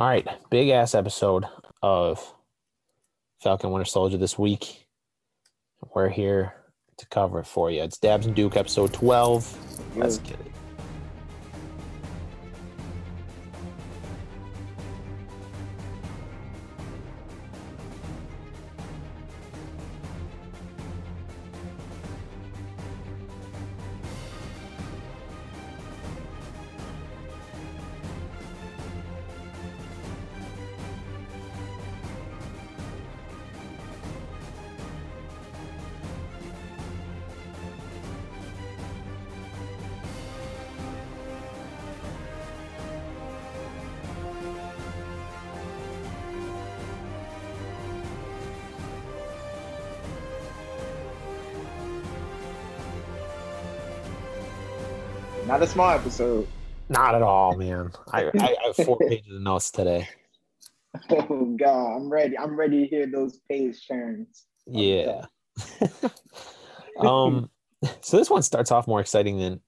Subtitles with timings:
[0.00, 1.44] All right, big ass episode
[1.82, 2.32] of
[3.42, 4.86] Falcon Winter Soldier this week.
[5.94, 6.54] We're here
[6.96, 7.82] to cover it for you.
[7.82, 9.96] It's Dabs and Duke, episode 12.
[9.98, 10.24] Let's mm.
[10.24, 10.52] get it.
[55.70, 56.48] A small episode.
[56.88, 57.92] Not at all, man.
[58.12, 60.08] I, I have four pages of notes today.
[61.10, 62.36] Oh God, I'm ready.
[62.36, 64.46] I'm ready to hear those page turns.
[64.66, 65.26] Yeah.
[66.98, 67.50] um.
[68.00, 69.60] So this one starts off more exciting than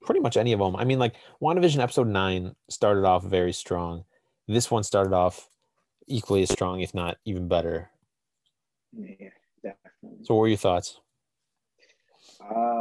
[0.00, 0.74] pretty much any of them.
[0.74, 4.04] I mean, like WandaVision episode nine started off very strong.
[4.48, 5.50] This one started off
[6.06, 7.90] equally as strong, if not even better.
[8.94, 9.28] Yeah,
[9.62, 10.24] definitely.
[10.24, 10.98] So, what were your thoughts?
[12.40, 12.71] Uh,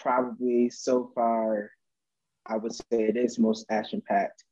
[0.00, 1.70] probably so far,
[2.46, 4.44] I would say it is most action packed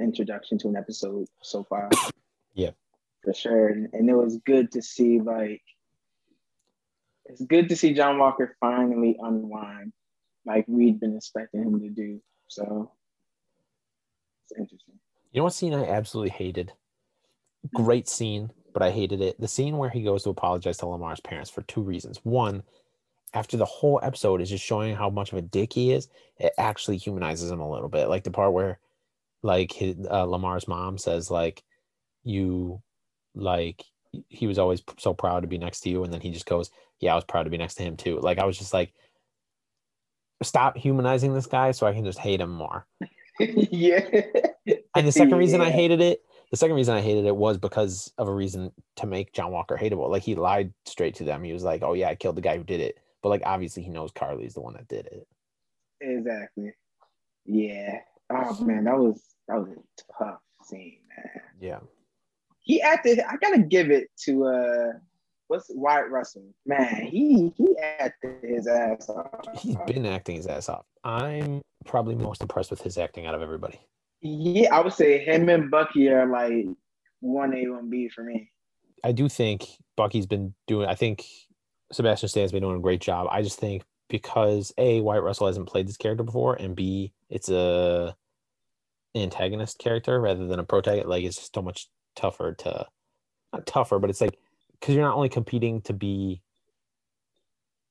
[0.00, 1.90] introduction to an episode so far.
[2.54, 2.72] Yeah.
[3.24, 3.68] For sure.
[3.68, 5.62] And, and it was good to see, like,
[7.24, 9.94] it's good to see John Walker finally unwind
[10.44, 12.20] like we'd been expecting him to do.
[12.48, 12.92] So
[14.44, 14.94] it's interesting.
[15.32, 16.72] You know what scene I absolutely hated?
[17.74, 19.40] Great scene, but I hated it.
[19.40, 22.20] The scene where he goes to apologize to Lamar's parents for two reasons.
[22.24, 22.62] One,
[23.34, 26.52] after the whole episode is just showing how much of a dick he is, it
[26.58, 28.08] actually humanizes him a little bit.
[28.08, 28.78] Like the part where,
[29.42, 31.62] like, his, uh, Lamar's mom says, like,
[32.24, 32.82] you,
[33.34, 33.84] like,
[34.28, 36.70] he was always so proud to be next to you, and then he just goes,
[37.00, 38.92] "Yeah, I was proud to be next to him too." Like, I was just like,
[40.42, 42.86] stop humanizing this guy so I can just hate him more.
[43.40, 44.04] yeah.
[44.94, 48.12] And the second reason I hated it, the second reason I hated it was because
[48.18, 50.10] of a reason to make John Walker hateable.
[50.10, 51.42] Like he lied straight to them.
[51.42, 53.82] He was like, "Oh yeah, I killed the guy who did it," but like obviously
[53.82, 55.26] he knows Carly's the one that did it.
[56.00, 56.72] Exactly.
[57.46, 57.98] Yeah.
[58.30, 61.42] Oh man, that was that was a tough scene, man.
[61.60, 61.80] Yeah,
[62.60, 63.20] He acted.
[63.20, 64.92] I gotta give it to uh,
[65.48, 66.44] what's Wyatt Russell?
[66.66, 69.28] Man, he he acted his ass off.
[69.58, 70.86] he's been acting his ass off.
[71.04, 73.80] I'm probably most impressed with his acting out of everybody.
[74.20, 76.66] Yeah, I would say him and Bucky are like
[77.20, 78.50] one A, one B for me.
[79.04, 79.66] I do think
[79.96, 80.88] Bucky's been doing.
[80.88, 81.24] I think
[81.92, 83.28] Sebastian Stan's been doing a great job.
[83.30, 87.48] I just think because a Wyatt Russell hasn't played this character before, and b it's
[87.48, 88.16] a
[89.14, 91.08] antagonist character rather than a protagonist.
[91.08, 92.86] Like it's just so much tougher to
[93.52, 94.38] not tougher, but it's like
[94.80, 96.42] because you're not only competing to be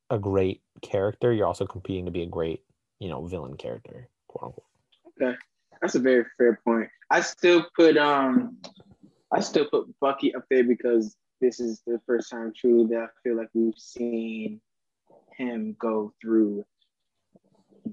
[0.10, 2.62] a great character, you're also competing to be a great
[3.00, 4.10] you know villain character.
[4.28, 4.66] Quote unquote.
[5.22, 5.38] Okay,
[5.82, 6.90] that's a very fair point.
[7.10, 8.58] I still put um,
[9.32, 13.08] I still put Bucky up there because this is the first time truly that I
[13.24, 14.62] feel like we've seen
[15.36, 16.64] him go through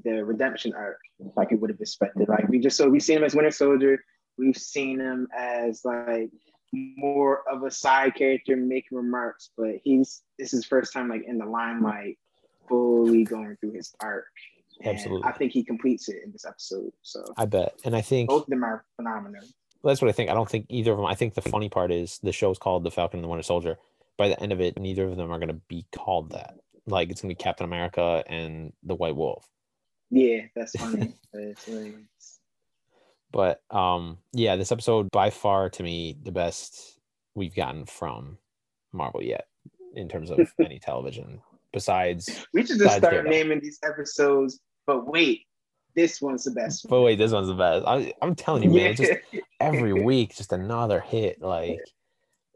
[0.04, 0.98] the redemption arc
[1.36, 2.28] like it would have expected.
[2.28, 3.98] Like we just so we've seen him as Winter Soldier,
[4.36, 6.30] we've seen him as like
[6.72, 11.38] more of a side character making remarks, but he's this is first time like in
[11.38, 12.18] the limelight,
[12.68, 14.26] fully going through his arc.
[14.80, 15.28] And Absolutely.
[15.28, 16.92] I think he completes it in this episode.
[17.02, 19.42] So I bet, and I think both of them are phenomenal.
[19.84, 20.30] That's what I think.
[20.30, 21.06] I don't think either of them.
[21.06, 23.76] I think the funny part is the show's called The Falcon and the Winter Soldier.
[24.16, 26.56] By the end of it, neither of them are going to be called that.
[26.86, 29.46] Like it's going to be Captain America and the White Wolf.
[30.10, 31.14] Yeah, that's funny.
[33.30, 36.98] But um, yeah, this episode by far to me the best
[37.34, 38.38] we've gotten from
[38.92, 39.46] Marvel yet
[39.94, 41.40] in terms of any television.
[41.72, 44.60] Besides, we should just start naming these episodes.
[44.86, 45.42] But wait,
[45.98, 46.88] this one's the best.
[46.88, 47.84] but wait, this one's the best.
[47.86, 49.12] I, I'm telling you, man, just
[49.60, 51.80] every week just another hit like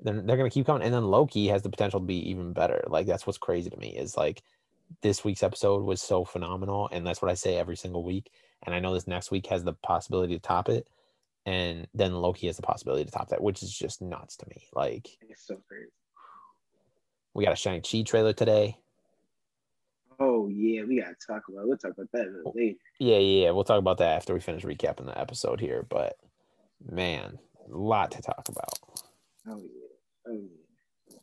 [0.00, 2.85] they're, they're gonna keep coming and then loki has the potential to be even better
[2.89, 4.43] like that's what's crazy to me is like
[5.00, 8.31] this week's episode was so phenomenal and that's what i say every single week
[8.65, 10.87] and i know this next week has the possibility to top it
[11.44, 14.62] and then loki has the possibility to top that which is just nuts to me
[14.75, 15.91] like It's so crazy.
[17.35, 18.77] we got a shang chi trailer today
[20.20, 21.67] Oh yeah, we gotta talk about.
[21.67, 22.76] We'll talk about that later.
[22.99, 26.17] yeah yeah yeah we'll talk about that after we finish recapping the episode here but
[26.91, 27.38] man
[27.73, 28.79] a lot to talk about
[29.49, 30.29] Oh yeah.
[30.29, 30.41] Oh
[31.11, 31.19] yeah.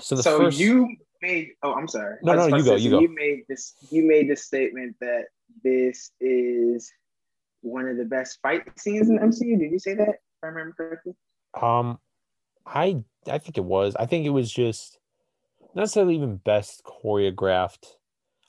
[0.00, 1.48] so the so first you made.
[1.62, 2.16] Oh, I'm sorry.
[2.22, 3.00] No, was no, you go, you go.
[3.00, 3.74] You made this.
[3.90, 5.24] You made the statement that
[5.62, 6.92] this is
[7.62, 9.58] one of the best fight scenes in MCU.
[9.58, 10.08] Did you say that?
[10.08, 11.14] If I remember correctly.
[11.60, 11.98] Um,
[12.66, 13.96] I I think it was.
[13.96, 14.98] I think it was just
[15.74, 17.96] necessarily even best choreographed.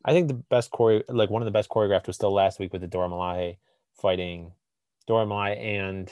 [0.03, 2.71] I think the best choreo, like one of the best choreographed, was still last week
[2.73, 3.57] with the Dora Milaje
[3.93, 4.53] fighting
[5.07, 6.11] Dora Milaje and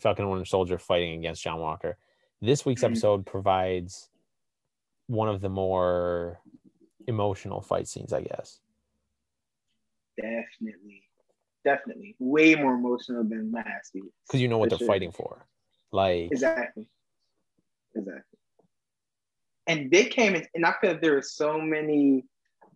[0.00, 1.98] Falcon Winter Soldier fighting against John Walker.
[2.40, 2.86] This week's Mhm.
[2.86, 4.10] episode provides
[5.06, 6.40] one of the more
[7.06, 8.60] emotional fight scenes, I guess.
[10.16, 11.04] Definitely,
[11.64, 14.12] definitely, way more emotional than last week.
[14.26, 14.86] Because you know what For they're sure.
[14.88, 15.46] fighting for.
[15.92, 16.86] Like Exactly.
[17.94, 18.37] Exactly.
[19.68, 22.24] And they came in, and I feel like there were so many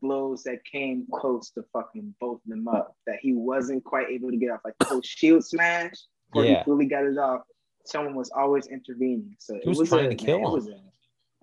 [0.01, 4.31] blows that came close to fucking both of them up that he wasn't quite able
[4.31, 4.61] to get off.
[4.65, 5.95] Like the whole shield smash,
[6.33, 6.59] where Yeah.
[6.59, 7.43] he fully got it off.
[7.85, 9.35] Someone was always intervening.
[9.39, 10.53] So it was was trying a, to kill man, him.
[10.53, 10.81] was a-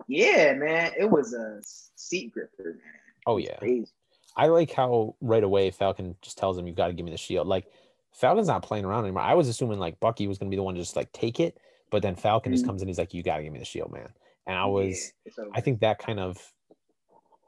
[0.08, 3.00] yeah, man, it was a seat gripper, man.
[3.26, 3.56] Oh, yeah.
[3.58, 3.90] crazy.
[4.36, 7.18] I like how right away Falcon just tells him, "You've got to give me the
[7.18, 7.66] shield." Like
[8.12, 9.22] Falcon's not playing around anymore.
[9.22, 11.58] I was assuming like Bucky was gonna be the one to just like take it,
[11.90, 12.68] but then Falcon just Mhm.
[12.68, 12.88] comes in.
[12.88, 14.08] He's like, "You got to give me the shield, man."
[14.46, 15.44] And I was, Yeah.
[15.54, 16.38] I think that kind of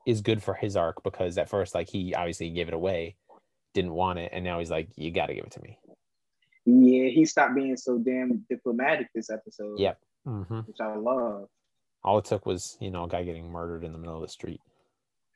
[0.07, 3.17] is good for his arc because at first, like he obviously gave it away,
[3.75, 5.79] didn't want it, and now he's like, "You got to give it to me."
[6.65, 9.79] yeah, he stopped being so damn diplomatic this episode.
[9.79, 9.99] Yep.
[10.25, 11.49] hmm which I love.
[12.05, 14.29] All it took was you know a guy getting murdered in the middle of the
[14.29, 14.61] street.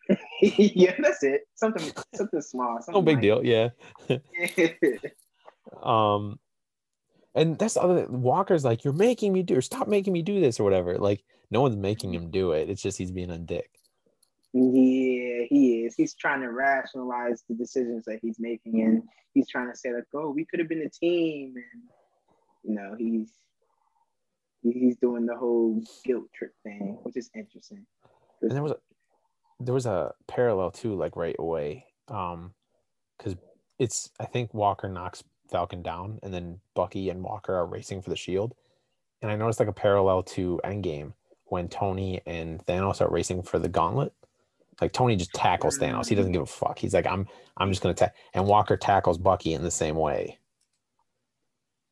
[0.40, 1.42] yeah, that's it.
[1.54, 2.76] Something, something small.
[2.80, 3.44] Something No big deal.
[3.44, 3.70] Yeah.
[5.82, 6.38] Um,
[7.34, 10.40] and that's the other Walker's like, "You're making me do, or stop making me do
[10.40, 12.68] this, or whatever." Like no one's making him do it.
[12.70, 13.70] It's just he's being a dick.
[14.52, 15.94] yeah, he is.
[15.94, 19.02] He's trying to rationalize the decisions that he's making, and
[19.34, 21.82] he's trying to say like, "Oh, we could have been a team," and
[22.64, 23.30] you know, he's
[24.62, 27.86] he's doing the whole guilt trip thing, which is interesting.
[28.42, 28.76] and there was a
[29.60, 32.52] there was a parallel too like right away um
[33.16, 33.34] because
[33.78, 38.10] it's i think walker knocks falcon down and then bucky and walker are racing for
[38.10, 38.54] the shield
[39.22, 41.12] and i noticed like a parallel to endgame
[41.46, 44.12] when tony and thanos are racing for the gauntlet
[44.80, 47.26] like tony just tackles thanos he doesn't give a fuck he's like i'm
[47.56, 48.10] i'm just gonna ta-.
[48.34, 50.38] and walker tackles bucky in the same way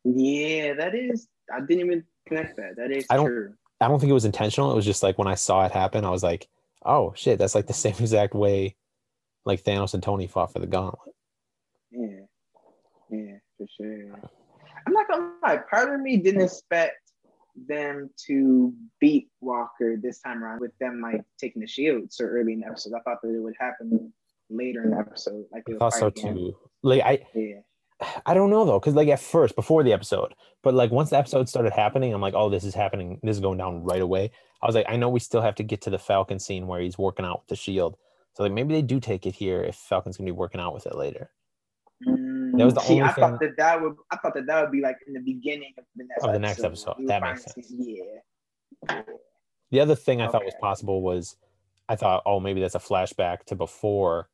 [0.05, 1.29] Yeah, that is.
[1.55, 2.77] I didn't even connect that.
[2.77, 3.55] That is I don't- true.
[3.81, 6.05] i don't think it was intentional it was just like when i saw it happen
[6.05, 6.49] i was like
[6.85, 8.77] oh shit that's like the same exact way
[9.45, 11.15] like thanos and tony fought for the gauntlet
[11.91, 12.25] Yeah,
[13.11, 14.21] yeah, for sure.
[14.87, 15.59] I'm not gonna lie.
[15.71, 17.04] Part of me didn't expect
[17.67, 22.53] them to beat Walker this time around with them like taking the shield so early
[22.53, 22.93] in the episode.
[22.95, 24.13] I thought that it would happen
[24.51, 25.45] later in the episode.
[25.53, 26.35] Like i thought so again.
[26.35, 27.61] too like i Yeah,
[28.27, 31.19] I don't know though, because like at first, before the episode, but like once the
[31.19, 33.21] episode started happening, I'm like, oh, this is happening.
[33.23, 34.31] This is going down right away.
[34.63, 36.81] I was like, I know we still have to get to the Falcon scene where
[36.81, 37.97] he's working out with the shield.
[38.35, 40.87] So like maybe they do take it here if Falcon's gonna be working out with
[40.87, 41.31] it later.
[42.05, 43.95] That was the Mm, See, only I thought that that would.
[44.11, 46.39] I thought that that would be like in the beginning of the next Of the
[46.39, 46.97] next episode.
[46.99, 47.73] We That makes sense.
[47.77, 48.05] Yeah.
[48.89, 49.03] Yeah.
[49.71, 51.37] The other thing I thought was possible was
[51.89, 54.29] I thought, oh, maybe that's a flashback to before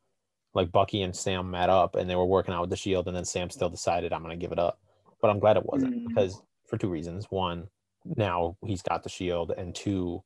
[0.54, 3.16] like Bucky and Sam met up and they were working out with the shield, and
[3.16, 4.80] then Sam still decided I'm gonna give it up.
[5.20, 6.08] But I'm glad it wasn't Mm.
[6.08, 7.26] because for two reasons.
[7.30, 7.68] One,
[8.04, 10.22] now he's got the shield, and two,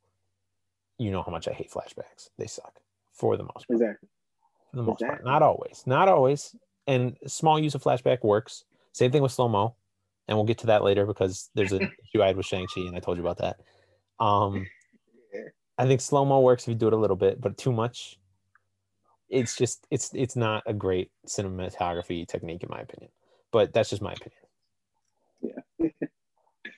[0.99, 2.31] you know how much I hate flashbacks.
[2.39, 2.81] They suck
[3.13, 3.71] for the most part.
[3.71, 4.09] Exactly.
[4.71, 5.25] For the most part.
[5.25, 5.83] Not always.
[5.87, 6.55] Not always.
[6.87, 8.65] And small use of flashback works.
[8.93, 9.77] Same thing with slow mo.
[10.29, 12.97] And we'll get to that later because there's an issue I had with Shang-Chi, and
[12.97, 13.61] I told you about that.
[14.25, 14.67] Um
[15.77, 18.19] I think slow mo works if you do it a little bit, but too much,
[19.29, 23.11] it's just it's it's not a great cinematography technique in my opinion.
[23.51, 24.41] But that's just my opinion.
[25.81, 25.89] Yeah.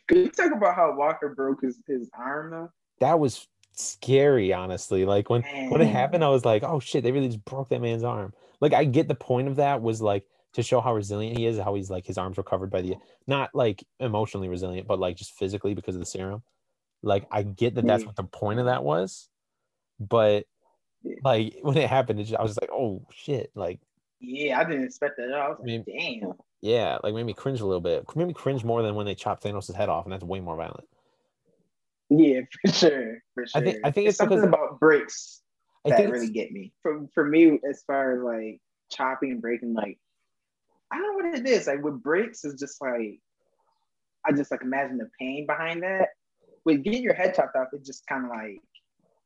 [0.08, 2.70] Could you talk about how Walker broke his, his arm though?
[3.00, 3.46] That was
[3.76, 5.04] scary, honestly.
[5.04, 7.80] Like when when it happened, I was like, oh shit, they really just broke that
[7.80, 8.32] man's arm.
[8.60, 11.58] Like I get the point of that was like to show how resilient he is,
[11.58, 13.00] how he's like his arms were covered by the mm.
[13.26, 16.42] not like emotionally resilient, but like just physically because of the serum.
[17.02, 19.28] Like I get that that's what the point of that was,
[20.00, 20.46] but
[21.22, 23.80] like when it happened, it just, I was just like, oh shit, like
[24.20, 25.42] Yeah, I didn't expect that at all.
[25.42, 26.32] I was like, damn.
[26.62, 28.04] yeah, like made me cringe a little bit.
[28.16, 30.56] Made me cringe more than when they chopped Thanos' head off, and that's way more
[30.56, 30.88] violent.
[32.10, 33.18] Yeah, for sure.
[33.34, 33.60] For sure.
[33.60, 35.42] I think- I think it's something because- about breaks
[35.84, 36.72] I that really get me.
[36.82, 38.60] For for me, as far as like
[38.90, 39.98] chopping and breaking, like
[40.90, 41.66] I don't know what it is.
[41.66, 43.20] Like with breaks, is just like
[44.26, 46.08] I just like imagine the pain behind that.
[46.64, 48.60] With getting your head chopped off, it's just kind of like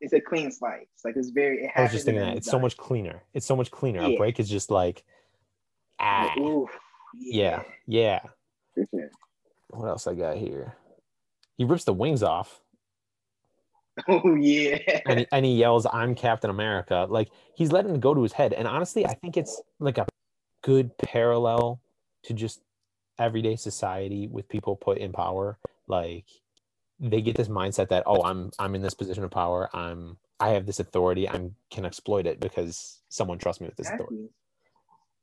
[0.03, 0.87] it's a clean slice.
[1.03, 1.65] Like it's very.
[1.65, 3.23] It I was just thinking that it's so much cleaner.
[3.33, 4.01] It's so much cleaner.
[4.03, 5.03] A break is just like,
[5.99, 6.69] ah, oof,
[7.19, 8.21] yeah, yeah.
[8.75, 9.11] for sure.
[9.71, 10.75] What else I got here?
[11.57, 12.61] He rips the wings off
[14.09, 14.79] Oh yeah.
[15.07, 18.33] and he, and he yells, "I'm Captain America!" Like he's letting it go to his
[18.33, 18.53] head.
[18.53, 20.07] And honestly, I think it's like a
[20.63, 21.81] good parallel
[22.25, 22.61] to just
[23.19, 26.25] everyday society with people put in power, like
[26.99, 29.69] they get this mindset that oh, I'm I'm in this position of power.
[29.75, 31.29] I'm I have this authority.
[31.29, 34.31] I can exploit it because someone trusts me with this authority.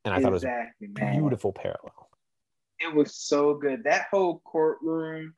[0.05, 1.19] And I thought it was a man.
[1.19, 2.09] beautiful parallel.
[2.79, 3.83] It was so good.
[3.83, 5.33] That whole courtroom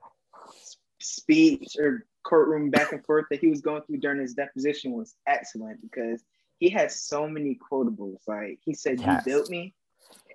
[0.99, 5.15] speech or courtroom back and forth that he was going through during his deposition was
[5.27, 6.23] excellent because
[6.59, 8.19] he had so many quotables.
[8.27, 9.25] Like he said, Yes.
[9.25, 9.73] "You built me,"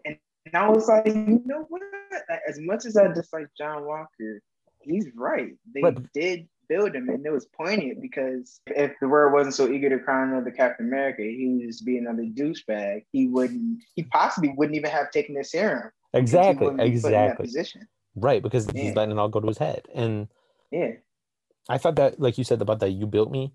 [0.04, 1.82] and, and I was like, you know what?
[2.48, 4.40] As much as I dislike John Walker,
[4.80, 5.54] he's right.
[5.74, 9.68] They but- did build him, and it was poignant because if the world wasn't so
[9.70, 13.04] eager to crown another Captain America, he would just be another douchebag.
[13.12, 13.82] He wouldn't.
[13.94, 15.90] He possibly wouldn't even have taken the serum.
[16.14, 17.82] Exactly, wouldn't be put in that exactly.
[18.16, 18.82] Right, because Yeah.
[18.82, 19.86] he's letting it all go to his head.
[19.94, 20.28] And
[20.70, 20.92] Yeah.
[21.68, 23.52] I thought that, like you said about that, you built me.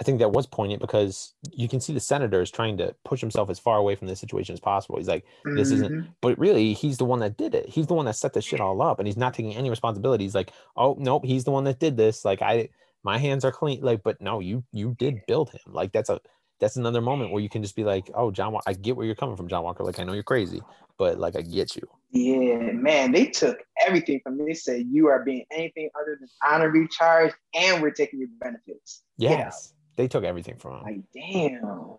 [0.00, 3.20] I think that was poignant because you can see the senator is trying to push
[3.20, 4.96] himself as far away from this situation as possible.
[4.98, 5.24] He's like,
[5.56, 6.08] This isn't- Mhm.
[6.20, 7.68] but really, he's the one that did it.
[7.68, 10.22] He's the one that set this shit all up, and he's not taking any responsibility.
[10.24, 12.24] He's like, oh nope, he's the one that did this.
[12.24, 12.68] Like I,
[13.02, 13.80] my hands are clean.
[13.82, 15.60] Like, but no, you you did build him.
[15.66, 16.20] Like that's a
[16.60, 19.14] that's another moment where you can just be like, oh John, I get where you're
[19.14, 19.84] coming from, John Walker.
[19.84, 20.60] Like I know you're crazy,
[20.98, 21.86] but like I get you.
[22.10, 24.46] Yeah, man, they took everything from me.
[24.46, 29.02] They said you are being anything other than honorably charged, and we're taking your benefits.
[29.18, 30.82] Yes, they took everything from him.
[30.84, 31.96] Like, damn.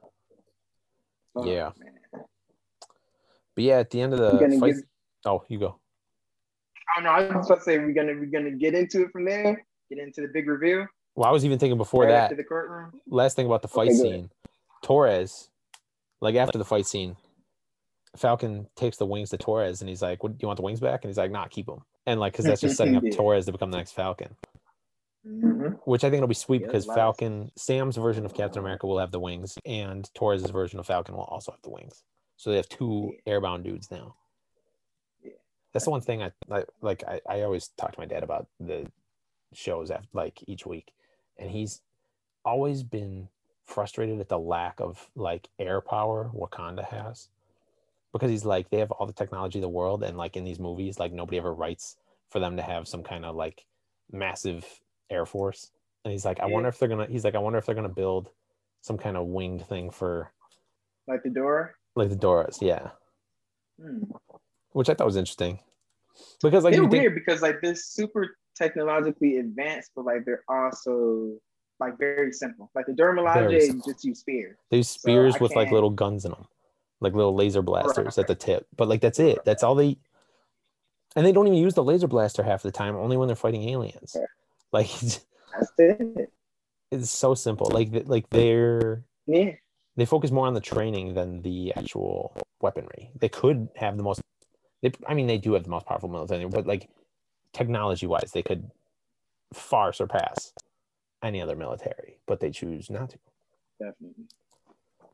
[1.34, 1.72] Fuck, Yeah.
[1.78, 2.24] man.
[3.56, 4.76] But yeah, at the end of the fight,
[5.26, 5.80] oh, you go.
[6.98, 7.12] I don't know.
[7.12, 9.64] I was about to say we're gonna we're gonna get into it from there.
[9.90, 12.36] Get into the big reveal Well, I was even thinking before right that.
[12.38, 12.92] the courtroom.
[13.08, 14.30] last thing about the fight Okay, scene,
[14.82, 15.50] Torres,
[16.22, 17.16] like after the fight scene,
[18.18, 20.80] Falcon takes the wings to Torres and he's like, "What do you want the wings
[20.80, 23.46] back?" And he's like, "Nah, keep them." And like, because that's just setting up Torres
[23.46, 24.36] to become the next Falcon,
[25.28, 25.80] Mhm.
[25.86, 26.86] which I think it'll be sweet Yeah, because.
[26.86, 31.16] Falcon, Sam's version of Captain America will have the wings, and Torres' version of Falcon
[31.16, 32.04] will also have the wings.
[32.38, 34.16] So they have two airbound dudes now.
[35.22, 35.34] Yeah.
[35.74, 37.04] That's the one thing I, I like.
[37.08, 38.90] I, I always talk to my dad about the
[39.54, 40.94] shows after like each week,
[41.38, 41.82] and he's
[42.46, 43.28] always been
[43.70, 47.30] frustrated at the lack of like air power Wakanda has,
[48.12, 50.60] because he's like they have all the technology in the world, and like in these
[50.60, 51.98] movies, like nobody ever writes
[52.30, 53.66] for them to have some kind of like
[54.12, 54.66] massive
[55.10, 55.72] air force,
[56.04, 56.54] and he's like, I Yeah.
[56.54, 57.08] wonder if they're gonna.
[57.08, 58.30] He's like, I wonder if they're gonna build
[58.82, 60.32] some kind of winged thing for
[61.08, 61.76] Like the door.
[61.96, 62.92] like the Doras, yeah,
[63.80, 64.04] Hmm.
[64.72, 65.60] which I thought was interesting
[66.42, 70.44] because like they're you think, weird because like they're super technologically advanced, but like they're
[70.50, 71.38] also
[71.80, 72.70] like very simple.
[72.76, 73.92] Like the Dora Very Milaje simple.
[73.92, 74.58] just use spears.
[74.70, 76.46] They use spears I with like little guns in them,
[77.00, 78.68] like little laser blasters at the tip.
[78.76, 79.40] But like that's it.
[79.46, 79.98] That's all they.
[81.16, 82.96] And they don't even use the laser blaster half the time.
[82.96, 84.16] Only when they're fighting aliens.
[84.16, 84.26] Yeah.
[84.72, 86.32] Like That's it.
[86.92, 87.70] it's so simple.
[87.72, 89.54] Like like they're Yeah.
[89.96, 93.12] they focus more on the training than the actual weaponry.
[93.20, 94.22] They could have the most.
[94.82, 96.90] They, I mean, they do have the most powerful military, but like
[97.54, 98.70] technology wise, they could
[99.54, 100.54] far surpass
[101.24, 102.18] any other military.
[102.28, 103.18] But they choose not to.
[103.80, 104.26] Definitely.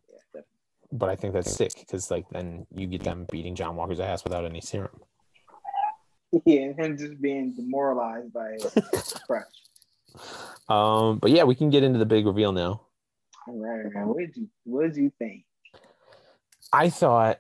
[0.09, 0.49] Yeah, definitely.
[0.91, 4.23] But I think that's sick because like then you get them beating John Walker's ass
[4.23, 5.01] without any serum.
[6.45, 8.57] Yeah, and him just being demoralized by
[9.25, 9.45] crush.
[10.67, 12.81] Um, but yeah, we can get into the big reveal now.
[13.47, 14.07] All right, man.
[14.07, 15.45] What did you what did you think?
[16.73, 17.39] I thought,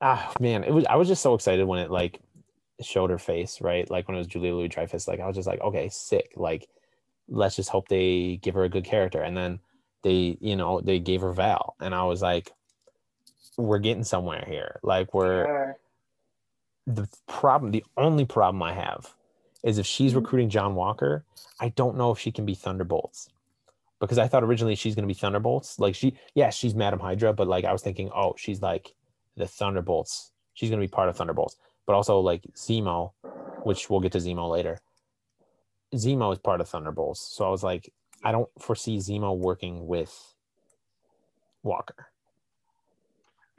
[0.00, 0.84] ah, man, it was.
[0.86, 2.20] I was just so excited when it like
[2.80, 3.88] showed her face, right?
[3.88, 5.06] Like when it was Julia Louis Dreyfus.
[5.06, 6.32] Like I was just like, okay, sick.
[6.36, 6.66] Like
[7.28, 9.22] let's just hope they give her a good character.
[9.22, 9.60] And then
[10.02, 12.52] they, you know, they gave her Val, and I was like,
[13.56, 14.80] we're getting somewhere here.
[14.82, 15.72] Like we're Uh,
[16.86, 17.72] the problem.
[17.72, 19.14] The only problem I have
[19.62, 20.16] is if she's Mhm.
[20.16, 21.24] recruiting John Walker,
[21.60, 23.30] I don't know if she can be Thunderbolts.
[24.00, 25.78] Because I thought originally she's going to be Thunderbolts.
[25.78, 28.94] Like she, yeah, she's Madam Hydra, but like I was thinking, oh, she's like
[29.36, 30.32] the Thunderbolts.
[30.52, 31.56] She's going to be part of Thunderbolts.
[31.86, 33.12] But also like Zemo,
[33.62, 34.80] which we'll get to Zemo later.
[35.94, 37.20] Zemo is part of Thunderbolts.
[37.20, 40.34] So I was like, I don't foresee Zemo working with
[41.62, 42.06] Walker.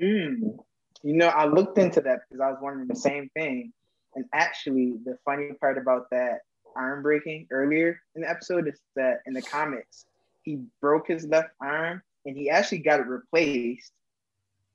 [0.02, 0.58] mm.
[1.04, 3.72] You know, I looked into that because I was wondering the same thing.
[4.16, 6.40] And actually, the funny part about that
[6.76, 10.06] arm breaking earlier in the episode is that in the comics,
[10.42, 13.92] he broke his left arm and he actually got it replaced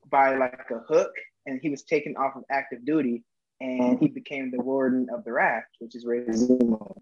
[0.08, 1.10] by like a hook
[1.46, 3.22] and he was taken off of active duty
[3.60, 6.96] and he became the warden of the raft, which is where Zemo.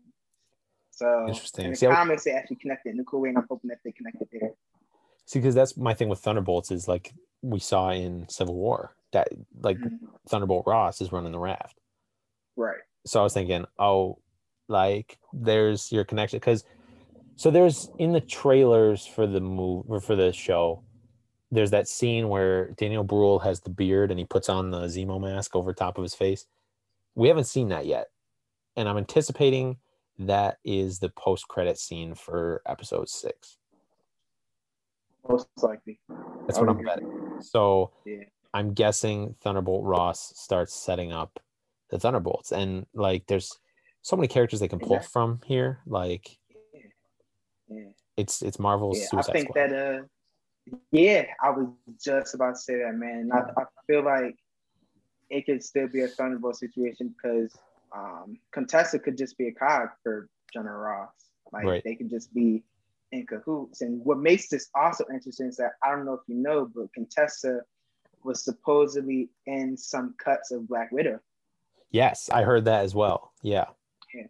[0.98, 1.66] So Interesting.
[1.66, 3.68] in the See, I- comics, they actually connected in a cool way, and I'm hoping
[3.68, 4.50] that they connected there.
[5.26, 7.12] See, because that's my thing with Thunderbolts is like
[7.42, 9.28] we saw in Civil War that
[9.62, 9.98] like Mhm.
[10.28, 11.78] Thunderbolt Ross is running the raft.
[12.56, 12.80] Right.
[13.06, 14.18] So I was thinking, oh,
[14.66, 16.64] like there's your connection because
[17.36, 20.82] so there's in the trailers for the move or for the show,
[21.52, 25.20] there's that scene where Daniel Bruhl has the beard and he puts on the Zemo
[25.20, 26.46] mask over top of his face.
[27.14, 28.10] We haven't seen that yet.
[28.76, 29.76] And I'm anticipating
[30.18, 33.58] that is the post credit scene for episode six.
[35.28, 36.00] Most likely.
[36.46, 37.38] That's what I'm betting.
[37.40, 38.24] So Yeah.
[38.54, 41.38] I'm guessing Thunderbolt Ross starts setting up
[41.90, 42.50] the Thunderbolts.
[42.52, 43.58] And like there's
[44.02, 45.10] so many characters they can pull Exactly.
[45.12, 45.80] from here.
[45.86, 46.38] Like
[47.68, 47.90] Yeah.
[48.16, 49.70] it's it's Marvel's Yeah, I think Squad.
[49.70, 50.04] that uh
[50.90, 51.68] yeah, I was
[52.02, 53.30] just about to say that man.
[53.32, 54.36] I, I feel like
[55.30, 57.56] it could still be a Thunderbolt situation because
[57.94, 61.10] um Contessa could just be a cog for General Ross.
[61.52, 61.82] Like Right.
[61.84, 62.62] they could just be
[63.12, 63.80] in cahoots.
[63.80, 66.92] And what makes this also interesting is that I don't know if you know, but
[66.92, 67.60] Contessa
[68.24, 71.20] was supposedly in some cuts of Black Widow.
[71.90, 73.32] Yes, I heard that as well.
[73.42, 73.66] Yeah.
[74.14, 74.26] Yeah.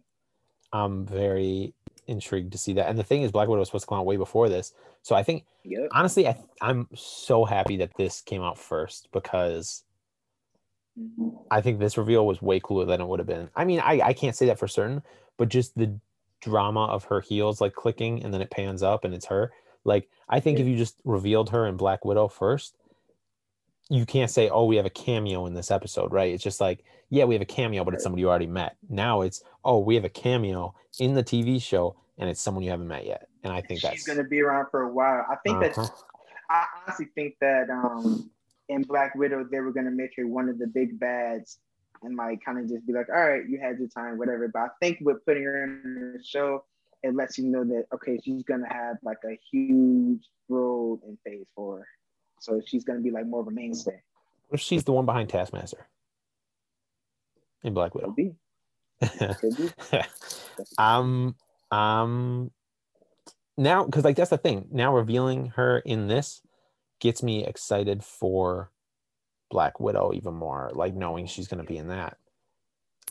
[0.71, 1.73] I'm very
[2.07, 2.87] intrigued to see that.
[2.87, 4.73] And the thing is, Black Widow was supposed to come out way before this.
[5.01, 5.89] So I think, Yep.
[5.91, 9.83] honestly, I, I'm so happy that this came out first because.
[11.51, 13.49] I think this reveal was way cooler than it would have been.
[13.55, 15.01] I mean, I, I can't say that for certain,
[15.37, 15.99] but just the
[16.41, 19.51] drama of her heels like clicking and then it pans up and it's her.
[19.83, 22.75] Like, I think if you just revealed her in Black Widow first,
[23.89, 26.33] you can't say, oh, we have a cameo in this episode, right?
[26.33, 28.77] It's just like, yeah, we have a cameo, but it's somebody you already met.
[28.87, 32.69] Now it's, oh, we have a cameo in the TV show and it's someone you
[32.69, 33.27] haven't met yet.
[33.43, 35.25] And I think She's that's gonna be around for a while.
[35.29, 35.87] I think that Uh-huh.
[36.49, 38.29] I honestly think that um
[38.69, 41.59] in Black Widow they were gonna make her one of the big bads
[42.01, 44.47] and like kind of just be like, all right, you had your time, whatever.
[44.47, 46.63] But I think with putting her in the show,
[47.03, 51.47] it lets you know that okay, she's gonna have like a huge role in Phase
[51.55, 51.85] Four,
[52.39, 54.01] so she's gonna be like more of a mainstay.
[54.47, 55.87] what if she's the one behind Taskmaster
[57.63, 58.13] in Black Widow?
[58.13, 58.35] Could be,
[59.39, 59.99] could be.
[60.77, 61.35] um
[61.71, 62.51] um
[63.57, 66.41] now because like that's the thing now revealing her in this
[66.99, 68.71] gets me excited for
[69.49, 72.17] black widow even more like knowing she's going to be in that.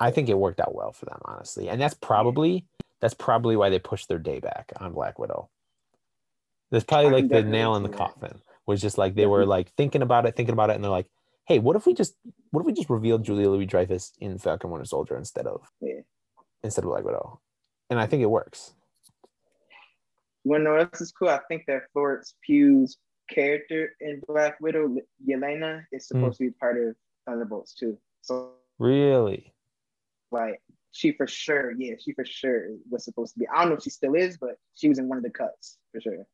[0.00, 1.68] I think it worked out well for them honestly.
[1.68, 2.64] And that's probably
[3.00, 5.50] that's probably why they pushed their day back on black widow.
[6.70, 10.02] That's probably like the nail in the coffin was just like they were like thinking
[10.02, 11.08] about it thinking about it and they're like
[11.46, 12.14] hey what if we just
[12.50, 16.00] what if we just revealed julia louis dreyfus in falcon winter soldier instead of Yeah.
[16.62, 17.40] instead of black widow?
[17.88, 18.74] And i think it works.
[20.44, 21.28] Know what else is cool?
[21.28, 22.96] I think that Florence Pugh's
[23.28, 26.18] character in Black Widow, Yelena, is Hmm.
[26.18, 27.98] supposed to be part of Thunderbolts too.
[28.22, 29.52] So really
[30.30, 30.60] like
[30.90, 33.48] she for sure, yeah, she for sure was supposed to be.
[33.48, 35.78] I don't know if she still is, but she was in one of the cuts
[35.92, 36.26] for sure.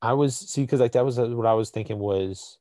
[0.00, 2.58] I was see because like that was uh, what I was thinking was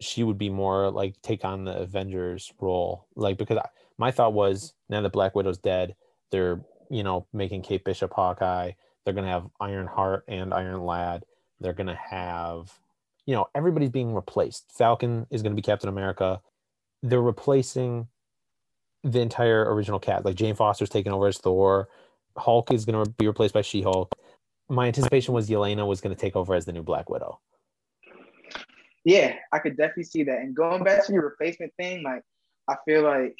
[0.00, 4.34] she would be more like take on the Avengers role, like because I, my thought
[4.34, 5.94] was now that Black Widow's dead,
[6.30, 6.60] they're
[6.90, 8.72] you know making Kate Bishop Hawkeye.
[9.04, 11.24] They're gonna have Iron Heart and Iron Lad.
[11.60, 12.78] They're gonna have
[13.26, 14.70] you know everybody's being replaced.
[14.72, 16.40] Falcon is gonna be Captain America.
[17.02, 18.08] They're replacing
[19.04, 20.24] the entire original cast.
[20.24, 21.88] Like Jane Foster's taking over as Thor.
[22.36, 24.14] Hulk is gonna be replaced by She Hulk
[24.68, 27.40] my anticipation was Yelena was going to take over as the new Black Widow.
[29.04, 30.40] Yeah, I could definitely see that.
[30.40, 32.22] And going back to your replacement thing, like
[32.68, 33.36] I feel like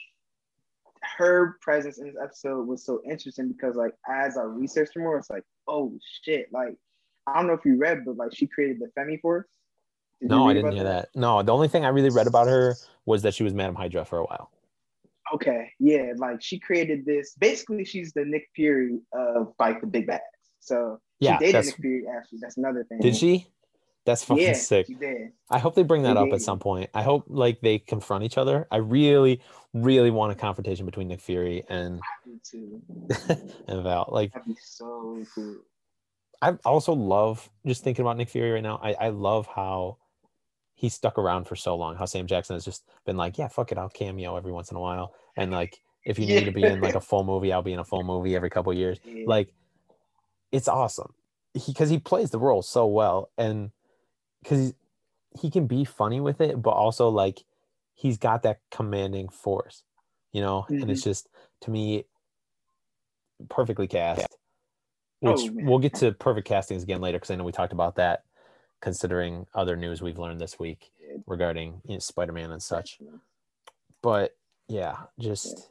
[1.19, 5.31] her presence in this episode was so interesting because like as I researched more, it's
[5.31, 6.53] like, oh shit.
[6.53, 6.77] Like
[7.27, 9.47] I don't know if you read, but like she created the Femme Force.
[10.21, 11.09] Did No, I didn't hear that.
[11.15, 14.05] No, the only thing I really read about her was that she was Madam Hydra
[14.05, 14.51] for a while.
[15.35, 17.35] Okay, yeah, like she created this.
[17.39, 20.23] Basically, she's the Nick Fury of like the big bads.
[20.61, 22.05] So she Yeah, dated that's- Nick Fury.
[22.17, 23.01] Actually, that's another thing.
[23.01, 23.47] Did she?
[24.05, 24.87] That's fucking Yeah, sick.
[24.87, 25.33] she did.
[25.51, 26.35] I hope they bring that She up did.
[26.35, 26.91] at some point.
[26.95, 28.69] I hope like they confront each other.
[28.71, 29.41] I really,
[29.75, 32.01] really want a confrontation between Nick Fury and
[33.67, 34.09] and Val.
[34.13, 35.57] Like That'd be so cool.
[36.43, 38.79] I also love just thinking about Nick Fury right now.
[38.83, 39.99] I, I love how
[40.75, 41.97] he stuck around for so long.
[41.97, 44.77] How Sam Jackson has just been like, yeah, fuck it, I'll cameo every once in
[44.77, 45.15] a while.
[45.37, 47.79] And like, if you need to be in like a full movie, I'll be in
[47.79, 48.99] a full movie every couple years.
[49.05, 49.25] Yeah.
[49.27, 49.53] Like,
[50.53, 51.15] it's awesome.
[51.55, 53.71] Because he plays the role so well, and
[54.43, 54.75] because
[55.41, 57.45] he can be funny with it, but also like
[57.95, 59.83] he's got that commanding force,
[60.33, 60.67] you know.
[60.69, 61.11] And it's mm-hmm.
[61.11, 61.29] just
[61.63, 62.05] to me
[63.49, 64.37] perfectly cast.
[65.21, 67.97] Which Oh, we'll get to perfect castings again later because I know we talked about
[67.97, 68.23] that.
[68.83, 70.93] Considering other news we've learned this week
[71.27, 72.99] regarding you know, Spider-Man and such,
[74.03, 74.37] but
[74.69, 75.71] yeah, just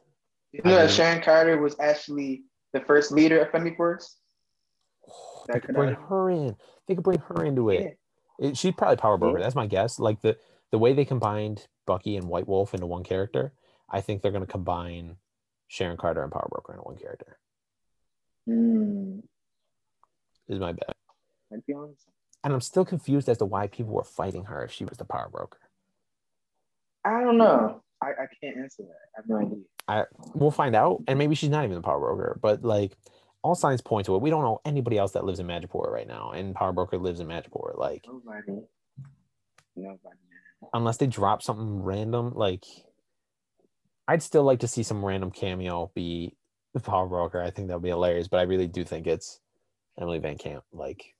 [0.52, 4.16] You know I that mean- Sharon Carter was actually the first leader of Femme Force?
[5.46, 6.04] they could could bring happen.
[6.08, 6.56] her in.
[6.88, 7.96] They could bring her into it.
[8.40, 8.48] Yeah.
[8.48, 9.38] It, she'd probably power broker.
[9.38, 9.44] Yeah.
[9.44, 10.00] That's my guess.
[10.00, 10.36] Like the
[10.72, 13.52] the way they combined Bucky and White Wolf into one character,
[13.88, 15.16] I think they're going to combine
[15.68, 17.38] Sharon Carter and Power Broker into one character.
[18.48, 19.22] Mm,
[20.48, 20.94] Is my bet.
[21.50, 22.06] might be honest.
[22.44, 25.04] And I'm still confused as to why people were fighting her if she was the
[25.04, 25.58] power broker.
[27.04, 27.82] I don't know.
[28.02, 28.88] I, I can't answer that.
[28.88, 29.64] I have no idea.
[29.88, 30.04] I
[30.34, 32.38] we'll find out, and maybe she's not even the power broker.
[32.40, 32.96] But like,
[33.42, 34.22] all signs point to it.
[34.22, 37.20] We don't know anybody else that lives in Madripoor right now, and power broker lives
[37.20, 37.78] in Madripoor.
[37.78, 38.62] Like, Nobody.
[39.76, 40.16] Nobody.
[40.72, 42.64] unless they drop something random, like,
[44.08, 46.36] I'd still like to see some random cameo be
[46.74, 47.40] the power broker.
[47.40, 48.28] I think that would be hilarious.
[48.28, 49.40] But I really do think it's
[50.00, 51.14] Emily Van Camp, like,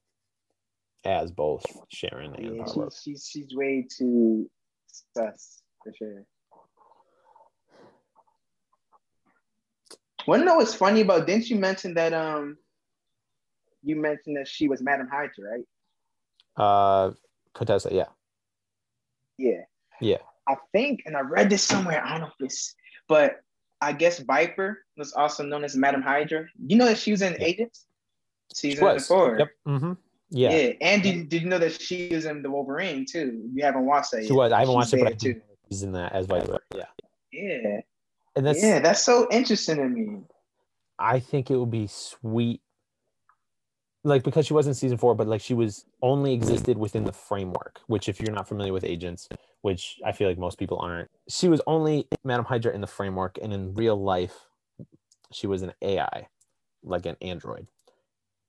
[1.05, 4.51] as both Sharon and Yeah, power she's, she's way too
[5.15, 6.25] sus for sure.
[10.27, 11.27] Wanna know what's funny about?
[11.27, 12.13] Didn't you mention that?
[12.13, 12.59] Um,
[13.83, 15.65] you mentioned that she was Madam Hydra, right?
[16.57, 17.13] Uh,
[17.55, 18.07] Contessa, yeah,
[19.39, 19.63] Yeah.
[20.01, 20.19] Yeah.
[20.49, 22.05] I think, and I read this somewhere.
[22.05, 22.75] I don't know if this,
[23.09, 23.41] but
[23.81, 26.47] I guess Viper was also known as Madam Hydra.
[26.67, 27.47] You know that she was in Yeah.
[27.47, 27.87] Agents
[28.53, 29.39] season four.
[29.39, 29.49] Yep.
[29.67, 29.93] Mm-hmm.
[30.31, 30.51] Yeah.
[30.51, 30.73] Yeah.
[30.81, 33.49] And did, did you know that she was in the Wolverine too?
[33.53, 34.53] You haven't watched that She was.
[34.53, 36.59] I haven't She's watched it, but I know she's in that as Viper.
[36.75, 36.85] Yeah.
[37.33, 37.81] Yeah.
[38.35, 40.19] And that's yeah, that's so interesting to me.
[40.99, 42.61] I think it would be sweet.
[44.05, 47.13] Like because she was in season four, but like she was only existed within the
[47.13, 49.29] framework, which if you're not familiar with agents,
[49.63, 53.37] which I feel like most people aren't, she was only Madam Hydra in the framework,
[53.43, 54.47] and in real life,
[55.33, 56.29] she was an AI,
[56.85, 57.67] like an android.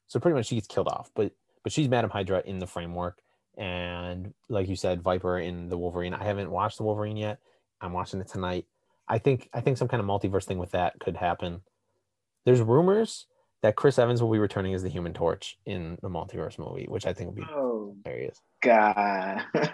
[0.08, 1.32] So pretty much she gets killed off, but
[1.64, 3.20] but she's Madam Hydra in the framework,
[3.58, 6.14] and like you said, Viper in the Wolverine.
[6.14, 7.40] I haven't watched the Wolverine yet.
[7.82, 8.66] I'm watching it tonight.
[9.08, 11.62] I think I think some kind of multiverse thing with that could happen.
[12.46, 13.26] There's rumors
[13.64, 17.06] that Chris Evans will be returning as the Human Torch in the multiverse movie, which
[17.08, 18.40] I think would be Oh hilarious.
[18.62, 19.44] God.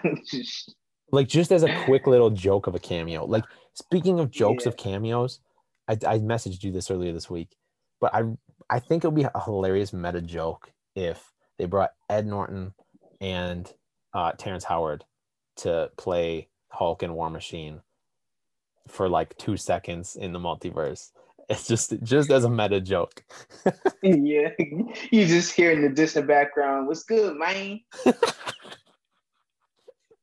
[1.12, 3.24] Like just as a quick little joke of a cameo.
[3.24, 3.44] Like
[3.74, 4.70] speaking of jokes Yeah.
[4.70, 5.38] of cameos,
[5.86, 7.50] I, I messaged you this earlier this week,
[8.00, 8.22] but I
[8.70, 12.74] I think it would be a hilarious meta joke if they brought Ed Norton
[13.20, 13.72] and
[14.12, 15.04] uh, Terrence Howard
[15.56, 17.80] to play Hulk and War Machine
[18.88, 21.10] for like two seconds in the multiverse.
[21.46, 23.22] It's just just as a meta joke.
[24.02, 24.48] yeah.
[25.10, 27.80] You just hear in the distant background, what's good, man?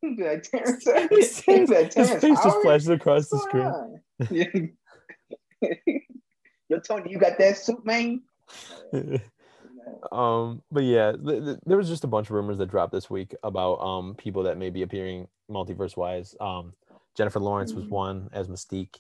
[0.04, 4.74] Like, Terrence, His you be like, His Terrence face just flashes across the screen.
[6.70, 8.24] Yo, Tony, you got that suit, man?
[10.12, 13.10] um but yeah th- th- there was just a bunch of rumors that dropped this
[13.10, 16.36] week about um people that may be appearing multiverse wise.
[16.40, 16.74] Um
[17.16, 17.90] jennifer lawrence was Mhm.
[17.90, 19.00] one as mystique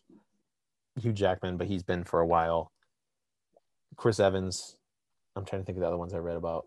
[0.99, 2.71] hugh jackman but he's been for a while.
[3.95, 4.75] Chris evans
[5.35, 6.65] i'm trying to think of the other ones i read about.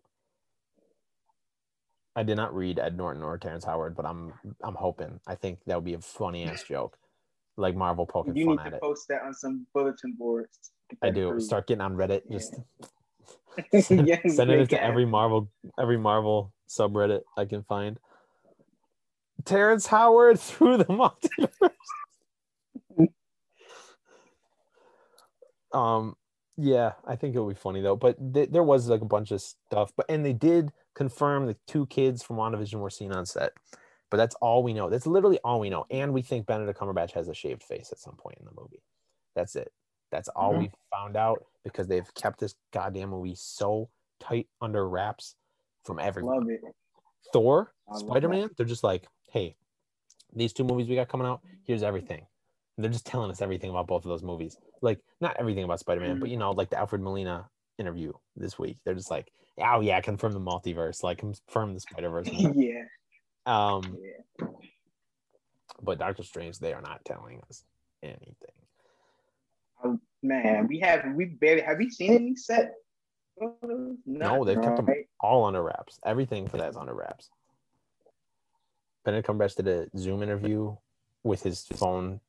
[2.17, 5.21] I did not read ed norton or terrence howard but i'm i'm hoping.
[5.27, 6.97] I think that would be a funny ass joke.
[7.57, 10.73] Like marvel poking You fun need to post that on some bulletin boards.
[11.03, 12.55] I do start getting on reddit just
[13.73, 17.99] Yeah, sending it to every Marvel every Marvel subreddit I can find.
[19.45, 21.71] Terrence Howard through the multiverse.
[25.73, 26.17] um,
[26.57, 27.97] yeah, I think it'll be funny though.
[27.97, 31.57] But th- there was like a bunch of stuff, but and they did confirm the
[31.67, 33.53] two kids from WandaVision were seen on set.
[34.11, 34.91] But that's all we know.
[34.91, 35.87] That's literally all we know.
[35.91, 38.83] And we think Benedict Cumberbatch has a shaved face at some point in the movie.
[39.35, 39.73] That's it.
[40.15, 40.59] That's all Mhm.
[40.61, 45.35] we found out because they've kept this goddamn movie so tight under wraps
[45.83, 46.37] from everyone.
[46.39, 46.61] Love it.
[47.33, 49.57] Thor, Spider Man, they're just like, hey,
[50.33, 52.29] these two movies we got coming out, here's everything.
[52.79, 54.57] They're just telling us everything about both of those movies.
[54.83, 58.57] Like, not everything about Spider Man, but you know, like the Alfred Molina interview this
[58.57, 58.79] week.
[58.85, 62.29] They're just like, oh yeah, confirm the multiverse, like confirm the Spider Verse.
[62.55, 62.85] yeah.
[63.47, 64.47] um, Yeah.
[65.83, 67.65] but Doctor Strange, they are not telling us
[68.01, 68.64] anything.
[69.85, 72.75] Oh, man, we have we barely have we seen any set?
[74.07, 75.07] No, they've kept them right?
[75.21, 75.99] all under wraps.
[76.05, 77.31] Everything for that is under wraps.
[79.05, 80.75] Benedict Cumberbatch did a Zoom interview
[81.23, 82.21] with his phone.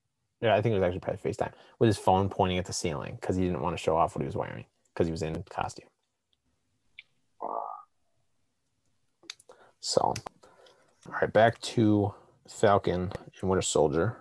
[0.42, 3.18] Yeah, I think it was actually probably FaceTime with his phone pointing at the ceiling
[3.20, 5.44] because he didn't want to show off what he was wearing because he was in
[5.50, 5.88] costume.
[9.80, 10.16] So, all
[11.22, 12.16] right, back to
[12.50, 14.18] Falcon and Winter Soldier.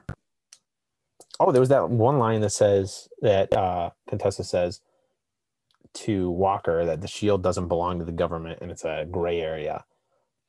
[1.40, 4.80] Oh, there was that one line that says that uh, Contessa says
[5.94, 9.84] to Walker that the shield doesn't belong to the government and it's a gray area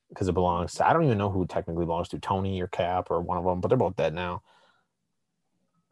[0.09, 3.07] because it belongs to I don't even know who technically belongs to Tony or Cap
[3.09, 4.41] or one of them, but they're both dead now.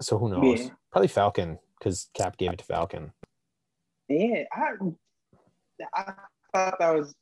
[0.01, 0.62] So who knows?
[0.62, 0.69] Yeah.
[0.91, 3.13] Probably Falcon because Cap gave it to Falcon.
[4.10, 4.73] Yeah, I
[5.93, 6.13] I
[6.53, 7.15] thought that was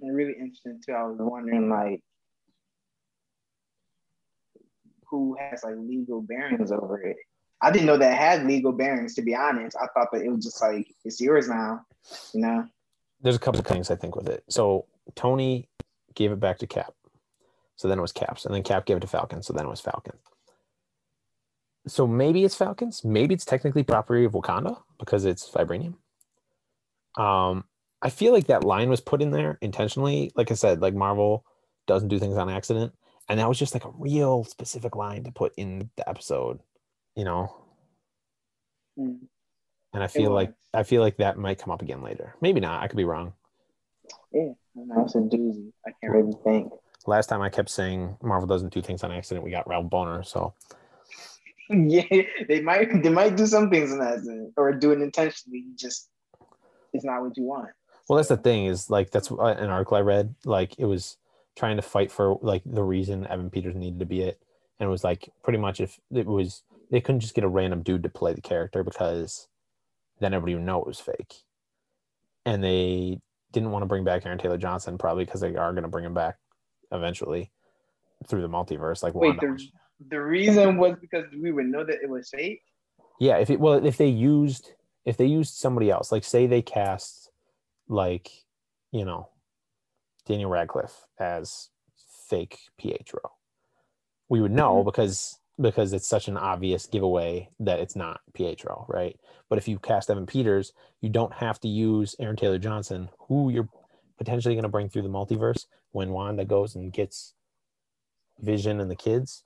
[0.00, 0.92] really interesting too.
[0.92, 2.02] I was wondering like
[5.10, 7.16] who has like legal bearings over it.
[7.62, 9.14] I didn't know that had legal bearings.
[9.16, 11.80] To be honest, I thought that it was just like it's yours now.
[12.32, 12.64] You know?
[13.20, 14.44] There's a couple of things I think with it.
[14.48, 15.68] So Tony
[16.14, 16.94] gave it back to Cap.
[17.76, 19.42] So then it was Caps, and then Cap gave it to Falcon.
[19.42, 20.18] So then it was Falcon.
[21.86, 23.04] So maybe it's Falcons.
[23.04, 25.94] Maybe it's technically property of Wakanda because it's vibranium.
[27.16, 27.64] Um,
[28.02, 30.30] I feel like that line was put in there intentionally.
[30.34, 31.44] Like I said, like Marvel
[31.86, 32.92] doesn't do things on accident,
[33.30, 36.60] and that was just like a real specific line to put in the episode.
[37.16, 37.54] You know,
[38.98, 39.20] Mm.
[39.94, 40.52] and I feel like.
[40.74, 42.34] I feel like that might come up again later.
[42.40, 42.82] Maybe not.
[42.82, 43.32] I could be wrong.
[44.32, 44.52] Yeah,
[44.94, 45.72] that's a doozy.
[45.86, 46.72] I can't really think.
[47.06, 49.44] Last time I kept saying Marvel doesn't do things on accident.
[49.44, 50.24] We got Ralph Bohner.
[50.24, 50.54] So
[51.70, 52.04] yeah,
[52.48, 55.64] they might they might do some things in accident or do it intentionally.
[55.74, 56.08] Just
[56.92, 57.70] it's not what you want.
[58.08, 59.38] well, that's the thing is like that's an
[59.70, 60.34] article I read.
[60.44, 61.16] Like it was
[61.60, 64.40] trying to fight for like the reason Evan Peters needed to be it,
[64.80, 67.82] and it was like pretty much if it was they couldn't just get a random
[67.82, 69.46] dude to play the character because
[70.20, 71.34] then everybody would know it was fake,
[72.46, 73.20] and they
[73.52, 76.04] didn't want to bring back Aaron Taylor Johnson probably because they are going to bring
[76.04, 76.36] him back
[76.92, 77.52] eventually
[78.26, 79.02] through the multiverse.
[79.02, 79.60] Like Wait, the,
[80.08, 82.62] the reason was because we would know that it was fake.
[83.20, 84.72] Yeah, if it well, if they used
[85.04, 87.30] if they used somebody else, like say they cast
[87.86, 88.30] like,
[88.92, 89.28] you know,
[90.30, 91.70] Daniel Radcliffe as
[92.28, 93.32] fake Pietro,
[94.28, 94.84] we would know Mhm.
[94.84, 99.20] because because it's such an obvious giveaway that it's not Pietro, right?
[99.50, 103.50] But if you cast Evan Peters, you don't have to use Aaron Taylor Johnson, who
[103.50, 103.68] you're
[104.16, 107.34] potentially going to bring through the multiverse when Wanda goes and gets
[108.38, 109.44] Vision and the kids.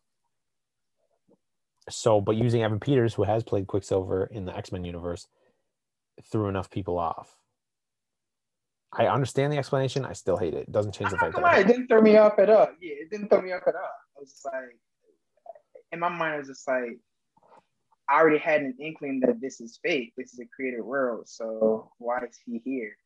[1.89, 5.27] So, but using Evan Peters, who has played Quicksilver in the X Men universe,
[6.23, 7.37] threw enough people off.
[8.97, 10.05] I understand the explanation.
[10.05, 10.63] I still hate it.
[10.69, 12.69] It doesn't change the fact that I it didn't throw me off at all.
[12.81, 13.83] Yeah, it didn't throw me off at all.
[13.83, 14.77] I was just like,
[15.93, 16.99] in my mind, I was just like,
[18.09, 20.13] I already had an inkling that this is fake.
[20.17, 21.29] This is a created world.
[21.29, 22.97] So why is he here?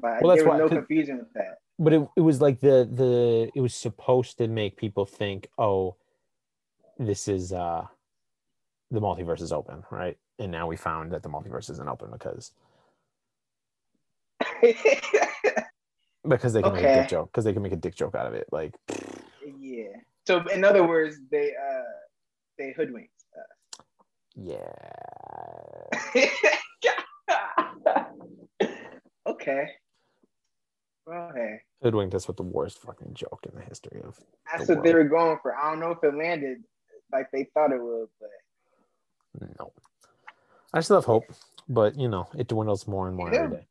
[0.00, 1.58] But Well, there was why- no confusion with that.
[1.78, 5.96] but it, it was like the the it was supposed to make people think oh
[6.98, 7.84] this is uh
[8.90, 12.52] the multiverse is open right and now we found that the multiverse isn't open because
[16.28, 18.26] because they can make a dick joke because they can make a dick joke out
[18.26, 18.74] of it like
[19.58, 19.88] yeah.
[20.26, 21.82] So in other words, they uh
[22.58, 23.84] they hoodwinked Us.
[24.36, 24.72] yeah
[29.26, 29.68] okay.
[31.06, 34.18] Well, hey, hoodwink that's what the worst fucking joke in the history of
[34.50, 35.54] that's The what they were going for.
[35.54, 36.64] I don't know if it landed
[37.12, 38.30] like they thought it would, but
[39.58, 39.72] no
[40.72, 41.24] i still have hope
[41.68, 43.66] but you know it dwindles more and more every day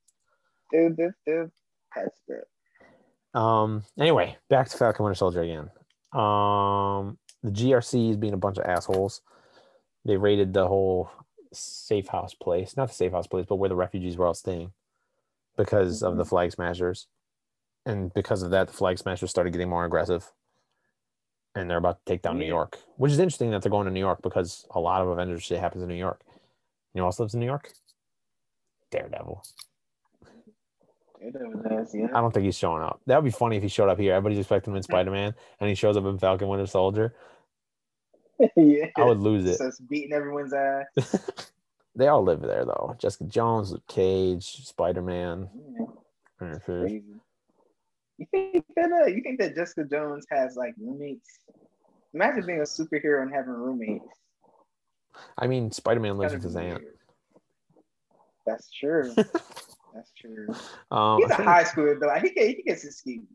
[0.73, 1.51] dude, this, this,
[1.95, 3.39] that's good.
[3.39, 3.83] Um.
[3.99, 5.69] Anyway, back to Falcon Winter Soldier again.
[6.11, 7.17] Um.
[7.43, 9.21] The GRC is being a bunch of assholes.
[10.05, 11.09] They raided the whole
[11.51, 14.71] safe house place, not the safe house place, but where the refugees were all staying,
[15.57, 17.07] because of the flag smashers,
[17.85, 20.31] and because of that, the flag smashers started getting more aggressive,
[21.53, 22.79] and they're about to take down New York.
[22.95, 25.59] Which is interesting that they're going to New York because a lot of Avengers shit
[25.59, 26.21] happens in New York.
[26.93, 27.71] You know who else lives in New York?
[28.89, 29.43] Daredevil.
[30.23, 31.12] It was ass, yeah.
[31.25, 33.01] I don't think he's showing up.
[33.07, 34.13] That would be funny if he showed up here.
[34.13, 37.13] Everybody's expecting him in Spider Man, and he shows up in Falcon Winter Soldier.
[38.55, 38.87] yeah.
[38.97, 39.57] I would lose it.
[39.57, 41.51] So it's beating everyone's ass.
[41.95, 42.95] they all live there though.
[42.99, 45.49] Jessica Jones, Luke Cage, Spider Man.
[46.41, 46.87] Yeah.
[48.17, 51.39] You think that uh, you think that Jessica Jones has like roommates?
[52.13, 54.05] Imagine being a superhero and having roommates.
[55.37, 56.83] I mean, Spider Man lives with his aunt.
[58.45, 59.15] That's true.
[59.93, 60.47] That's true.
[60.91, 62.13] Um, He's a high schooler though.
[62.21, 63.27] He gets, he gets excused.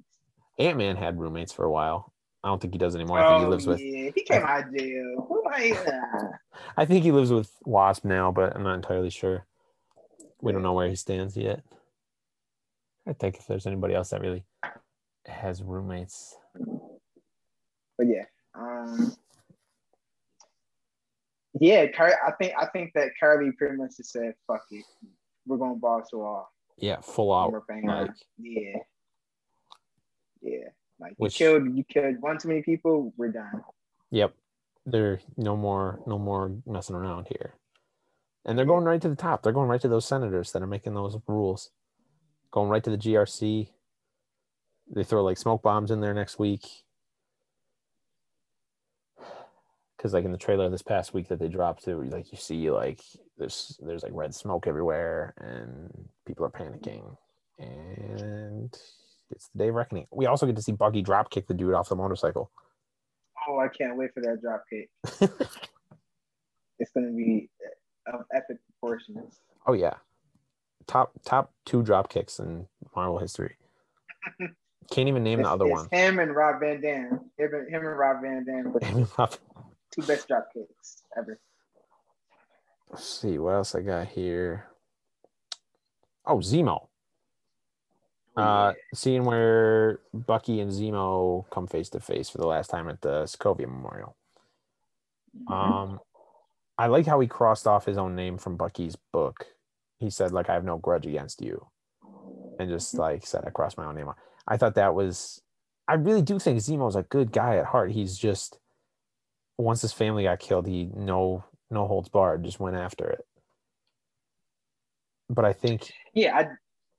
[0.58, 2.12] Ant Man had roommates for a while.
[2.42, 3.18] I don't think he does anymore.
[3.18, 3.80] I think he lives with.
[3.80, 5.26] Oh, yeah, he came out of jail.
[5.28, 5.42] Who
[6.76, 9.44] I think he lives with Wasp now, but I'm not entirely sure.
[10.40, 11.62] We don't know where he stands yet.
[13.08, 14.44] I think if there's anybody else that really
[15.26, 16.36] has roommates.
[17.96, 19.16] but yeah, um,
[21.60, 21.86] yeah.
[21.98, 24.84] I think I think that Carly pretty much just said, "Fuck it,
[25.48, 27.52] we're going balls to all." Yeah, full out.
[27.88, 28.10] Like.
[28.38, 28.78] Yeah,
[30.42, 30.68] yeah.
[31.00, 33.12] Like Which- you killed, you killed one too many people.
[33.16, 33.62] We're done.
[34.10, 34.34] Yep.
[34.86, 37.54] There no more no more messing around here.
[38.44, 39.42] And they're going right to the top.
[39.42, 41.70] They're going right to those senators that are making those rules.
[42.50, 43.68] Going right to the GRC.
[44.94, 46.66] They throw like smoke bombs in there next week.
[49.98, 52.70] Cause like in the trailer this past week that they dropped to, like you see
[52.70, 53.02] like
[53.38, 57.16] there's there's like red smoke everywhere and people are panicking.
[57.58, 58.76] And
[59.30, 60.06] it's the day of reckoning.
[60.12, 62.50] We also get to see Bucky drop kick the dude off the motorcycle.
[63.48, 65.30] Oh, I can't wait for that drop kick.
[66.78, 67.50] It's gonna be
[68.06, 69.40] of epic proportions.
[69.66, 69.94] Oh yeah,
[70.86, 73.56] top top two drop kicks in Marvel history.
[74.90, 75.86] Can't even name It's, the other one.
[75.92, 77.20] him and Rob Van Dam.
[77.36, 78.72] Him and, him and Rob Van Dam
[79.92, 81.38] two best drop kicks ever.
[82.90, 84.66] Let's see what else I got here.
[86.26, 86.86] Oh, Zemo.
[88.36, 93.00] Uh, scene where Bucky and Zemo come face to face for the last time at
[93.00, 94.16] the Sokovia Memorial.
[95.36, 95.52] Mhm.
[95.52, 96.00] Um,
[96.78, 99.46] I like how he crossed off his own name from Bucky's book.
[99.98, 101.66] He said, like, I have no grudge against you.
[102.60, 104.08] And just like said, I crossed my own name.
[104.08, 104.16] off.
[104.46, 105.42] I thought that was,
[105.88, 107.90] I really do think Zemo's a good guy at heart.
[107.90, 108.58] He's just,
[109.56, 113.20] once his family got killed, he no, no holds barred, just went after it.
[115.30, 116.46] But I think, yeah, I,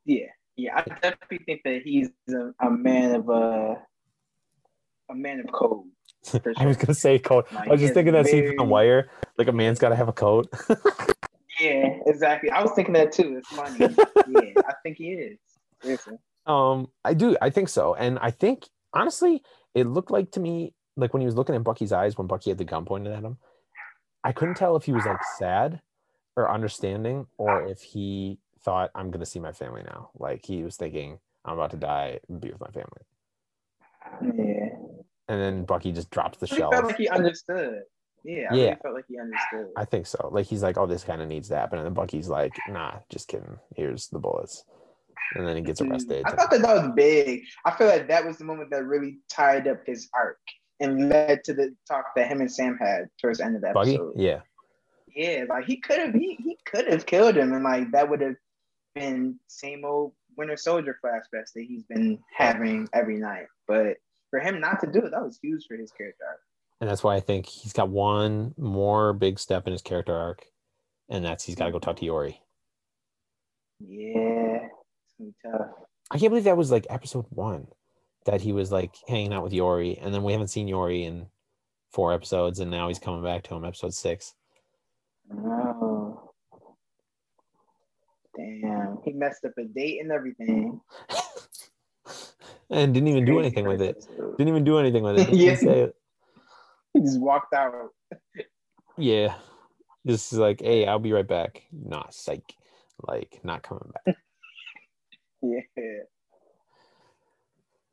[0.05, 0.75] yeah, yeah.
[0.77, 3.75] I definitely think that he's a, a man of uh,
[5.09, 5.85] a man of code.
[6.23, 7.47] For I was gonna say coat.
[7.51, 10.09] I was just thinking that scene from The Wire, like a man's got to have
[10.09, 10.47] a coat.
[11.59, 12.49] Yeah, exactly.
[12.49, 13.37] I was thinking that too.
[13.37, 13.79] It's funny.
[14.29, 15.09] yeah, I think he
[15.83, 15.99] is.
[16.45, 17.35] Um, I do.
[17.41, 19.43] I think so, and I think honestly,
[19.75, 22.49] it looked like to me like when he was looking in Bucky's eyes when Bucky
[22.49, 23.37] had the gun pointed at him.
[24.23, 25.81] I couldn't tell if he was like sad
[26.35, 30.11] or understanding, or if he thought I'm gonna see my family now.
[30.15, 33.03] Like he was thinking I'm about to die and be with my family,
[34.21, 34.75] Yeah.
[35.27, 36.69] and then Bucky just drops the He shell.
[36.71, 37.83] felt like he understood.
[38.23, 38.63] Yeah, I Yeah.
[38.65, 39.67] really felt like he understood.
[39.77, 40.29] I think so.
[40.31, 42.99] Like he's like, oh, this kind of needs to happen, and then Bucky's like, nah,
[43.09, 43.57] just kidding.
[43.75, 44.65] Here's the bullets,
[45.35, 46.25] and then he gets Mm, arrested.
[46.27, 47.41] I thought that that was big.
[47.65, 50.39] I feel like that was the moment that really tied up his arc
[50.79, 53.71] and led to the talk that him and Sam had towards the end of the
[53.73, 54.13] Buggy, episode.
[54.17, 54.41] yeah,
[55.15, 58.21] Yeah, like he could have he, he could have killed him and like that would
[58.21, 58.35] have
[58.95, 63.47] been same old Winter Soldier flashbacks that he's been having every night.
[63.67, 63.97] But
[64.29, 66.39] for him not to do it, that was huge for his character arc.
[66.81, 70.45] and that's why I think he's got one more big step in his character arc,
[71.09, 72.41] and that's he's got to go talk to Yori.
[73.79, 74.67] Yeah,
[75.19, 75.71] it's tough.
[76.11, 77.67] I can't believe that was like episode one,
[78.29, 81.25] that he was like hanging out with Yori, and then we haven't seen Yori in
[81.91, 84.35] four episodes, and now he's coming back to him, episode six.
[85.33, 86.31] Oh.
[88.37, 90.79] Damn, he messed up a date and everything.
[92.69, 94.05] and didn't even do anything with it.
[94.37, 95.33] Didn't even do anything with it.
[95.33, 95.57] Yeah.
[95.61, 95.95] it.
[96.93, 97.73] He just walked out.
[98.97, 99.33] Yeah.
[100.05, 101.63] Just like, hey, I'll be right back.
[101.71, 102.53] Nah, psych.
[103.01, 104.15] Like, not coming back.
[105.41, 105.61] Yeah.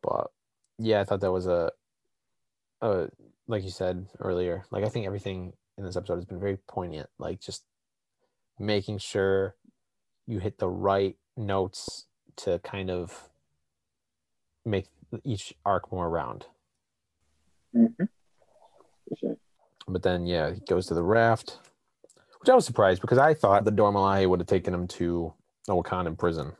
[0.06, 0.30] But
[0.78, 1.72] yeah, I thought that was a,
[2.80, 3.08] a
[3.48, 4.64] like you said earlier.
[4.70, 7.10] Like, I think everything in this episode has been very poignant.
[7.18, 7.64] Like, just
[8.58, 9.56] making sure
[10.26, 13.28] you hit the right notes to kind of
[14.64, 14.86] make
[15.24, 16.46] each arc more round.
[17.74, 18.04] Mm-hmm.
[19.18, 19.36] Sure.
[19.88, 21.58] But then, yeah, he goes to the raft,
[22.40, 25.32] which I was surprised because I thought the Dora Milaje would have taken him to
[25.68, 26.52] a Wakandan prison.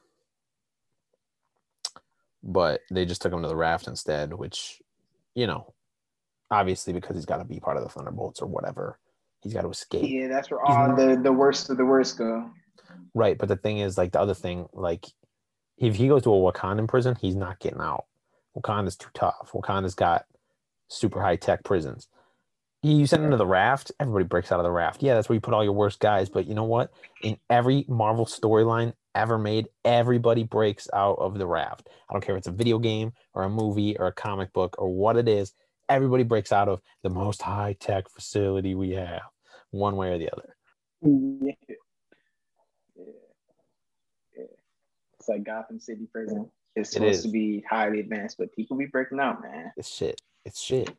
[2.49, 4.81] But they just took him to the raft instead, which,
[5.35, 5.75] you know,
[6.49, 9.01] obviously because he's got to be part of the Thunderbolts or whatever,
[9.41, 10.09] he's got to escape.
[10.09, 12.49] Yeah, that's where all the, the worst of the worst go.
[13.15, 13.37] Right.
[13.37, 15.07] But the thing is, like, the other thing, like,
[15.77, 18.05] if he goes to a Wakandan prison, he's not getting out.
[18.57, 19.51] Wakanda's too tough.
[19.53, 20.27] Wakanda's got
[20.89, 22.07] super high tech prisons.
[22.87, 25.03] You send him to the raft, everybody breaks out of the raft.
[25.03, 26.29] Yeah, that's where you put all your worst guys.
[26.29, 26.93] But you know what?
[27.21, 31.89] In every Marvel storyline ever made, everybody breaks out of the raft.
[32.09, 34.77] I don't care if it's a video game or a movie or a comic book
[34.79, 35.53] or what it is.
[35.89, 39.23] Everybody breaks out of the most high tech facility we have,
[39.71, 40.55] one way or the other.
[41.03, 41.53] Yeah.
[42.95, 43.05] Yeah.
[44.37, 44.45] Yeah.
[45.19, 46.49] It's like Gotham City prison.
[46.77, 47.23] It's supposed is.
[47.23, 49.73] to be highly advanced, but people be breaking out, man.
[49.77, 50.21] It's shit.
[50.45, 50.95] It's shit.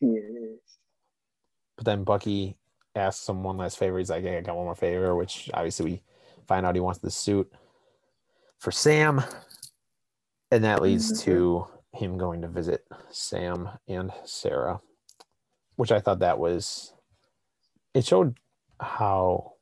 [1.76, 2.56] But then Bucky
[2.96, 3.98] asks him one last favor.
[3.98, 6.02] He's like, hey, I got one more favor, which obviously we
[6.48, 7.52] find out he wants the suit
[8.58, 9.22] for Sam.
[10.50, 11.20] And that leads Mhm.
[11.20, 14.80] to him going to visit Sam and Sarah,
[15.76, 16.94] which I thought that was,
[17.94, 18.40] it showed
[18.80, 19.52] how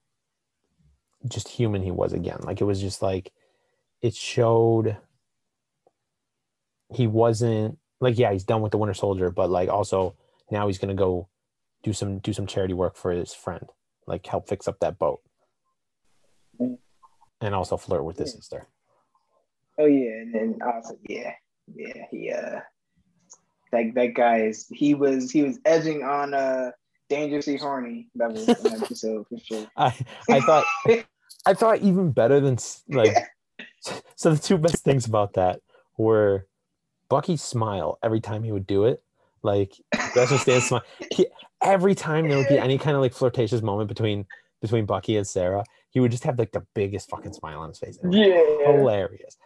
[1.28, 2.38] just human he was again.
[2.44, 3.30] Like it was just like,
[4.00, 4.96] it showed
[6.94, 10.14] he wasn't like, yeah, he's done with the Winter Soldier, but like also
[10.50, 11.28] now he's gonna go
[11.82, 13.68] do some do some charity work for his friend,
[14.06, 15.20] like help fix up that boat,
[16.60, 16.78] Mm.
[17.40, 18.36] and also flirt with his Yeah.
[18.36, 18.68] sister.
[19.78, 21.32] Oh yeah, and then also yeah,
[21.74, 22.60] yeah, he uh
[23.72, 26.70] that that guy is he was he was edging on uh
[27.08, 29.66] dangerously horny that was an episode for sure.
[29.76, 29.94] I
[30.30, 30.64] I thought
[31.44, 32.56] I thought even better than
[32.88, 33.16] like
[34.16, 35.60] so the two best things about that
[35.98, 36.46] were
[37.08, 39.02] Bucky's smile every time he would do it.
[39.46, 39.72] Like
[40.10, 40.82] Sebastian Stan's smile.
[41.10, 41.26] He,
[41.62, 44.26] every time there would be any kind of like flirtatious moment between
[44.60, 47.78] between Bucky and Sarah, he would just have like the biggest fucking smile on his
[47.78, 47.98] face.
[48.08, 48.42] Yeah.
[48.66, 49.36] hilarious.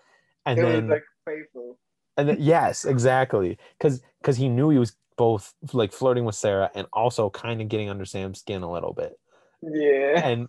[0.46, 1.78] And it then was like faithful.
[2.16, 3.58] And then, yes, exactly.
[3.78, 7.68] Because because he knew he was both like flirting with Sarah and also kind of
[7.68, 9.18] getting under Sam's skin a little bit.
[9.62, 10.26] Yeah.
[10.26, 10.48] And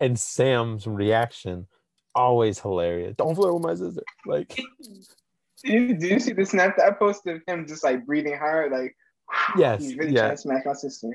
[0.00, 1.66] and Sam's reaction
[2.14, 3.14] always hilarious.
[3.16, 4.02] Don't flirt with my sister.
[4.26, 4.58] Like
[5.72, 8.72] you, do you see the snap that I posted of him just like breathing hard?
[8.72, 8.96] Like,
[9.58, 10.22] Yes, he's really yeah.
[10.22, 11.08] trying to smack my sister.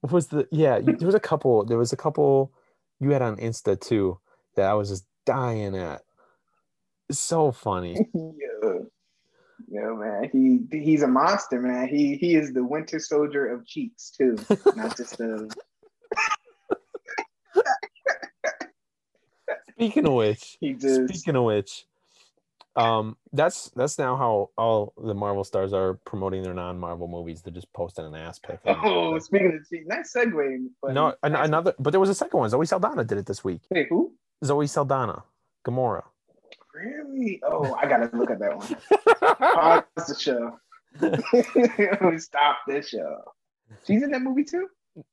[0.00, 2.52] what was the yeah, there was a couple there was a couple
[3.00, 4.18] you had on Insta too
[4.54, 6.02] that I was just dying at.
[7.10, 8.08] So funny.
[9.68, 11.88] Yo, man, he he's a monster, man.
[11.88, 14.36] He he is the Winter Soldier of cheeks too,
[14.76, 15.50] not just the.
[19.72, 21.84] Speaking of which, He just Speaking of which,
[22.76, 27.42] um, that's that's now how all the Marvel stars are promoting their non-Marvel movies.
[27.42, 28.60] They're just posting an ass pic.
[28.66, 30.66] oh, speaking of cheeks, nice segue.
[30.82, 32.50] But no, an- another, but there was a second one.
[32.50, 33.62] Zoe Saldana did it this week.
[33.70, 34.12] Wait, who?
[34.44, 35.24] Zoe Saldana,
[35.66, 36.04] Gamora.
[36.74, 37.40] Really?
[37.42, 38.76] Oh, I gotta look at that one.
[39.96, 40.58] Pause the show.
[42.10, 43.16] we stop this show.
[43.86, 44.68] She's in that movie too.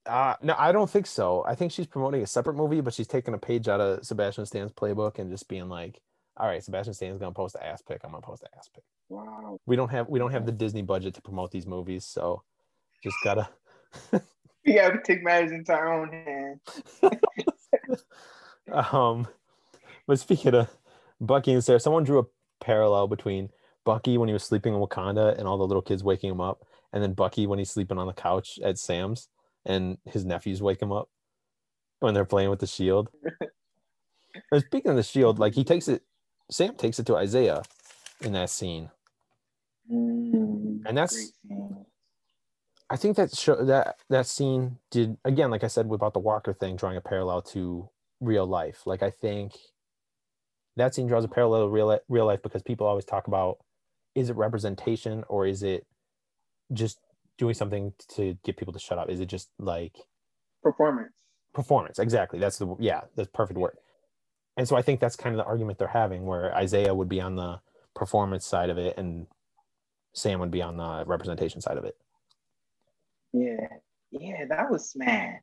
[0.05, 1.43] Uh, no, I don't think so.
[1.45, 4.45] I think she's promoting a separate movie, but she's taking a page out of Sebastian
[4.45, 6.01] Stan's playbook and just being like,
[6.37, 8.01] "All right, Sebastian Stan's gonna post the ass pic.
[8.03, 9.59] I'm gonna post the ass pic." Wow.
[9.65, 12.43] We don't have we don't have the Disney budget to promote these movies, so
[13.03, 13.49] just gotta.
[14.65, 16.61] We gotta take matters into our own hands.
[18.71, 19.27] Um,
[20.07, 20.69] but speaking of
[21.19, 22.25] Bucky and Sarah, someone drew a
[22.63, 23.49] parallel between
[23.85, 26.65] Bucky when he was sleeping in Wakanda and all the little kids waking him up,
[26.91, 29.29] and then Bucky when he's sleeping on the couch at Sam's
[29.65, 31.09] and his nephews wake him up
[31.99, 33.09] when they're playing with the shield.
[34.51, 36.03] and speaking of the shield, like he takes it,
[36.53, 37.63] Sam takes it to Isaiah
[38.21, 38.91] in that scene.
[39.91, 41.31] Mm, And that's-
[42.89, 46.53] I think that show that that scene did again, like I said about the Walker
[46.53, 47.89] thing, drawing a parallel to
[48.21, 48.85] real life.
[48.85, 49.57] Like I think
[50.75, 53.57] that scene draws a parallel to real real life because people always talk about
[54.13, 55.87] is it representation or is it
[56.71, 56.99] just
[57.39, 59.09] doing something to get people to shut up?
[59.09, 59.95] Is it just like
[60.61, 61.13] performance.
[61.53, 61.97] performance?
[61.97, 62.37] Exactly.
[62.37, 63.77] That's the yeah, that's perfect word.
[64.57, 67.21] And so I think that's kind of the argument they're having, where Isaiah would be
[67.21, 67.59] on the
[67.95, 69.27] performance side of it and
[70.13, 71.97] Sam would be on the representation side of it.
[73.33, 73.67] Yeah,
[74.11, 75.39] yeah, that was man.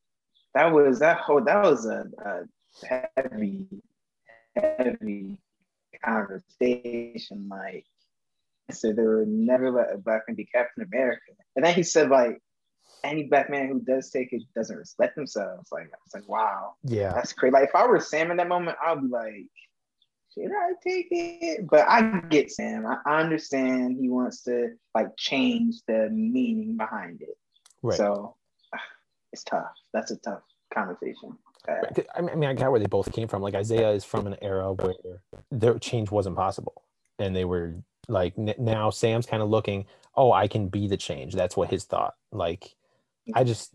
[0.54, 1.42] That was that whole.
[1.42, 3.66] That was a, a heavy,
[4.54, 5.38] heavy
[6.04, 7.48] conversation.
[7.48, 7.86] Like,
[8.70, 11.32] said, they would never let a black man be Captain America.
[11.56, 12.40] And then he said, like,
[13.04, 15.70] any black man who does take it doesn't respect themselves.
[15.72, 17.12] Like, it's like, wow, Yeah.
[17.12, 17.52] that's crazy.
[17.52, 19.46] Like, if I were Sam in that moment, I'd be like,
[20.34, 21.68] should I take it?
[21.68, 22.86] But I get Sam.
[22.86, 27.36] I, understand he wants to like change the meaning behind it.
[27.82, 27.96] Right.
[27.96, 28.36] So
[29.32, 29.72] it's tough.
[29.92, 30.42] That's a tough
[30.72, 31.36] conversation.
[31.68, 31.74] Uh,
[32.14, 33.42] I mean, I mean, I got where they both came from.
[33.42, 34.94] Like Isaiah is from an era where
[35.50, 36.84] their change wasn't possible,
[37.18, 37.74] and they were
[38.08, 39.84] like n- now Sam's kind of looking,
[40.14, 41.34] oh, I can be the change.
[41.34, 42.14] That's what his thought.
[42.32, 42.74] Like,
[43.34, 43.74] I just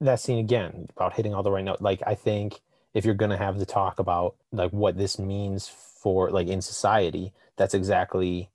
[0.00, 1.82] that scene again about hitting all the right notes.
[1.82, 2.60] Like, I think
[2.94, 7.32] if you're gonna have the talk about like what this means for like in society,
[7.56, 8.50] that's exactly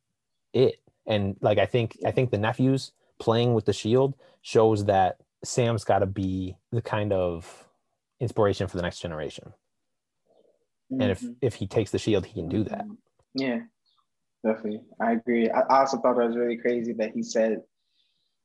[0.53, 0.79] it.
[1.05, 5.83] And like, I think I think the nephews playing with the shield shows that Sam's
[5.83, 7.67] got to be the kind of
[8.19, 9.53] inspiration for the next generation.
[10.99, 12.87] And if mhm, if he takes the shield, he can do that.
[12.87, 12.97] mhm.
[13.33, 13.59] Yeah,
[14.45, 14.81] definitely.
[14.99, 15.49] I agree.
[15.49, 17.61] I I also thought it was really crazy that he said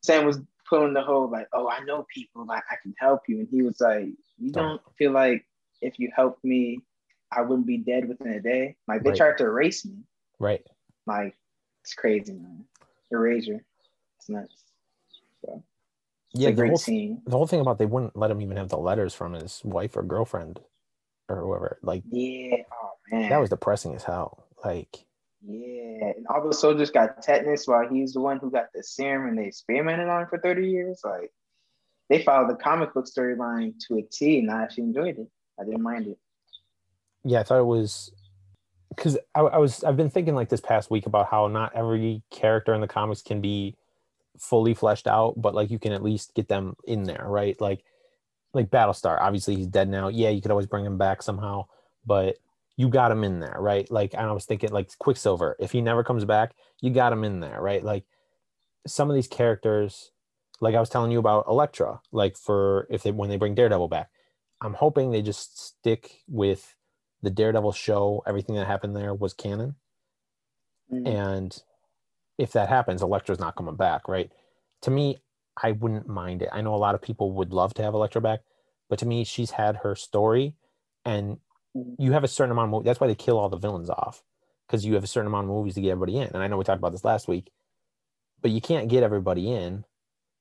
[0.02, 3.40] Sam was pulling the whole like, oh, I know people, like I can help you.
[3.40, 4.08] And he was like,
[4.38, 4.80] You Don't.
[4.98, 5.44] feel like
[5.80, 6.80] if you helped me,
[7.32, 8.76] I wouldn't be dead within a day.
[8.88, 9.16] Like they Right.
[9.16, 9.98] tried to erase me.
[10.38, 10.64] Right.
[11.06, 11.36] Like
[11.82, 12.64] it's crazy, man.
[13.10, 13.64] Erasure.
[14.18, 14.64] It's nuts.
[15.44, 15.62] So
[16.34, 16.50] it's Yeah.
[16.50, 19.32] The whole, the whole thing about they wouldn't let him even have the letters from
[19.34, 20.60] his wife or girlfriend
[21.28, 21.78] or whoever.
[21.82, 22.56] Like Yeah.
[22.72, 23.30] Oh man.
[23.30, 24.46] that was depressing as hell.
[24.64, 25.05] Like
[25.42, 29.28] Yeah, and all those soldiers got tetanus while he's the one who got the serum
[29.28, 31.00] and they experimented on for 30 years.
[31.04, 31.32] Like
[32.08, 35.28] they followed the comic book storyline to a T and I actually enjoyed it.
[35.60, 36.18] I didn't mind it.
[37.24, 38.12] yeah, I thought it was
[38.90, 42.22] because I, I was I've been thinking like this past week about how not every
[42.30, 43.76] character in the comics can be
[44.38, 47.60] fully fleshed out, but like you can at least get them in there, right?
[47.60, 47.84] Like
[48.54, 50.08] like Battlestar, obviously he's dead now.
[50.08, 51.66] Yeah, you could always bring him back somehow,
[52.06, 52.38] but
[52.76, 53.90] you got him in there, right?
[53.90, 57.24] Like and I was thinking like Quicksilver, if he never comes back, you got him
[57.24, 57.82] in there, right?
[57.82, 58.04] Like
[58.86, 60.12] some of these characters,
[60.60, 63.88] like I was telling you about Elektra, like for if they when they bring Daredevil
[63.88, 64.10] back,
[64.60, 66.74] I'm hoping they just stick with
[67.22, 69.76] the Daredevil show, everything that happened there was canon.
[70.92, 71.08] Mm.
[71.08, 71.62] And
[72.38, 74.30] if that happens, Elektra's not coming back, right?
[74.82, 75.16] To me,
[75.62, 76.50] I wouldn't mind it.
[76.52, 78.40] I know a lot of people would love to have Elektra back,
[78.90, 80.54] but to me, she's had her story,
[81.06, 81.38] and.
[81.98, 82.84] You have a certain amount of movie.
[82.84, 84.22] That's why they kill all the villains off,
[84.66, 86.28] because you have a certain amount of movies to get everybody in.
[86.28, 87.50] And I know we talked about this last week,
[88.42, 89.84] but you can't get everybody in.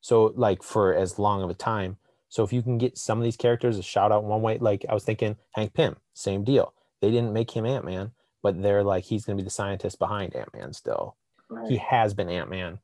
[0.02, 1.98] So like for as long of a time.
[2.30, 4.86] So if you can get some of these characters a shout out one way, like
[4.90, 6.74] I was thinking Hank Pym, same deal.
[7.02, 8.12] They didn't make him Ant Man,
[8.44, 11.16] but they're like he's gonna be the scientist behind Ant Man still.
[11.50, 11.70] Right.
[11.70, 12.80] He has been Ant Man,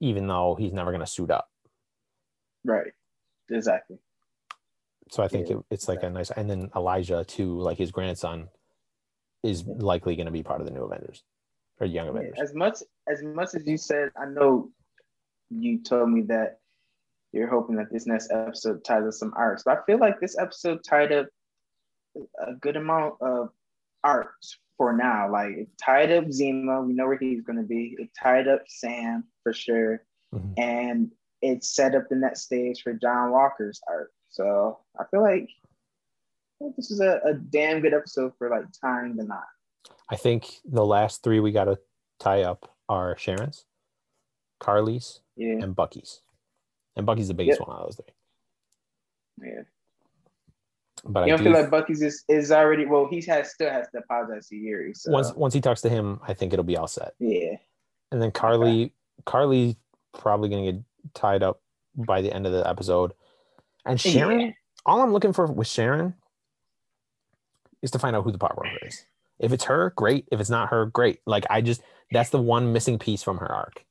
[0.00, 1.48] even though he's never gonna suit up.
[2.64, 2.92] right.
[3.50, 3.98] Exactly.
[5.10, 7.90] So I think Yeah, it, it's like a nice and then Elijah too, like his
[7.90, 8.48] grandson,
[9.42, 11.24] is likely gonna be part of the new Avengers
[11.80, 12.38] or Young Avengers.
[12.40, 14.70] As much as much as you said, I know
[15.50, 16.60] you told me that
[17.32, 19.62] you're hoping that this next episode ties up some arcs.
[19.64, 21.26] But I feel like this episode tied up
[22.44, 23.50] a good amount of
[24.02, 25.30] arcs for now.
[25.30, 27.96] Like it tied up Zemo, we know where he's gonna be.
[27.98, 30.04] It tied up Sam for sure.
[30.32, 30.54] Mhm.
[30.56, 34.12] And it set up the next stage for John Walker's arc.
[34.30, 35.48] So I feel like
[36.60, 39.44] think this is a, a damn good episode for like tying the knot.
[40.10, 41.78] I think the last three we gotta
[42.18, 43.64] tie up are Sharon's,
[44.60, 46.20] Karli's, Yeah, and Bucky's.
[46.96, 47.68] And Bucky's the biggest Yep.
[47.68, 49.48] one out of those three.
[49.50, 49.62] yeah.
[51.04, 53.08] But You I don't do feel like Bucky's is, is already well.
[53.08, 54.92] He has still has to apologize to Yori.
[54.92, 57.14] So once once he talks to him, I think it'll be all set.
[57.18, 57.56] yeah,
[58.12, 58.92] And then Karli,
[59.24, 59.76] Karli
[60.12, 60.82] probably gonna get
[61.14, 61.62] tied up
[61.94, 63.14] by the end of the episode.
[63.86, 64.50] And Sharon, Yeah.
[64.86, 66.14] all I'm looking for with Sharon
[67.82, 69.04] is to find out who the power broker is.
[69.38, 70.26] If it's her, great.
[70.30, 71.20] If it's not her, great.
[71.26, 73.84] Like I just that's the one missing piece from her arc.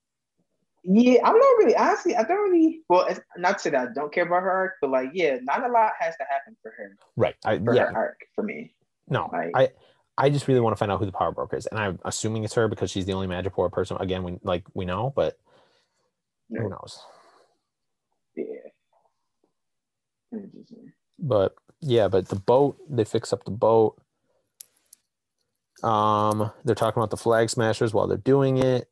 [0.84, 1.20] yeah.
[1.26, 2.16] I'm not really honestly.
[2.16, 2.82] I don't really.
[2.88, 5.38] Well, it's not to say that I don't care about her arc, but like, yeah,
[5.42, 7.36] not a lot has to happen for her Right.
[7.46, 7.86] I, for yeah.
[7.86, 8.76] her arc for me.
[9.08, 9.30] No.
[9.32, 9.70] Like- I
[10.22, 12.44] I just really want to find out who the power broker is, and I'm assuming
[12.44, 13.96] it's her because she's the only Madripoor person.
[14.02, 15.40] Again, we like we know, but
[16.50, 17.00] who knows?
[18.36, 18.46] Yeah.
[21.18, 23.98] But yeah, but the boat, they fix up the boat.
[25.84, 28.90] Um, they're talking about the flag smashers while they're doing it.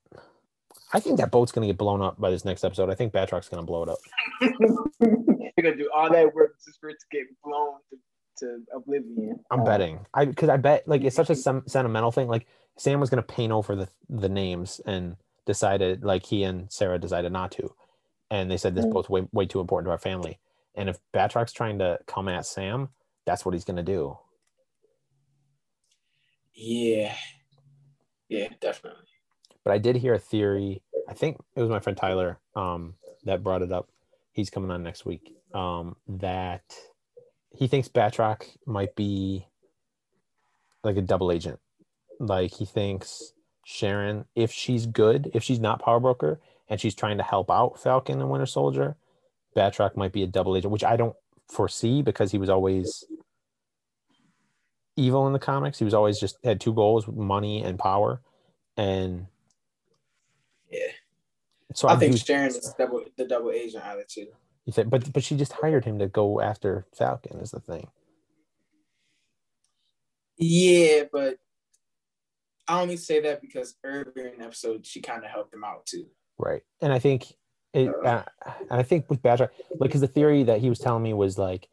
[0.94, 2.90] I think that boat's gonna get blown up by this next episode.
[2.90, 3.98] I think Batroc's gonna blow it up.
[5.00, 7.98] They're gonna do all that work just for it to get blown to,
[8.46, 9.40] to oblivion.
[9.52, 10.06] I'm Uh, betting.
[10.14, 12.30] I because I bet like it's such a sem- sentimental thing.
[12.30, 17.00] Like Sam was gonna paint over the the names and decided like he and Sarah
[17.00, 17.74] decided not to,
[18.32, 18.94] and they said this Mm.
[18.94, 20.40] boat's way way too important to our family.
[20.78, 22.90] And if Batroc's trying to come at Sam,
[23.26, 24.18] that's what he's gonna do.
[26.54, 27.14] Yeah.
[28.30, 29.04] Yeah, definitely.
[29.64, 30.82] But I did hear a theory.
[31.10, 32.94] I think it was my friend Tyler um,
[33.26, 33.90] that brought it up.
[34.32, 35.34] He's coming on next week.
[35.54, 36.64] Um, that
[37.52, 39.48] he thinks Batroc might be
[40.84, 41.60] like a double agent.
[42.20, 43.34] Like he thinks
[43.66, 47.80] Sharon, if she's good, if she's not power broker and she's trying to help out
[47.80, 48.96] Falcon and Winter Soldier,
[49.58, 51.16] Batroc might be a double agent, which I don't
[51.50, 53.04] foresee because he was always
[54.96, 55.80] evil in the comics.
[55.80, 58.22] He was always just had two goals: money and power.
[58.78, 59.28] And
[60.72, 60.92] Yeah.
[61.74, 64.28] so I, I, think do, Sharon is double the double agent out of two.
[64.66, 67.90] you think, but but she just hired him to go after Falcon is the thing.
[70.38, 71.38] Yeah, but
[72.68, 75.86] I only say that because earlier in the episode she kind of helped him out
[75.88, 76.06] too.
[76.38, 76.62] Right.
[76.82, 77.34] And I think
[77.74, 78.24] it, uh,
[78.70, 81.38] and I think with Batroc, like, because the theory that he was telling me was
[81.38, 81.68] like,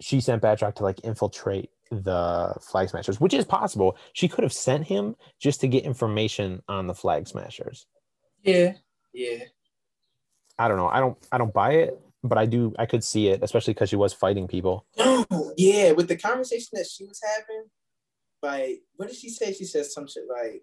[0.00, 3.96] she sent Batroc to like infiltrate the Flag Smashers, which is possible.
[4.12, 7.86] She could have sent him just to get information on the Flag Smashers.
[8.42, 8.74] Yeah.
[9.12, 9.44] Yeah.
[10.58, 10.88] I don't know.
[10.88, 11.18] I don't.
[11.30, 12.74] I don't buy it, but I do.
[12.78, 14.86] I could see it, especially because she was fighting people.
[14.98, 15.24] No,
[15.56, 17.64] yeah, with the conversation that she was having,
[18.42, 19.52] like, what did she say?
[19.52, 20.62] She said some shit like,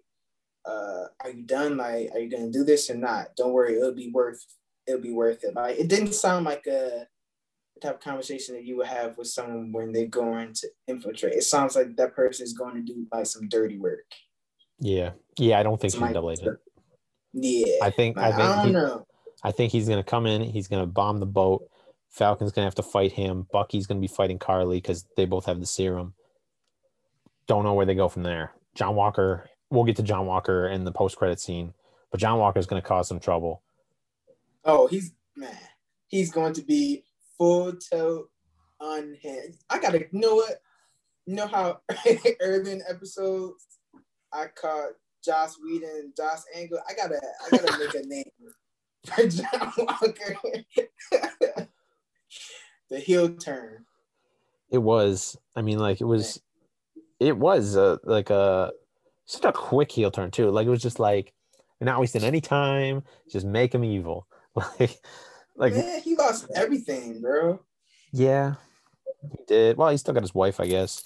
[0.65, 1.77] uh, "Are you done?
[1.77, 3.35] Like, are you gonna do this or not?
[3.35, 4.45] Don't worry, it'll be worth.
[4.89, 7.07] It'll be worth it." Like, it didn't sound like a
[7.75, 11.33] the type of conversation that you would have with someone when they're going to infiltrate.
[11.33, 14.03] It sounds like that person is going to do like some dirty work.
[14.79, 15.11] Yeah.
[15.37, 15.59] Yeah.
[15.59, 16.59] I don't think a Somebody- double agent.
[17.31, 18.17] Yeah, I think.
[18.17, 18.41] I think.
[18.41, 19.05] I don't he- know.
[19.43, 20.41] I think he's gonna come in.
[20.41, 21.69] He's gonna bomb the boat.
[22.09, 23.47] Falcon's gonna have to fight him.
[23.53, 26.13] Bucky's gonna be fighting Karli because they both have the serum.
[27.47, 28.51] Don't know where they go from there.
[28.75, 29.47] John Walker.
[29.69, 31.73] We'll get to John Walker in the post-credit scene,
[32.09, 33.61] but John Walker's gonna cause some trouble.
[34.69, 35.57] Oh, he's man.
[36.07, 37.03] He's going to be
[37.37, 38.29] full tilt
[39.21, 39.57] him.
[39.69, 40.61] I gotta you know what?
[41.25, 41.81] You know how
[42.41, 43.65] early in episodes
[44.31, 44.91] I caught
[45.23, 46.79] Joss Whedon and Joss Angle.
[46.87, 48.23] I gotta I gotta make a name
[49.05, 50.37] for John Walker.
[52.89, 53.85] the heel turn.
[54.71, 55.37] It was.
[55.55, 56.41] I mean, like it was.
[57.19, 58.71] It was a, like a
[59.25, 60.51] such a quick heel turn too.
[60.51, 61.33] Like it was just like
[61.81, 63.03] not wasting any time.
[63.29, 64.25] Just make him evil.
[64.79, 64.99] Like,
[65.55, 67.59] like Man, he lost everything, bro.
[68.11, 68.55] Yeah,
[69.21, 69.77] he did.
[69.77, 71.03] Well, he still got his wife, I guess,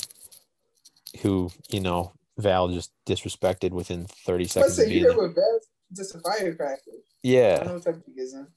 [1.22, 6.20] who you know Val just disrespected within 30 seconds of being what Val's just a
[6.20, 6.82] firecracker.
[7.22, 8.48] Yeah, don't know what type of is in.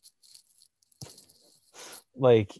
[2.14, 2.52] like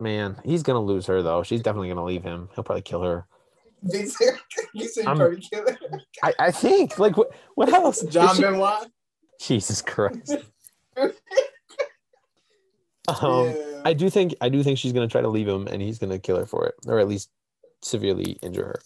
[0.00, 1.42] man, he's gonna lose her though.
[1.42, 2.48] She's definitely gonna leave him.
[2.54, 3.26] He'll probably kill her.
[3.86, 4.38] You said
[4.72, 5.76] you said I'm- Party Killer.
[6.22, 6.98] I, I think.
[6.98, 8.02] Like what what else?
[8.04, 8.88] John Benoit.
[9.40, 10.36] Jesus Christ.
[13.06, 13.82] Um yeah.
[13.84, 16.18] I do think I do think she's gonna try to leave him and he's gonna
[16.18, 16.74] kill her for it.
[16.86, 17.28] Or at least
[17.82, 18.82] severely injure her.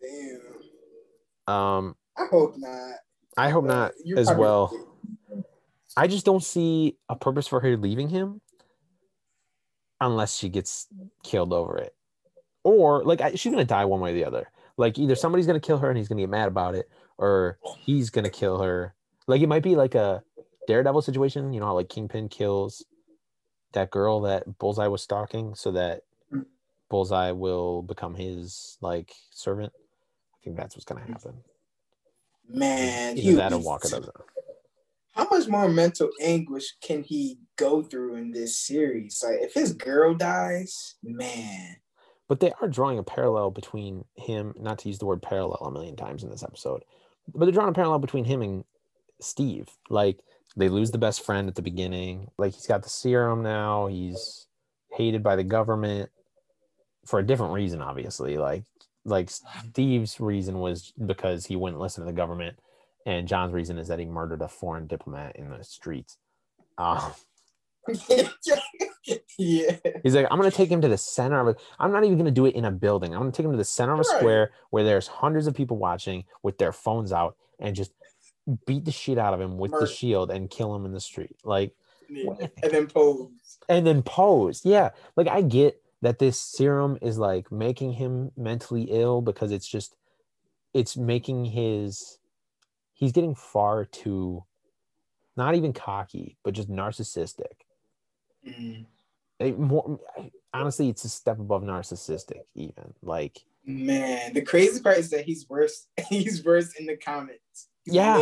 [0.00, 1.52] Damn.
[1.52, 2.94] Um I hope not.
[3.36, 4.72] I hope not You're as well.
[5.96, 8.40] I just don't see a purpose for her leaving him
[10.00, 10.86] unless she gets
[11.24, 11.94] killed over it.
[12.62, 14.48] Or like I, she's gonna die one way or the other.
[14.76, 16.88] Like either somebody's gonna kill her and he's gonna get mad about it,
[17.20, 18.94] or he's gonna kill her.
[19.28, 20.24] Like it might be like a
[20.66, 22.84] Daredevil situation, you know, how like Kingpin kills
[23.72, 26.02] that girl that Bullseye was stalking, so that
[26.88, 29.72] Bullseye will become his like servant.
[29.76, 31.34] I think that's what's gonna happen.
[32.48, 34.10] Man, Either he- that or Walker doesn't.
[35.12, 39.22] How much more mental anguish can he go through in this series?
[39.22, 41.76] Like, if his girl dies, man,
[42.28, 45.70] But they are drawing a parallel between him, not to use the word parallel a
[45.72, 46.84] million times in this episode,
[47.34, 48.64] but they're drawing a parallel between him and
[49.20, 49.68] Steve.
[49.88, 50.18] Like
[50.56, 52.30] they lose the best friend at the beginning.
[52.38, 53.86] Like he's got the serum now.
[53.86, 54.46] He's
[54.92, 56.10] hated by the government
[57.06, 58.36] for a different reason, obviously.
[58.36, 58.64] Like
[59.04, 62.58] like Steve's reason was because he wouldn't listen to the government,
[63.06, 66.18] and John's reason is that he murdered a foreign diplomat in the streets.
[66.76, 67.12] Um,
[69.38, 71.60] yeah, He's like, I'm gonna take him to the center of it.
[71.78, 73.14] I'm not even gonna do it in a building.
[73.14, 74.18] I'm gonna take him to the center of a Right.
[74.18, 77.92] square where there's hundreds of people watching with their phones out and just
[78.66, 81.36] beat the shit out of him with the shield and kill him in the street.
[81.44, 81.74] Like,
[82.08, 83.28] and then pose.
[83.68, 84.62] and then pose.
[84.64, 84.90] Yeah.
[85.16, 89.94] Like I get that this serum is like making him mentally ill because it's just
[90.74, 92.18] it's making his
[92.94, 94.44] he's getting far too
[95.36, 97.64] not even cocky, but just narcissistic.
[98.46, 98.86] Mm,
[99.38, 100.00] It more
[100.52, 102.94] honestly, it's a step above narcissistic, even.
[103.02, 105.86] Like, Man, the crazy part is that he's worse.
[106.08, 107.68] He's worse in the comments.
[107.84, 108.16] He's Yeah.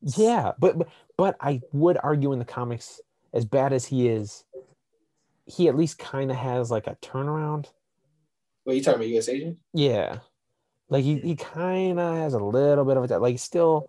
[0.00, 3.00] yeah, but but, but I would argue in the comics,
[3.34, 4.44] as bad as he is,
[5.46, 7.66] he at least kind of has like a turnaround.
[8.64, 9.08] What you talking about?
[9.08, 9.28] U.S.
[9.28, 9.58] agent?
[9.74, 10.18] Yeah.
[10.88, 13.88] Like he, he kind of has a little bit of a like still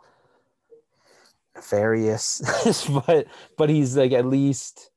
[1.56, 2.42] nefarious,
[3.08, 3.28] but
[3.58, 4.90] but he's like at least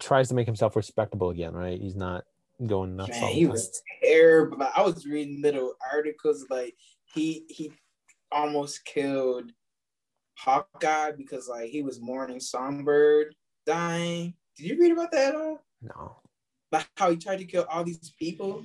[0.00, 1.80] tries to make himself respectable again, right?
[1.80, 2.24] He's not
[2.66, 3.10] going nuts.
[3.10, 4.58] Man, the he was terrible.
[4.76, 6.74] I was reading little articles like
[7.14, 7.72] he he
[8.32, 9.50] almost killed
[10.38, 13.34] Hawkeye because like he was mourning Songbird
[13.66, 14.34] dying.
[14.56, 15.58] Did you read about that at all?
[15.82, 16.16] no.
[16.72, 18.64] Like how he tried to kill all these people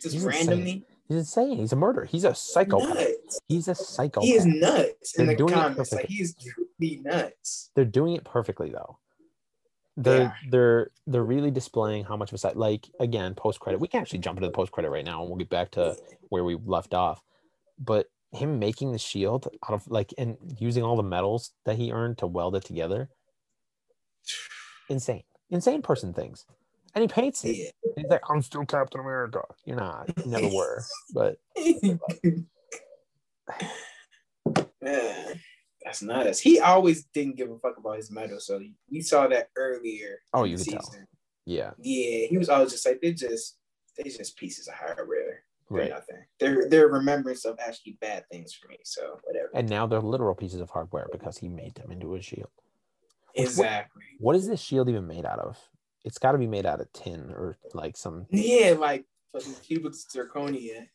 [0.00, 0.46] just He's insane.
[0.48, 0.86] randomly.
[1.08, 1.58] He's insane.
[1.58, 2.06] He's a murderer.
[2.06, 2.94] He's a psychopath.
[2.94, 3.40] Nuts.
[3.46, 4.24] He's a psychopath.
[4.26, 5.92] He is nuts in They're the doing comments.
[5.92, 6.16] Like perfectly.
[6.16, 7.70] he's truly nuts.
[7.76, 8.98] They're doing it perfectly though.
[9.96, 10.32] They're Yeah.
[10.50, 13.80] they're they're really displaying how much of a side like again post credit.
[13.80, 15.96] We can actually jump into the post credit right now and we'll get back to
[16.30, 17.20] where we left off.
[17.78, 21.92] But him making the shield out of like and using all the metals that he
[21.92, 23.10] earned to weld it together,
[24.88, 26.46] insane, insane person things.
[26.94, 27.56] And he paints it.
[27.56, 27.70] Yeah.
[27.96, 29.42] He's like, I'm still Captain America.
[29.64, 30.10] You're not.
[30.24, 30.82] You never were.
[31.14, 31.36] But
[35.84, 36.38] that's not us.
[36.38, 38.60] He always didn't give a fuck about his medal, so
[38.90, 40.18] we saw that earlier.
[40.32, 40.94] Oh, you the could tell.
[41.46, 43.58] yeah, Yeah, he was always just like they're just
[43.96, 45.44] they're just pieces of hardware.
[45.70, 45.90] They're right.
[45.90, 46.24] nothing.
[46.38, 48.78] They're they're remembrance of actually bad things for me.
[48.84, 49.50] So whatever.
[49.54, 52.50] And now they're literal pieces of hardware because he made them into a shield.
[53.34, 54.02] exactly.
[54.18, 55.58] What is this shield even made out of?
[56.04, 58.26] It's got to be made out of tin or like some.
[58.30, 60.86] Yeah, like fucking cubic zirconia.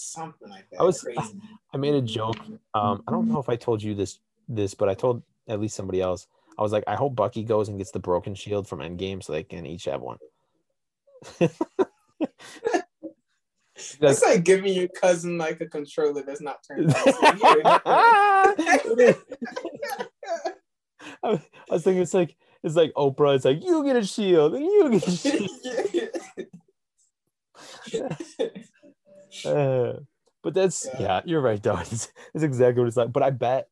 [0.00, 0.80] Something like that.
[0.80, 1.40] I was- crazy.
[1.72, 2.36] I made a joke.
[2.74, 5.76] Um, I don't know if I told you this, this, but I told at least
[5.76, 6.26] somebody else.
[6.58, 9.32] I was like, I hope Bucky goes and gets the broken shield from Endgame so
[9.32, 10.18] they can each have one.
[13.98, 17.04] That's like giving your cousin like a controller that's not turned on.
[21.22, 21.40] Was- I
[21.74, 23.36] was thinking it's like it's like Oprah.
[23.36, 25.50] It's like you get a shield and you get a shield.
[29.44, 30.00] Uh,
[30.42, 31.00] but that's Yeah.
[31.00, 31.20] yeah.
[31.24, 31.76] you're right, though.
[31.80, 33.12] It's, it's exactly what it's like.
[33.12, 33.68] But I bet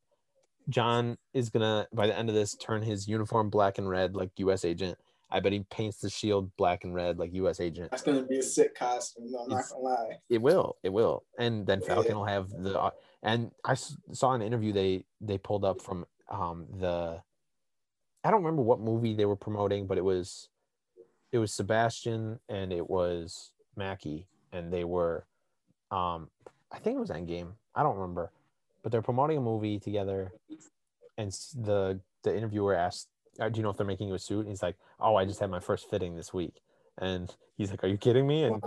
[0.69, 4.31] John is gonna by the end of this turn his uniform black and red like
[4.37, 4.63] U.S.
[4.65, 4.97] agent.
[5.31, 7.59] I bet he paints the shield black and red like U.S.
[7.59, 7.91] agent.
[7.91, 9.31] That's gonna be a sick costume.
[9.31, 10.17] No, I'm not gonna lie.
[10.29, 11.87] It will, it will, and then Yeah.
[11.95, 12.91] Falcon will have the.
[13.21, 17.21] And I saw an interview they they pulled up from um the.
[18.23, 20.49] I don't remember what movie they were promoting, but it was,
[21.31, 25.25] it was Sebastian and it was Mackie, and they were,
[25.91, 26.29] um,
[26.71, 27.53] I think it was Endgame.
[27.75, 28.31] I don't remember,
[28.83, 30.31] but they're promoting a movie together,
[31.17, 33.07] and the the interviewer asked,
[33.39, 35.25] uh, "Do you know if they're making you a suit?" And he's like, "Oh, I
[35.25, 36.61] just had my first fitting this week,"
[36.97, 38.63] and he's like, "Are you kidding me?" And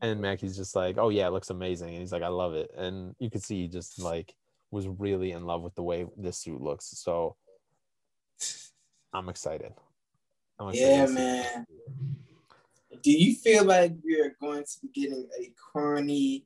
[0.00, 2.70] and Mackie's just like, "Oh yeah, it looks amazing," and he's like, "I love it,"
[2.76, 4.34] and you could see he just like
[4.70, 6.86] was really in love with the way this suit looks.
[6.86, 7.36] So
[9.12, 9.72] I'm excited.
[10.58, 11.14] I'm Yeah, see it.
[11.14, 11.66] man.
[13.02, 16.44] Do you feel like we are going to be getting a corny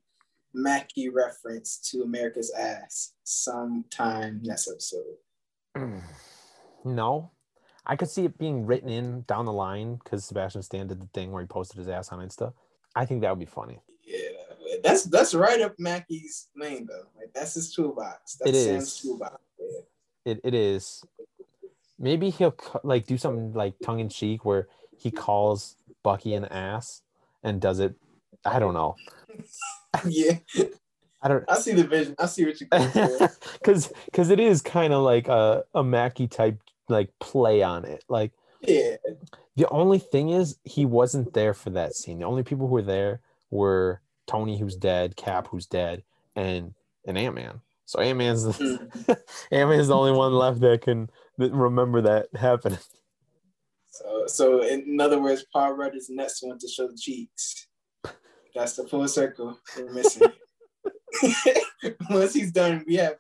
[0.55, 5.17] Mackie reference to America's ass sometime next episode?
[5.77, 6.03] Mm.
[6.85, 7.33] no,
[7.87, 11.09] I could see it being written in down the line because Sebastian Stan did the
[11.13, 12.53] thing where he posted his ass on Insta.
[12.95, 13.81] I think that would be funny.
[14.05, 14.29] Yeah,
[14.83, 17.07] that's that's right up Mackie's lane though.
[17.17, 18.37] Like that's his toolbox.
[18.37, 19.37] That's It Sam's toolbox.
[19.59, 20.33] Yeah.
[20.33, 21.05] It it is.
[21.99, 27.03] Maybe he'll like do something like tongue in cheek where he calls Bucky an ass
[27.43, 27.95] and does it.
[28.45, 28.97] I don't know.
[30.09, 30.35] yeah,
[31.23, 31.45] I don't.
[31.49, 32.15] I see the vision.
[32.19, 32.69] I see what you're
[33.59, 38.05] because because it is kind of like a a Mackie type like play on it.
[38.09, 38.97] Like Yeah,
[39.57, 42.19] the only thing is he wasn't there for that scene.
[42.19, 43.21] The only people who were there
[43.51, 46.03] were Tony, who's dead, Cap, who's dead,
[46.37, 46.75] and
[47.07, 47.61] and Ant Man.
[47.87, 49.17] So Ant Man's the Mm.
[49.51, 52.79] Ant Man's the only one left that can that remember that happening.
[53.89, 57.69] So, so in other words, Paul Rudd is the next one to show the cheeks.
[58.55, 60.29] That's the full circle we're missing.
[62.11, 63.17] Once he's done, we have.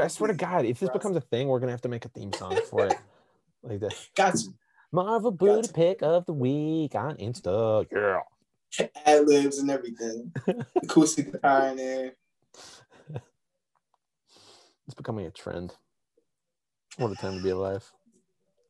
[0.00, 2.08] I swear to God, if this becomes a thing, we're gonna have to make a
[2.08, 2.94] theme song for it,
[3.62, 3.94] like that.
[4.16, 4.54] got you.
[4.90, 5.72] Marvel booty Gotcha.
[5.72, 7.86] pick of the week on Insta.
[7.90, 8.86] Yeah.
[9.06, 10.32] ad libs and everything.
[10.82, 12.12] Acoustic guitar in there.
[14.86, 15.74] It's becoming a trend.
[16.96, 17.90] What a time to be alive.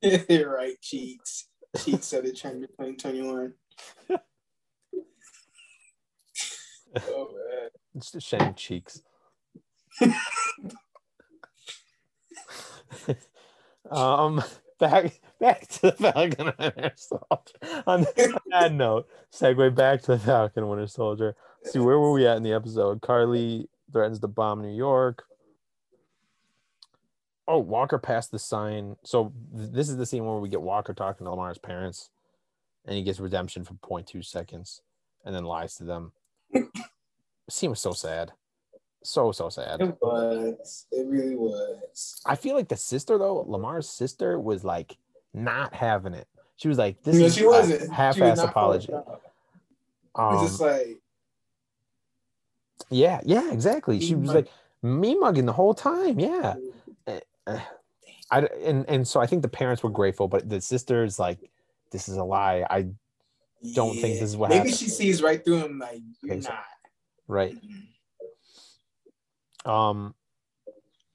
[0.03, 1.49] right, cheeks.
[1.77, 3.55] Cheeks of the trend of 2021.
[6.97, 7.71] Oh man.
[7.95, 9.03] It's just shiny cheeks.
[13.91, 14.43] um,
[14.79, 17.83] back back to the Falcon and Winter Soldier.
[17.87, 18.07] On
[18.51, 21.35] that note, segue back to the Falcon Winter Soldier.
[21.65, 23.01] See where were we at in the episode?
[23.03, 25.25] Karli threatens to bomb New York.
[27.47, 28.97] Oh, Walker passed the sign.
[29.05, 32.11] So th- this is the scene where we get Walker talking to Lamar's parents,
[32.87, 34.81] and he gets redemption for 0.2 seconds,
[35.25, 36.13] and then lies to them.
[37.49, 38.33] Scene was so sad,
[39.03, 39.81] so so sad.
[39.81, 40.87] It was.
[40.91, 42.21] It really was.
[42.27, 44.97] I feel like the sister though, Lamar's sister was like
[45.35, 46.29] not having it.
[46.57, 47.83] She was like, "This No, is she a wasn't.
[47.83, 48.97] She half-ass apology." it.
[48.97, 50.99] It Um, was just like,
[52.91, 54.01] yeah, yeah, exactly.
[54.01, 54.49] She was like
[54.83, 56.21] me mugging the whole time.
[56.21, 56.55] Yeah,
[58.31, 61.51] I and and so I think the parents were grateful, but the sister's like,
[61.91, 62.89] "This is a lie." I
[63.75, 64.75] don't think this is what Maybe happened.
[64.77, 66.51] she sees right through him, like, you're think so.
[66.51, 66.65] not.
[67.29, 67.55] right.
[69.65, 70.15] Um,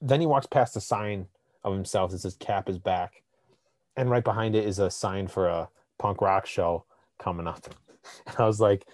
[0.01, 1.27] then he walks past a sign
[1.63, 3.23] of himself that says "Cap is back,"
[3.95, 5.69] and right behind it is a sign for a
[5.99, 6.85] punk rock show
[7.19, 7.65] coming up.
[8.25, 8.85] And I was like,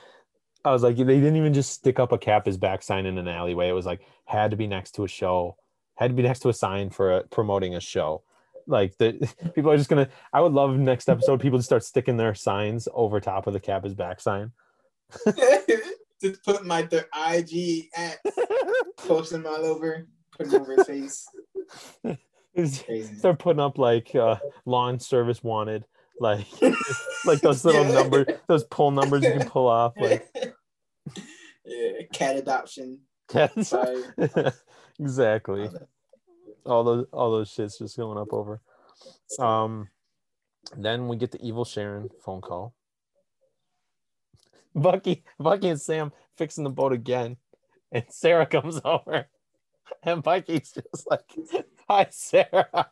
[0.66, 3.20] I was like, they didn't even just stick up a "Cap is back" sign in
[3.20, 3.70] an alleyway.
[3.70, 5.56] It was like had to be next to a show,
[5.98, 8.24] had to be next to a sign for a, promoting a show.
[8.68, 10.10] Like the people are just gonna.
[10.32, 13.60] I would love next episode people to start sticking their signs over top of the
[13.60, 14.52] "Cap is back" sign.
[16.22, 18.20] just put my their IG at,
[18.98, 21.28] post them all over, put them over his face.
[23.18, 25.86] Start putting up like uh lawn service wanted
[26.20, 26.46] like
[27.26, 27.94] like those little Yeah.
[27.94, 30.30] numbers those pull numbers you can pull off like
[31.66, 33.00] yeah, cat adoption.
[33.62, 34.04] Sorry.
[35.00, 35.70] exactly
[36.66, 38.62] all those all those shits just going up over.
[39.40, 39.90] Um
[40.78, 42.74] then we get the evil sharon phone call.
[44.76, 47.38] Bucky bucky and sam fixing the boat again
[47.92, 49.28] and sarah comes over
[50.04, 51.30] and bucky's just like
[51.88, 52.88] hi sarah.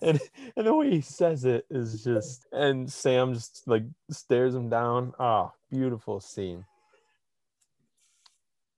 [0.00, 0.20] And
[0.56, 5.12] and the way he says it is just and sam just like stares him down.
[5.18, 6.64] Oh beautiful scene.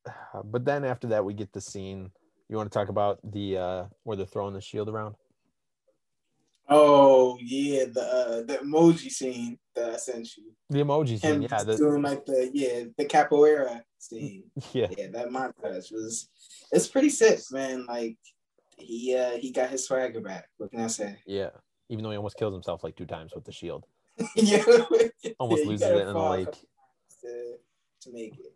[0.44, 2.10] But then after that we get the scene
[2.48, 5.14] you want to talk about the uh where they're throwing the shield around
[6.66, 10.44] Oh yeah, the uh, the emoji scene that I sent you.
[10.70, 14.44] the emoji scene Him yeah the, doing like the yeah the capoeira scene.
[14.72, 16.28] yeah Yeah, that montage was
[16.72, 17.84] it's pretty sick, man.
[17.86, 18.16] Like
[18.78, 20.48] he uh he got his swagger back.
[20.56, 21.18] What can I say?
[21.26, 21.50] yeah
[21.90, 23.84] even though he almost kills himself like two times with the shield
[24.36, 24.62] yeah,
[25.38, 26.50] almost Yeah, loses it in the lake
[27.20, 27.54] to,
[28.00, 28.53] to make it.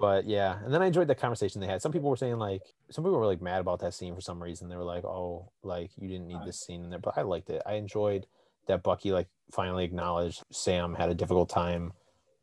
[0.00, 2.62] But yeah and then i enjoyed the conversation they had some people were saying like
[2.90, 5.50] some people were like mad about that scene for some reason they were like oh
[5.62, 6.46] like you didn't need uh-huh.
[6.46, 8.26] this scene in there but i liked it i enjoyed
[8.66, 11.92] that bucky like finally acknowledged Sam had a difficult time,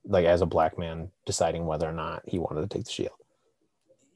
[0.06, 3.12] like as a black man, deciding whether or not he wanted to take the shield.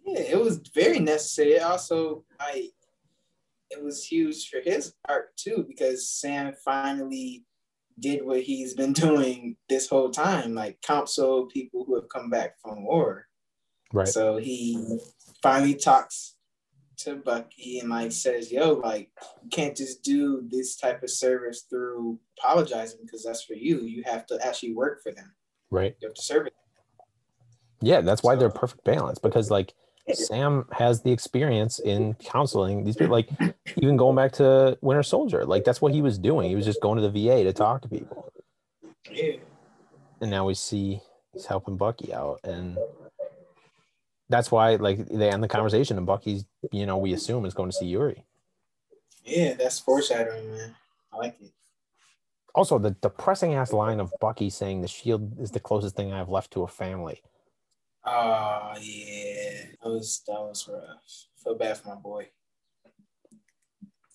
[0.06, 1.60] Yeah, it was very necessary.
[1.60, 2.70] Also, I
[3.70, 7.46] it was huge for his arc too because Sam finally
[8.00, 12.60] did what he's been doing this whole time, like counsel people who have come back
[12.62, 13.28] from war.
[13.94, 14.08] Right.
[14.08, 15.00] So he
[15.42, 16.36] finally talks
[16.98, 19.10] to Bucky and like says, "Yo, like
[19.44, 23.82] you can't just do this type of service through apologizing because that's for you.
[23.82, 25.34] You have to actually work for them.
[25.70, 25.96] Right.
[26.02, 26.54] You have to serve it."
[27.82, 29.74] Yeah, that's why they're perfect balance because like
[30.14, 33.14] Sam has the experience in counseling these people.
[33.14, 33.30] Like
[33.78, 36.50] even going back to Winter Soldier, like that's what he was doing.
[36.50, 38.32] He was just going to the VA to talk to people,
[39.10, 39.38] Yeah.
[40.22, 41.02] and now we see
[41.34, 42.78] he's helping Bucky out, and
[44.32, 47.70] that's why like they end the conversation, and Bucky's, you know, we assume is going
[47.70, 48.26] to see Yori.
[49.24, 50.76] Yeah, that's foreshadowing, man.
[51.14, 51.52] I like it.
[52.54, 56.18] Also, the depressing ass line of Bucky saying the shield is the closest thing I
[56.18, 57.22] have left to a family.
[58.04, 61.28] Oh yeah, that was that was rough.
[61.44, 62.30] Feel bad for my boy.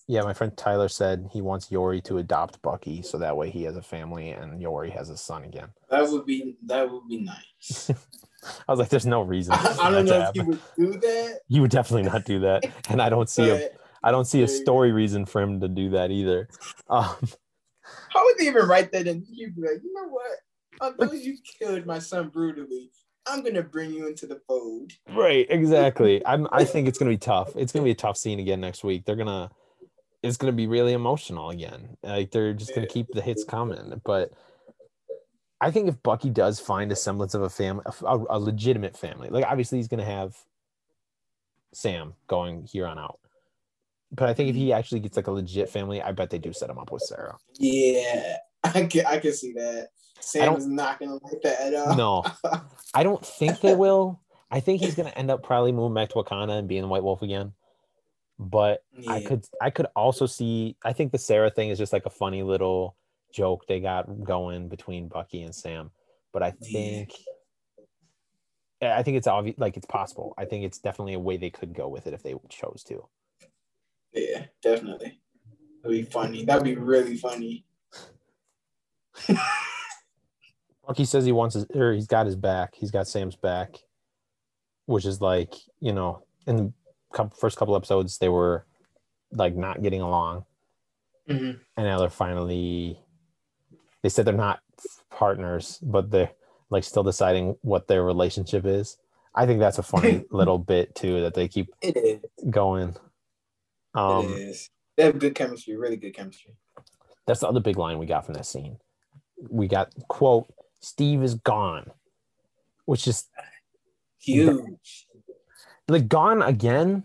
[0.07, 3.63] Yeah, my friend Tyler said he wants Yori to adopt Bucky so that way he
[3.63, 5.67] has a family and Yori has a son again.
[5.89, 7.91] That would be that would be nice.
[8.67, 9.53] I was like, there's no reason.
[9.53, 11.39] I, I don't know if he would do that.
[11.49, 13.69] You would definitely not do that, and I don't see a
[14.01, 16.47] I don't see a story reason for him to do that either.
[16.89, 17.17] Um,
[18.09, 19.25] how would they even write that in?
[19.29, 20.37] You'd be like, you know what?
[20.79, 22.91] Although you killed my son brutally,
[23.25, 24.93] I'm gonna bring you into the fold.
[25.13, 26.25] right, exactly.
[26.25, 26.47] I'm.
[26.51, 27.51] I think it's gonna be tough.
[27.57, 29.03] It's gonna be a tough scene again next week.
[29.05, 29.49] They're gonna.
[30.27, 31.97] It's gonna be really emotional again.
[32.03, 34.01] Like they're just gonna keep the hits coming.
[34.03, 34.31] But
[35.59, 39.29] I think if Bucky does find a semblance of a family, a, a legitimate family,
[39.29, 40.35] like obviously he's gonna have
[41.73, 43.19] Sam going here on out.
[44.11, 46.53] But I think if he actually gets like a legit family, I bet they do
[46.53, 47.37] set him up with Sarah.
[47.59, 49.89] Yeah, I can I can see that.
[50.19, 51.95] Sam is not gonna like that at all.
[51.95, 52.25] No,
[52.93, 54.21] I don't think they will.
[54.49, 57.03] I think he's gonna end up probably moving back to Wakanda and being the White
[57.03, 57.53] Wolf again.
[58.39, 62.05] But I could I could also see I think the Sarah thing is just like
[62.05, 62.95] a funny little
[63.33, 65.89] joke they got going between Bucky and Sam.
[66.31, 67.13] But I think
[68.81, 70.35] I I think it's obvious like it's possible.
[70.37, 73.07] I think it's definitely a way they could go with it if they chose to.
[74.13, 75.19] Yeah, definitely.
[75.81, 76.45] That'd be funny.
[76.45, 77.65] That'd be really funny.
[80.87, 82.75] Bucky says he wants his or he's got his back.
[82.75, 83.77] He's got Sam's back,
[84.85, 86.86] which is like, you know, in the couple,
[87.39, 88.65] first couple episodes they were
[89.31, 90.45] like not getting along.
[91.29, 91.59] Mhm.
[91.75, 92.97] and now they're finally
[94.01, 94.61] they said they're not
[95.11, 96.31] partners but they're
[96.69, 98.97] like still deciding what their relationship is
[99.35, 102.21] i think that's a funny little bit too that they keep It is.
[102.49, 102.95] going
[103.93, 104.69] um it is.
[104.95, 105.75] They have good chemistry.
[105.75, 106.53] Really good chemistry.
[107.25, 108.77] that's the other big line we got from that scene
[109.49, 110.47] we got quote
[110.79, 111.91] steve is gone
[112.85, 113.25] which is
[114.19, 115.06] Huge.
[115.87, 117.03] Like gone again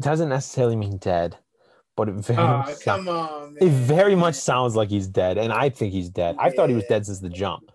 [0.00, 1.36] doesn't necessarily mean dead
[1.96, 3.62] but it very Oh, much come on, man.
[3.62, 6.74] it very much sounds like he's dead and i think he's dead i thought he
[6.74, 7.70] was dead since the jump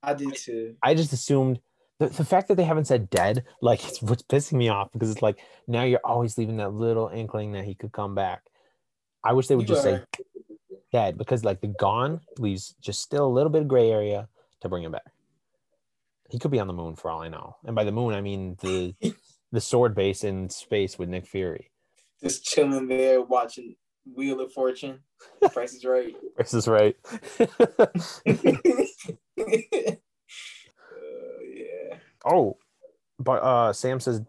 [0.00, 0.76] I did too.
[0.80, 1.60] I just assumed
[1.98, 5.10] the, the fact that they haven't said dead, like it's what's pissing me off because
[5.10, 8.42] it's like now you're always leaving that little inkling that he could come back.
[9.24, 10.00] I wish they would You just say
[10.92, 14.28] dead because like the gone leaves just still a little bit of gray area
[14.60, 15.02] to bring him back.
[16.28, 17.56] He could be on the moon for all I know.
[17.64, 18.94] And by the moon I mean the
[19.52, 21.70] the sword base in space with Nick Fury.
[22.22, 23.76] Just chilling there watching
[24.14, 25.00] Wheel of Fortune.
[25.52, 26.14] Price is right.
[26.36, 26.96] Price is right.
[27.40, 27.46] uh,
[29.36, 29.94] yeah.
[32.24, 32.56] Oh,
[33.18, 34.22] but uh, Sam says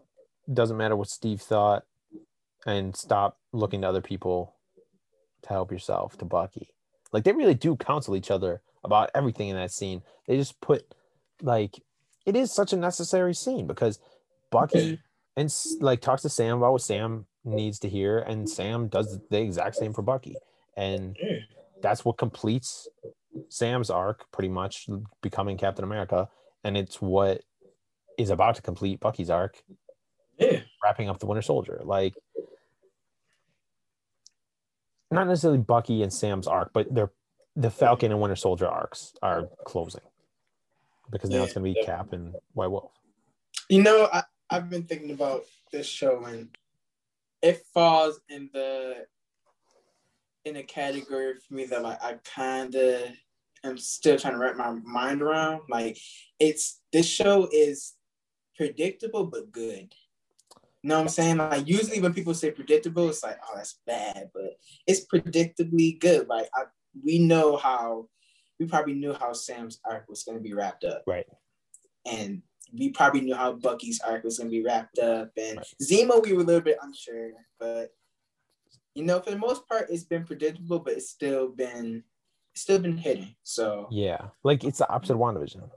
[0.52, 1.84] doesn't matter what Steve thought,
[2.66, 4.56] and stop looking to other people
[5.42, 6.16] to help yourself.
[6.18, 6.68] To Bucky,
[7.12, 10.02] like they really do counsel each other about everything in that scene.
[10.26, 10.94] They just put
[11.42, 11.82] like
[12.30, 13.98] it is such a necessary scene because
[14.50, 15.00] Bucky
[15.36, 19.40] and like talks to Sam about what Sam needs to hear, and Sam does the
[19.40, 20.36] exact same for Bucky,
[20.76, 21.16] and
[21.82, 22.86] that's what completes
[23.48, 24.88] Sam's arc, pretty much
[25.22, 26.28] becoming Captain America,
[26.62, 27.42] and it's what
[28.16, 29.64] is about to complete Bucky's arc,
[30.38, 30.60] Yeah.
[30.84, 31.80] wrapping up the Winter Soldier.
[31.84, 32.14] Like,
[35.10, 37.10] not necessarily Bucky and Sam's arc, but they're
[37.56, 40.02] the Falcon and Winter Soldier arcs are closing
[41.10, 41.86] because now Yeah, it's going to be yeah.
[41.86, 42.92] Cap and White Wolf.
[43.68, 46.48] You know, I, I've been thinking about this show and
[47.42, 49.06] it falls in the
[50.44, 53.12] in a category for me that like I kinda
[53.64, 55.62] am still trying to wrap my mind around.
[55.68, 55.98] Like
[56.38, 57.94] it's this show is
[58.56, 59.94] predictable but good.
[60.82, 61.36] You know what I'm saying?
[61.36, 66.26] Like usually when people say predictable, it's like, oh that's bad, but it's predictably good.
[66.28, 66.64] Like I
[67.04, 68.08] we know how
[68.60, 71.26] we probably knew how Sam's arc was going to be wrapped up, Right.
[72.06, 72.42] and
[72.72, 75.66] we probably knew how Bucky's arc was going to be wrapped up, and Right.
[75.82, 77.92] Zemo we were a little bit unsure, but
[78.94, 82.04] you know for the most part it's been predictable, but it's still been
[82.52, 83.34] it's still been hidden.
[83.44, 84.28] So Yeah.
[84.44, 85.70] Like it's the opposite of WandaVision.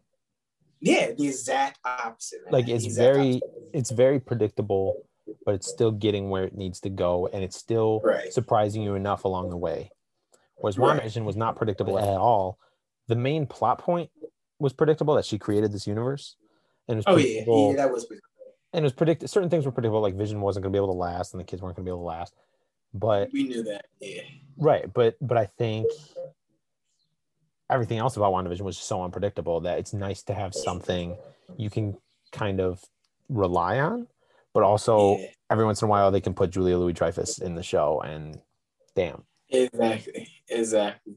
[0.82, 2.42] yeah, the exact opposite.
[2.46, 2.52] man.
[2.52, 3.70] Like it's very opposite.
[3.74, 5.08] it's very predictable,
[5.46, 8.34] but it's still getting where it needs to go and it's still right.
[8.34, 9.90] surprising you enough along the way.
[10.58, 11.00] Whereas Right.
[11.02, 12.58] WandaVision was not predictable at all.
[13.08, 14.10] The main plot point
[14.60, 16.36] was predictable that she created this universe.
[16.88, 18.06] And it was Oh yeah, predictable, yeah, that was
[18.74, 21.00] and it was predicted certain things were predictable, like Vision wasn't gonna be able to
[21.00, 22.34] last and the kids weren't gonna be able to last.
[22.94, 23.86] But we knew that.
[24.00, 24.22] Yeah.
[24.58, 25.88] right, but but I think
[27.70, 31.18] everything else about WandaVision was so unpredictable that it's nice to have something
[31.58, 31.98] you can
[32.32, 32.84] kind of
[33.30, 34.08] rely on,
[34.54, 35.28] but also yeah.
[35.50, 38.40] every once in a while they can put Julia Louis Dreyfus in the show and
[38.96, 39.24] damn.
[39.50, 40.30] Exactly.
[40.50, 41.16] Exactly.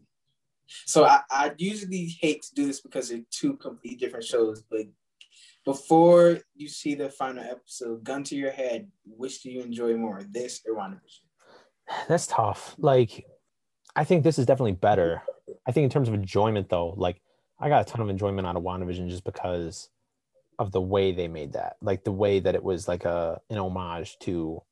[0.85, 4.87] So I, I usually hate to do this because they're two completely different shows, but
[5.65, 10.23] before you see the final episode, gun to your head, which do you enjoy more,
[10.31, 12.07] this or WandaVision?
[12.09, 12.77] That's tough.
[12.79, 13.27] Like,
[13.97, 15.23] I think this is definitely better.
[15.67, 17.21] I think in terms of enjoyment, though, like
[17.59, 19.89] I got a ton of enjoyment out of WandaVision just because
[20.59, 23.59] of the way they made that, like the way that it was like a an
[23.59, 24.63] homage to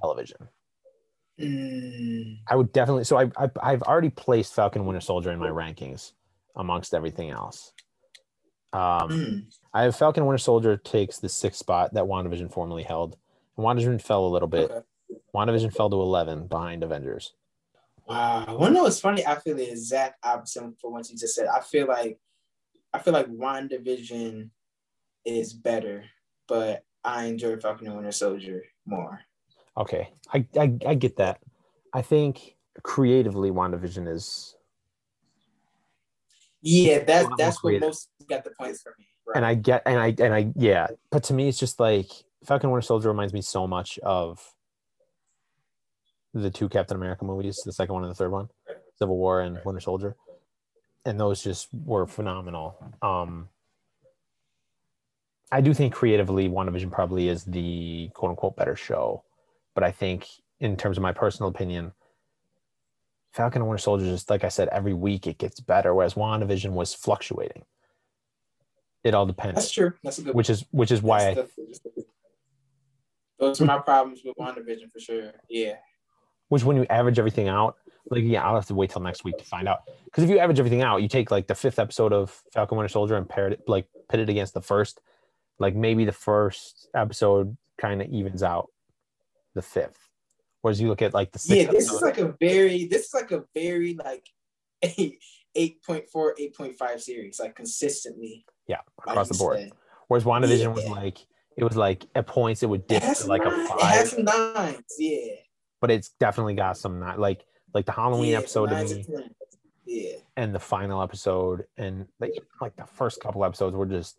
[0.00, 0.48] television.
[1.40, 3.04] Mm, I would definitely.
[3.04, 6.12] So I, I I've already placed Falcon Winter Soldier in my rankings
[6.56, 7.72] amongst everything else.
[8.72, 9.44] Um, mm.
[9.72, 13.16] I have Falcon Winter Soldier takes the sixth spot that WandaVision formerly held.
[13.56, 14.70] And WandaVision fell a little bit.
[14.70, 14.84] Okay.
[15.34, 17.34] WandaVision fell to eleven behind Avengers.
[18.06, 18.44] Wow.
[18.48, 19.24] I wanna know what's funny?
[19.24, 21.46] I feel the exact opposite for what you just said.
[21.46, 22.18] I feel like
[22.92, 24.50] I feel like WandaVision
[25.24, 26.04] is better,
[26.48, 29.20] but I enjoy Falcon and Winter Soldier more.
[29.78, 31.40] Okay, I, I I get that.
[31.94, 34.56] I think creatively, WandaVision is,
[36.62, 39.06] Yeah, that's that's what most got the points for me.
[39.26, 39.36] Right.
[39.36, 40.88] and I get, and I and I yeah.
[41.10, 42.10] But to me, it's just like
[42.44, 44.40] Falcon Winter Soldier reminds me so much of
[46.34, 48.48] the two Captain America movies, the second one and the third one,
[48.98, 50.16] Civil War and Winter Soldier,
[51.04, 52.76] and those just were phenomenal.
[53.00, 53.48] Um,
[55.50, 59.24] I do think creatively, WandaVision probably is the quote unquote better show,
[59.78, 60.26] but I think
[60.58, 61.92] in terms of my personal opinion,
[63.32, 66.70] Falcon and Winter Soldier just like I said, every week it gets better, whereas WandaVision
[66.72, 67.62] was fluctuating.
[69.04, 69.92] It all depends, That's true.
[70.02, 70.34] That's a good.
[70.34, 72.04] which is which is why I, definitely- that's definitely-
[73.38, 75.30] Those are my problems with WandaVision for sure.
[75.48, 75.76] Yeah.
[76.48, 77.76] which when you average everything out,
[78.10, 79.82] like yeah, I'll have to wait till next week to find out.
[80.06, 82.88] Because if you average everything out, you take like the fifth episode of Falcon Winter
[82.88, 85.00] Soldier and pair it like pit it against the first,
[85.60, 88.70] like maybe the first episode kind of evens out
[89.58, 90.08] the fifth.
[90.62, 93.14] Whereas you look at like the sixth Yeah, this is like a very this is
[93.14, 94.26] like a very like
[94.82, 95.18] eight,
[95.56, 98.44] 8.4, 8.5 series, like consistently.
[98.68, 99.58] yeah, like across the board.
[99.58, 99.72] said.
[100.06, 101.18] Whereas WandaVision was like
[101.56, 104.12] it was like at points it would dip has, to like a nine, it has
[104.12, 105.34] five, nines, yeah.
[105.80, 107.44] but it's definitely got some not like
[107.74, 109.04] like the Halloween yeah, episode to me.
[109.10, 109.34] and.
[109.90, 110.16] Yeah.
[110.36, 114.18] and the final episode and like like the first couple episodes were just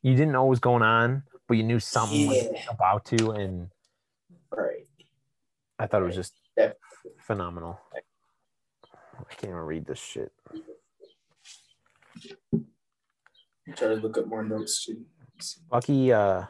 [0.00, 3.68] you didn't know what was going on but you knew something was about to and.
[5.78, 6.34] I thought it was just
[7.20, 7.78] phenomenal.
[7.94, 10.32] I can't even read this shit.
[13.76, 15.04] Try to look up more notes too.
[15.70, 16.44] bucky uh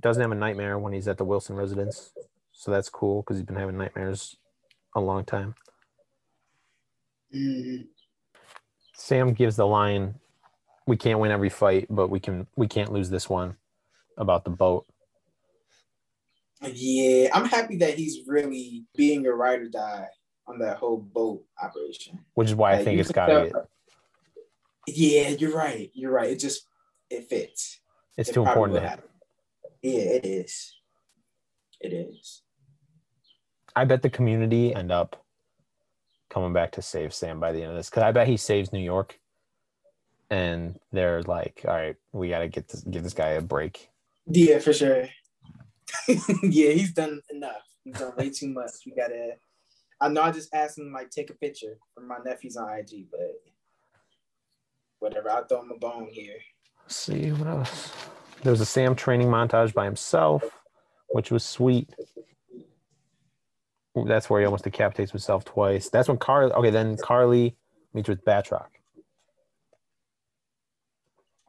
[0.00, 2.12] doesn't have a nightmare when he's at the wilson residence
[2.52, 4.36] so that's cool because he's been having nightmares
[4.96, 5.54] a long time.
[7.34, 7.86] Mm,
[8.94, 10.14] sam gives the line
[10.86, 13.56] we can't win every fight but we can we can't lose this one
[14.18, 14.86] about the boat
[16.72, 20.08] yeah, I'm happy that he's really being a ride or die
[20.46, 22.18] on that whole boat operation.
[22.34, 23.68] which is why i think it's gotta tell-
[24.86, 25.90] get Yeah, you're right.
[25.94, 26.30] You're right.
[26.30, 26.66] It just
[27.08, 27.80] it fits.
[28.18, 29.08] it's It too important to happen.
[29.82, 30.76] Yeah, it is.
[31.80, 32.42] It is.
[33.74, 35.24] I bet the community end up
[36.28, 38.72] coming back to save Sam by the end of this because I bet he saves
[38.72, 39.18] New York,
[40.30, 43.88] and they're like, "All right, we got to get this give this guy a break."
[44.26, 45.08] Yeah, for sure.
[46.42, 47.62] yeah, he's done enough.
[47.84, 48.72] He's done way too much.
[48.86, 49.32] We gotta.
[50.00, 50.22] I know.
[50.22, 53.20] I just asked him like take a picture for my nephews on IG, but
[54.98, 55.30] whatever.
[55.30, 56.36] I'll throw him a bone here.
[56.82, 57.92] Let's see what else.
[58.42, 60.44] There was a Sam training montage by himself,
[61.08, 61.94] which was sweet.
[63.94, 65.88] That's where he almost decapitates himself twice.
[65.88, 66.52] That's when Karli.
[66.52, 67.56] Okay, then Karli
[67.94, 68.66] meets with Batroc.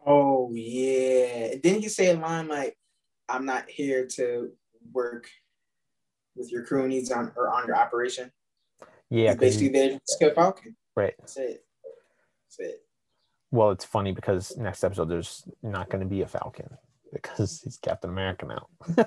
[0.05, 1.55] Oh yeah.
[1.55, 2.77] Didn't he say a line like,
[3.29, 4.51] "I'm not here to
[4.91, 5.29] work
[6.35, 8.31] with your cronies on or on your operation"?
[9.09, 10.75] Yeah, He's basically he- there to Falcon.
[10.95, 11.13] Right.
[11.19, 11.65] That's it.
[12.43, 12.81] That's it.
[13.51, 16.69] Well, it's funny because next episode there's not going to be a Falcon
[17.13, 18.67] because he's Captain America now.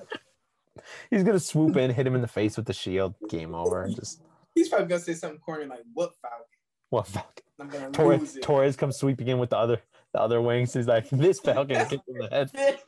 [1.11, 3.15] he's gonna swoop in, hit him in the face with the shield.
[3.29, 3.89] Game over.
[3.95, 4.23] Just
[4.55, 6.47] He's probably gonna say something corny like, "What Falcon?
[6.91, 7.45] What Falcon.
[7.61, 8.39] I'm gonna Torres.
[8.43, 9.81] Torres comes sweeping in with the other
[10.13, 10.73] the other wings.
[10.73, 12.79] He's like, this Falcon kicked him in the head.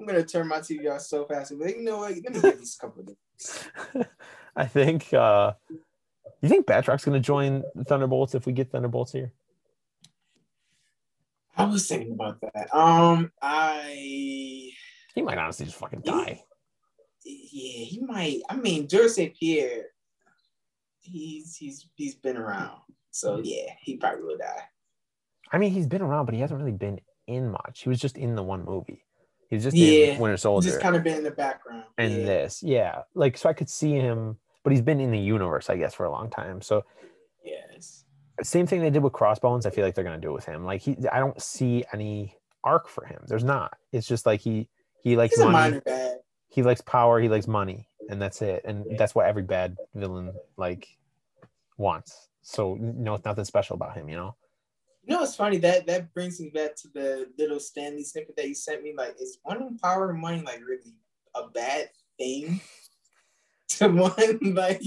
[0.00, 1.52] I'm gonna turn my TV off so fast.
[1.58, 2.12] But you know what?
[2.12, 3.68] Let me get these couple of days.
[4.56, 5.12] I think.
[5.12, 5.52] uh
[6.40, 9.32] You think Batroc's gonna join Thunderbolts if we get Thunderbolts here?
[11.56, 12.74] I was thinking about that.
[12.74, 14.70] Um, I
[15.14, 16.42] He might honestly just fucking die.
[17.24, 18.40] yeah, he might.
[18.48, 19.86] I mean, Georges St-Pierre,
[21.00, 22.80] he's he's he's been around,
[23.10, 24.62] so yeah, he probably will die.
[25.52, 27.82] I mean, he's been around, but he hasn't really been in much.
[27.82, 29.04] He was just in the one movie.
[29.50, 31.84] He was just Yeah, in Winter He's Soldier just kind of been in the background.
[31.98, 32.24] and yeah.
[32.24, 32.62] this.
[32.62, 35.92] Yeah, like so I could see him, but he's been in the universe, I guess,
[35.92, 36.62] for a long time.
[36.62, 36.84] So
[37.44, 38.04] Yes.
[38.42, 39.66] same thing they did with Crossbones.
[39.66, 40.64] I feel like they're gonna do it with him.
[40.64, 43.22] Like he, I don't see any arc for him.
[43.26, 43.76] There's not.
[43.92, 44.68] It's just like he
[45.02, 45.80] he likes He's money.
[46.48, 47.20] he likes power.
[47.20, 48.62] He likes money, and that's it.
[48.64, 50.86] And that's what every bad villain like
[51.76, 52.28] wants.
[52.42, 54.36] So no, nothing special about him, you know.
[55.02, 58.36] You know, it's funny that that brings me back to the little Stan Lee snippet
[58.36, 58.94] that you sent me.
[58.96, 60.94] Like, is wanting power and money like really
[61.34, 61.88] a bad
[62.18, 62.60] thing
[63.70, 64.38] to one?
[64.54, 64.82] Like,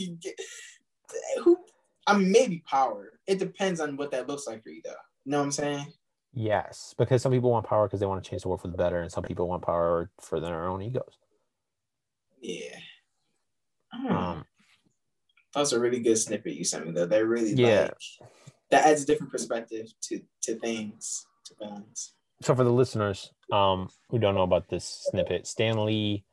[1.44, 1.58] who?
[2.06, 3.20] I mean, maybe power.
[3.28, 4.92] It depends on what that looks like for you, though.
[5.26, 5.88] You know what I'm saying?
[6.34, 8.78] Yes, because some people want power because they want to change the world for the
[8.78, 11.18] better, and some people want power for their own egos.
[12.42, 12.76] Yeah.
[13.94, 14.18] I don't know.
[14.18, 14.46] Um,
[15.54, 17.06] that was a really good snippet you sent me, though.
[17.06, 17.90] That really, Yeah.
[18.22, 18.30] like,
[18.74, 22.14] that adds a different perspective to to things, to villains.
[22.42, 26.24] so for the listeners um, who don't know about this snippet, Stan Lee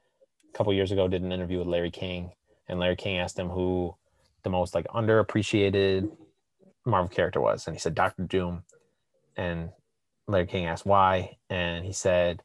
[0.53, 2.32] a couple years ago did an interview with Larry King,
[2.66, 3.95] and Larry King asked him who
[4.43, 6.11] the most like underappreciated
[6.86, 8.62] Marvel character was, and he said Doctor Doom,
[9.36, 9.68] and
[10.26, 12.43] Larry King asked why, and he said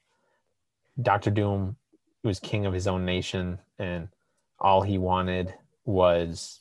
[1.01, 1.77] Doctor Doom
[2.21, 4.09] was king of his own nation, and
[4.59, 5.53] all he wanted
[5.85, 6.59] was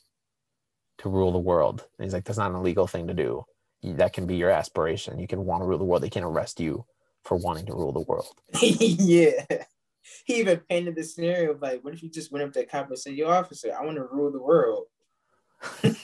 [0.99, 1.85] to rule the world.
[1.97, 3.45] And he's like, that's not an illegal thing to do.
[3.83, 5.19] That can be your aspiration.
[5.19, 6.01] You can want to rule the world.
[6.01, 6.85] They can't arrest you
[7.23, 8.33] for wanting to rule the world.
[8.61, 9.43] yeah.
[10.25, 12.65] He even painted the scenario of like, what if you just went up to a
[12.65, 14.85] cop and said, Yo, officer, I want to rule the world.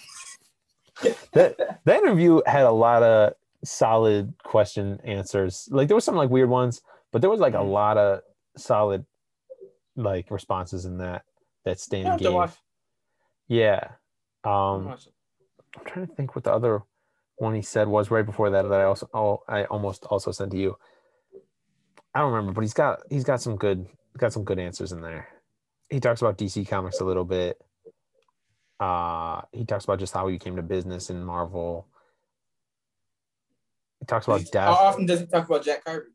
[1.33, 3.33] that that interview had a lot of
[3.63, 5.67] solid question answers.
[5.71, 6.81] Like there was some like weird ones,
[7.11, 7.71] but there was like a Mhm.
[7.71, 8.21] lot of
[8.57, 9.05] solid
[9.95, 11.23] like responses in that
[11.63, 12.57] that Stan gave.
[13.47, 13.89] Yeah.
[14.43, 14.95] Um
[15.77, 16.81] I'm trying to think what the other
[17.37, 20.51] one he said was right before that that I also oh I almost also sent
[20.51, 20.75] to you.
[22.13, 23.87] I don't remember, but he's got he's got some good
[24.17, 25.27] got some good answers in there.
[25.89, 27.57] He talks about DC Comics a little bit.
[28.79, 31.87] Uh he talks about just how he came to business in Marvel.
[33.99, 34.67] He talks about How death.
[34.69, 36.07] often does he talk about Jack Kirby?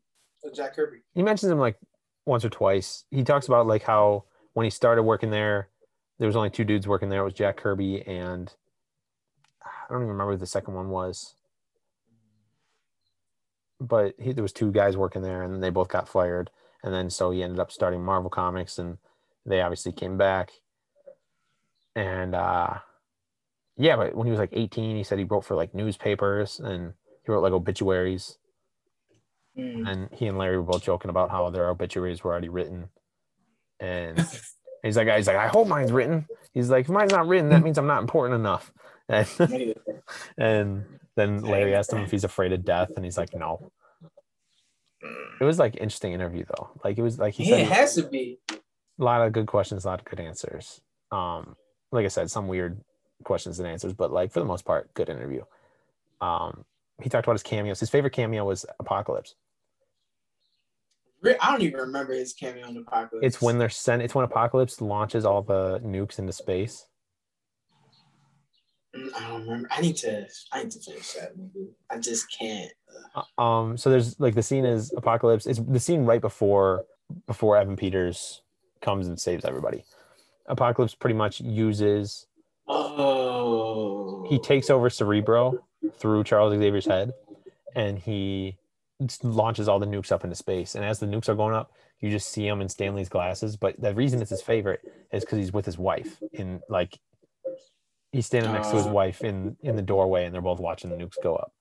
[0.43, 0.97] Or Jack Kirby.
[1.15, 1.77] He mentions him like
[2.25, 3.05] once or twice.
[3.09, 5.69] He talks about like how when he started working there,
[6.19, 7.21] there was only two dudes working there.
[7.21, 8.53] It was Jack Kirby and
[9.63, 11.35] I don't even remember who the second one was.
[13.79, 16.49] But he, there was two guys working there, and they both got fired.
[16.83, 18.97] And then so he ended up starting Marvel Comics, and
[19.45, 20.51] they obviously came back.
[21.95, 22.79] And uh,
[23.77, 26.93] yeah, but when he was like 18, he said he wrote for like newspapers and
[27.25, 28.37] he wrote like obituaries.
[29.57, 29.89] Mm.
[29.89, 32.89] And he and Larry were both joking about how their obituaries were already written.
[33.79, 34.17] And
[34.83, 36.25] he's like, he's like, I hope mine's written.
[36.53, 38.71] He's like, if mine's not written, that means I'm not important enough.
[39.09, 39.27] And,
[40.37, 40.85] and
[41.15, 43.71] then Larry asked him if he's afraid of death, and he's like, no.
[45.39, 46.71] It was like interesting interview though.
[46.83, 48.39] Like it was like he Yeah, it said has to be.
[48.51, 48.55] a
[48.97, 50.81] lot of good questions, a lot of good answers.
[51.11, 51.55] Um,
[51.93, 52.81] like I said, some weird
[53.23, 55.43] questions and answers, but like for the most part, good interview.
[56.19, 56.65] Um,
[57.01, 57.79] he talked about his cameos.
[57.79, 59.35] His favorite cameo was Apocalypse.
[61.25, 63.25] I don't even remember his cameo in Apocalypse.
[63.25, 64.01] It's when they're sent.
[64.01, 66.85] It's when Apocalypse launches all the nukes into space.
[68.95, 69.67] Mm, I don't remember.
[69.71, 70.27] I need to.
[70.51, 71.71] I need to finish that movie.
[71.89, 72.71] I just can't.
[73.37, 75.45] Um, so there's like the scene is Apocalypse.
[75.47, 76.85] It's the scene right before
[77.25, 78.41] before Evan Peters
[78.81, 79.83] comes and saves everybody.
[80.47, 82.27] Apocalypse pretty much uses
[82.69, 84.25] Oh.
[84.29, 85.59] he takes over Cerebro
[85.93, 87.13] through Charles Xavier's head,
[87.75, 88.57] and he
[89.23, 90.75] launches all the nukes up into space.
[90.75, 93.55] And as the nukes are going up, you just see him in Stan Lee's glasses.
[93.55, 96.99] But the reason it's his favorite is because he's with his wife in like
[98.11, 98.91] he's standing next to his Oh.
[98.91, 101.51] wife in in the doorway, and they're both watching the nukes go up.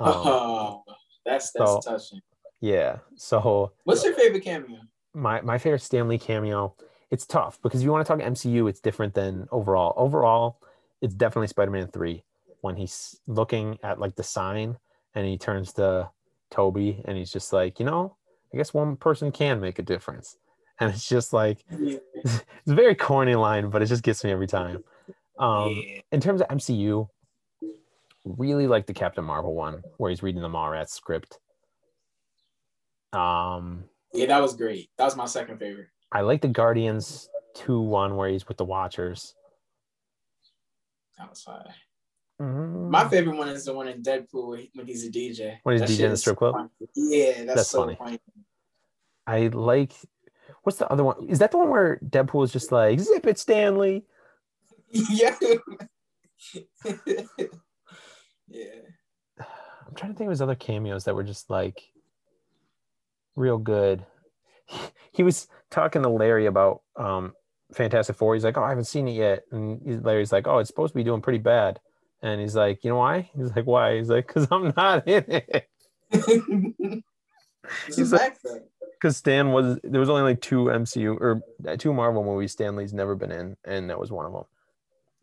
[0.00, 0.82] Um, Oh,
[1.24, 2.20] that's that's so- touching.
[2.60, 2.98] yeah.
[3.16, 4.78] So What's your favorite cameo?
[5.14, 6.74] my my favorite Stan Lee cameo.
[7.10, 9.94] It's tough because if you want to talk MCU, it's different than overall.
[9.96, 10.60] Overall,
[11.00, 12.22] it's definitely Spider-Man three
[12.60, 14.76] when he's looking at like the sign
[15.14, 16.10] and he turns to
[16.50, 18.16] Tobey and he's just like, you know,
[18.52, 20.36] I guess one person can make a difference.
[20.80, 21.98] And it's just like Yeah.
[22.14, 24.84] it's a very corny line, but it just gets me every time.
[25.36, 26.02] Um, yeah.
[26.12, 27.08] in terms of MCU,
[28.24, 31.40] really like the Captain Marvel one where he's reading the Mallrats script.
[33.12, 34.88] Um, Yeah, that was great.
[34.98, 35.88] That was my second favorite.
[36.12, 39.34] I like the Guardians 2 one where he's with the Watchers.
[41.18, 41.74] That was fire.
[42.40, 45.58] Mm, My favorite one is the one in Deadpool when he's a DJ.
[45.64, 46.54] When he's That DJing in the strip club?
[46.54, 46.68] funny.
[46.94, 47.96] Yeah, that's, That's so funny.
[47.96, 48.20] funny.
[49.26, 49.92] I like
[50.62, 51.26] what's the other one?
[51.28, 54.04] Is that the one where Deadpool is just like zip it, Stan Lee?
[54.90, 55.36] yeah.
[58.48, 58.64] yeah.
[59.38, 61.82] I'm trying to think of his other cameos that were just like
[63.36, 64.04] real good.
[65.12, 67.34] He was talking to Larry about um
[67.74, 68.34] Fantastic Four.
[68.34, 70.96] He's like, "Oh, I haven't seen it yet," and Larry's like, "Oh, it's supposed to
[70.96, 71.80] be doing pretty bad."
[72.22, 75.24] And he's like, "You know why?" He's like, "Why?" He's like, "Cause I'm not in
[75.28, 75.68] it."
[77.86, 78.36] He's like-
[78.94, 82.74] Because Stan was there was only like two MCU or uh, two Marvel movies Stan
[82.76, 84.44] Lee's never been in, and that was one of them.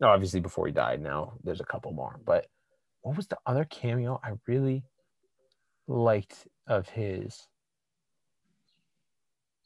[0.00, 1.02] No, obviously before he died.
[1.02, 2.46] Now there's a couple more, but
[3.02, 4.82] what was the other cameo I really
[5.86, 7.46] liked of his?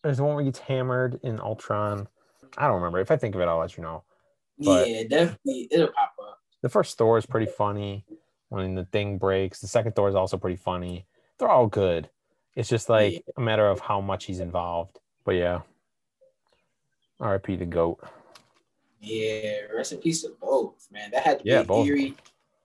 [0.03, 2.09] There's the one where he gets hammered in Ultron.
[2.59, 2.99] I don't remember.
[3.01, 4.03] If I think of it, I'll let you know.
[4.59, 5.69] But- yeah, definitely.
[5.71, 6.20] It'll pop up.
[6.63, 8.05] The first Thor is pretty funny
[8.49, 9.61] when the thing breaks.
[9.61, 11.07] The second Thor is also pretty funny.
[11.39, 12.11] They're all good.
[12.55, 14.99] It's just like a matter of how much he's involved.
[15.25, 15.61] But yeah.
[17.19, 17.99] RIP the GOAT.
[19.01, 21.11] Yeah, rest in peace to both, man.
[21.13, 22.17] That had to Yeah, be a eerie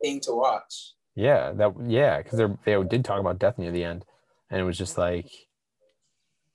[0.02, 0.94] thing to watch.
[1.16, 2.48] Yeah, that yeah, because they
[2.78, 4.06] they did talk about death near the end,
[4.50, 5.32] and it was just like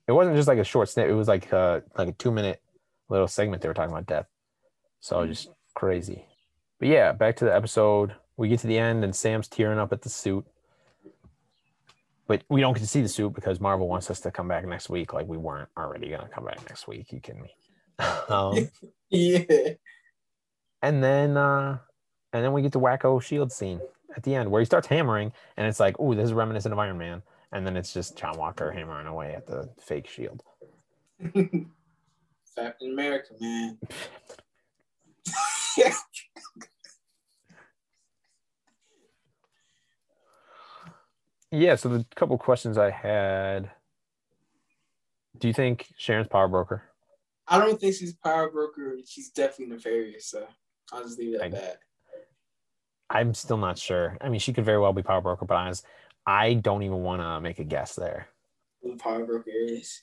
[0.06, 1.08] it wasn't just like a short snip.
[1.08, 2.60] It was like a like a two minute
[3.08, 4.26] little segment they were talking about death.
[5.00, 5.28] So mm.
[5.28, 6.26] just crazy.
[6.80, 8.14] But yeah, back to the episode.
[8.36, 10.44] We get to the end and Sam's tearing up at the suit.
[12.26, 14.66] But we don't get to see the suit because Marvel wants us to come back
[14.66, 15.12] next week.
[15.12, 17.12] Like we weren't already gonna come back next week.
[17.12, 17.54] You kidding me?
[18.28, 18.68] um,
[19.10, 19.42] Yeah.
[20.82, 21.78] and then uh
[22.32, 23.80] and then we get the wacko shield scene
[24.16, 26.78] at the end where he starts hammering and it's like oh this is reminiscent of
[26.78, 30.44] iron man and then it's just john walker hammering away at the fake shield
[32.56, 33.78] Captain America, man.
[41.50, 43.70] Yeah so the couple questions i had
[45.38, 46.82] do you think sharon's power broker
[47.52, 48.96] I don't think she's power broker.
[49.04, 50.26] She's definitely nefarious.
[50.26, 50.46] So
[50.92, 51.78] I'll just leave it I- at that.
[53.10, 55.84] i'm still not sure i mean she could very well be power broker but honest
[56.26, 58.28] i don't even want to make a guess there
[58.82, 60.02] Who power broker is?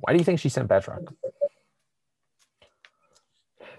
[0.00, 1.06] why do you think she sent Batroc?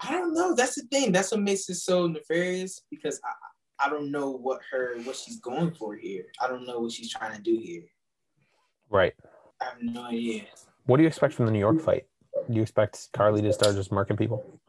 [0.00, 0.54] I don't know.
[0.54, 1.10] That's the thing.
[1.10, 3.30] That's what makes it so nefarious because I
[3.80, 6.26] I don't know what her what she's going for here.
[6.40, 7.84] I don't know what she's trying to do here.
[8.90, 9.14] right
[9.60, 10.44] I have no idea.
[10.86, 12.04] what do you expect from the new york fight
[12.48, 14.60] do you expect Karli to start just marking people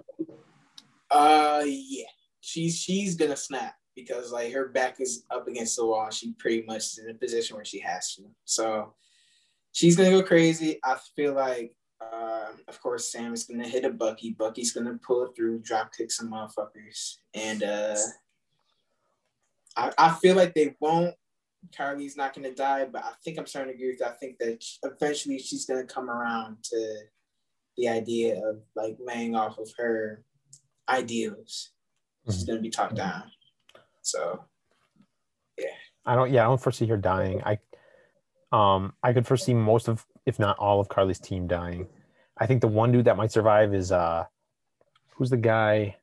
[1.12, 2.06] Uh, yeah,
[2.42, 6.10] she's she's gonna snap because like her back is up against the wall.
[6.12, 8.24] She pretty much is in a position where she has to.
[8.46, 8.94] So
[9.72, 10.80] she's gonna go crazy.
[10.84, 14.36] I feel like, uh, of course, Sam is gonna hit a Bucky.
[14.38, 17.98] Bucky's gonna pull through, drop kick some motherfuckers, and uh,
[19.80, 21.16] I I feel like they won't.
[21.76, 24.12] Karli's not gonna die, but I think I'm starting to agree with that.
[24.12, 26.98] I think that eventually she's gonna come around to
[27.78, 30.24] the idea of like laying off of her
[30.88, 31.72] ideals.
[32.30, 33.24] She's gonna be talked down.
[34.02, 34.46] So
[35.58, 35.68] yeah.
[36.06, 36.32] I don't.
[36.32, 37.42] Yeah, I don't foresee her dying.
[37.46, 37.60] I,
[38.52, 41.88] um, I could foresee most of, if not all of Karli's team dying.
[42.38, 44.26] I think the one dude that might survive is uh,
[45.12, 45.98] who's the guy?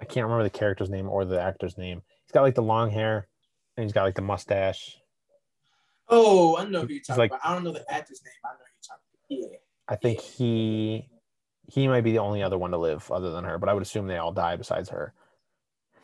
[0.00, 2.02] I can't remember the character's name or the actor's name.
[2.24, 3.28] He's got like the long hair,
[3.76, 4.96] and he's got like the mustache.
[6.08, 7.40] Oh, I know who you're He's talking like- about.
[7.44, 8.32] I don't know the actor's name.
[8.44, 9.52] I know who you're talking about.
[9.52, 9.58] Yeah.
[9.88, 11.08] I think he,
[11.68, 13.58] he might be the only other one to live other than her.
[13.58, 15.12] But I would assume they all die besides her.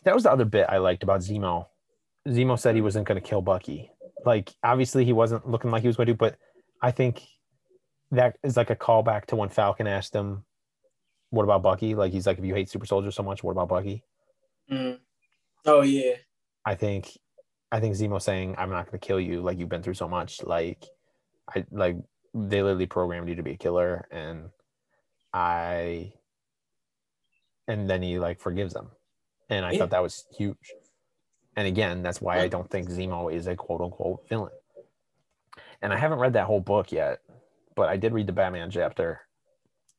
[0.05, 1.67] That was the other bit I liked about Zemo.
[2.29, 3.91] Zemo said he wasn't going to kill Bucky.
[4.25, 6.37] Like obviously he wasn't looking like he was going to, but
[6.83, 7.23] I think
[8.13, 10.45] that is like a callback to when Falcon asked him,
[11.31, 13.69] "What about Bucky?" Like he's like, "If you hate super soldiers so much, what about
[13.69, 14.05] Bucky?"
[14.71, 14.99] Mm.
[15.65, 16.15] Oh yeah.
[16.65, 17.17] I think,
[17.71, 19.41] I think Zemo saying, "I'm not going to kill you.
[19.41, 20.43] Like you've been through so much.
[20.43, 20.85] Like,
[21.55, 21.97] I like
[22.35, 24.51] they literally programmed you to be a killer, and
[25.33, 26.13] I."
[27.69, 28.91] And then he like forgives them,
[29.49, 29.79] and I Yeah.
[29.81, 30.75] thought that was huge.
[31.57, 34.53] And again, that's why I don't think Zemo is a quote unquote villain.
[35.83, 37.21] And I haven't read that whole book yet,
[37.75, 39.21] but I did read the Batman chapter,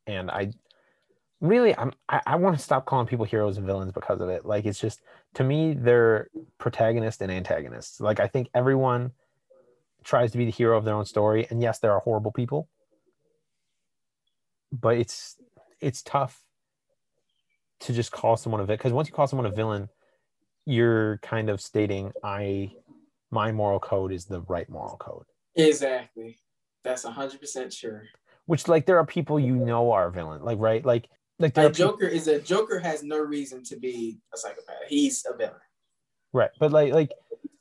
[0.06, 0.52] and I
[1.40, 4.46] really i'm i, I want to stop calling people heroes and villains because of it.
[4.46, 5.02] Like it's just
[5.36, 8.00] to me they're protagonists and antagonists.
[8.00, 9.12] Like i think everyone
[10.04, 12.70] tries to be the hero of their own story and yes there are horrible people.
[14.72, 15.38] But it's
[15.80, 16.42] it's tough
[17.82, 19.90] to just call someone a villain because once you call someone a villain
[20.66, 22.72] you're kind of stating i
[23.30, 25.26] my moral code is the right moral code.
[25.56, 26.40] Exactly.
[26.84, 28.04] That's hundred percent sure.
[28.46, 30.84] which like there are people you know are villain like right?
[30.84, 31.10] Like
[31.40, 34.76] like A are people, Joker is a Joker has no reason to be a psychopath.
[34.88, 35.56] He's a villain.
[36.34, 37.12] right but like like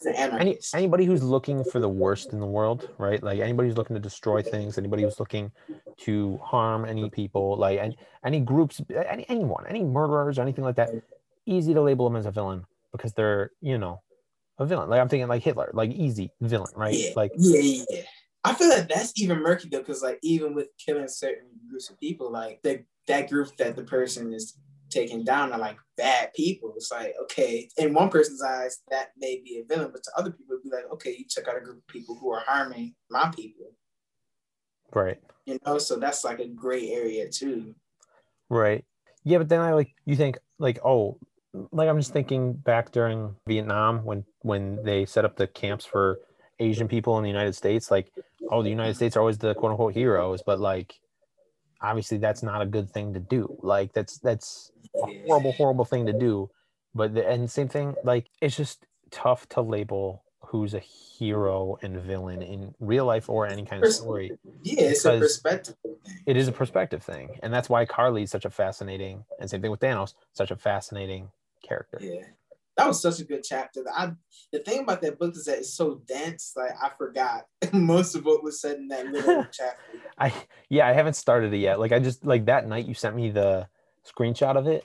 [0.05, 3.23] any, anybody who's looking for the worst in the world, right?
[3.23, 5.51] Like anybody who's looking to destroy things, anybody who's looking
[5.98, 10.77] to harm any people, like any, any groups, any anyone, any murderers or anything like
[10.77, 10.90] that,
[11.47, 14.03] easy to label them as a villain because they're, you know,
[14.59, 14.89] a villain.
[14.90, 16.94] Like I'm thinking like Hitler, like easy villain, right?
[16.94, 18.03] Yeah, Like yeah, yeah, yeah.
[18.44, 21.98] I feel like that's even murky though, because like even with killing certain groups of
[21.98, 24.59] people, like the that group that the person is
[24.91, 26.73] taking down are like bad people.
[26.77, 30.31] It's like okay, in one person's eyes, that may be a villain, but to other
[30.31, 32.95] people, it'd be like okay, you took out a group of people who are harming
[33.11, 33.73] my people.
[34.95, 37.74] right, You know, so that's like a gray area too.
[38.49, 38.85] right.
[39.24, 41.19] Yeah, but then I like you think like, oh,
[41.73, 46.20] like I'm just thinking back during Vietnam when when they set up the camps for
[46.59, 48.12] Asian people in the United States, like,
[48.51, 50.95] oh, the United States are always the quote unquote heroes, but like
[51.81, 53.57] obviously that's not a good thing to do.
[53.62, 54.73] Like that's that's
[55.03, 56.51] a horrible, horrible thing to do.
[56.94, 62.01] But the and same thing, like it's just tough to label who's a hero and
[62.01, 64.32] villain in real life or any kind of story.
[64.62, 65.74] Yeah, it's a perspective.
[66.24, 67.39] It is a perspective thing.
[67.43, 71.31] And that's why Karli's such a fascinating and same thing with Thanos, such a fascinating
[71.62, 71.98] character.
[72.01, 72.23] Yeah.
[72.77, 73.82] That was such a good chapter.
[73.93, 74.12] I
[74.53, 78.24] the thing about that book is that it's so dense, like I forgot most of
[78.24, 79.81] what was said in that little chapter.
[80.19, 80.32] I
[80.69, 81.81] yeah, I haven't started it yet.
[81.81, 83.69] Like I just like that night you sent me the
[84.07, 84.85] screenshot of it.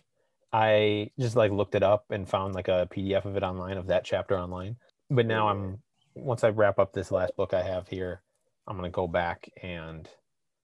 [0.54, 3.88] I just like looked it up and found like a PDF of it online of
[3.88, 4.78] that chapter online.
[5.10, 5.80] But now I'm
[6.16, 8.22] once I wrap up this last book I have here,
[8.68, 10.08] I'm gonna go back and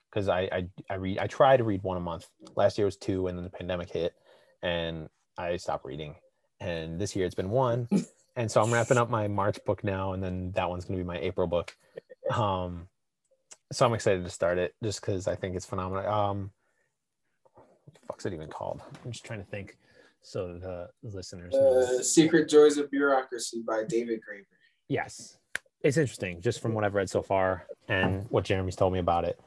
[0.09, 2.27] because I, I I read I try to read one a month.
[2.55, 4.13] Last year was two, and then the pandemic hit,
[4.61, 6.15] and I stopped reading.
[6.59, 7.87] And this year it's been one,
[8.35, 11.03] and so I'm wrapping up my March book now, and then that one's gonna be
[11.03, 11.75] my April book.
[12.33, 12.87] Um,
[13.71, 16.11] so I'm excited to start it just because I think it's phenomenal.
[16.11, 16.51] Um,
[17.53, 18.81] what the fuck's it even called?
[19.05, 19.77] I'm just trying to think,
[20.21, 21.53] so the listeners.
[21.53, 24.45] Uh, Secret Joys of Bureaucracy by David Graeber.
[24.87, 25.37] Yes,
[25.81, 29.25] it's interesting just from what I've read so far and what Jeremy's told me about
[29.25, 29.39] it.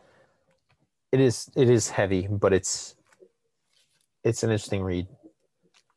[1.13, 2.95] It is it is heavy, but it's
[4.23, 5.07] it's an interesting read,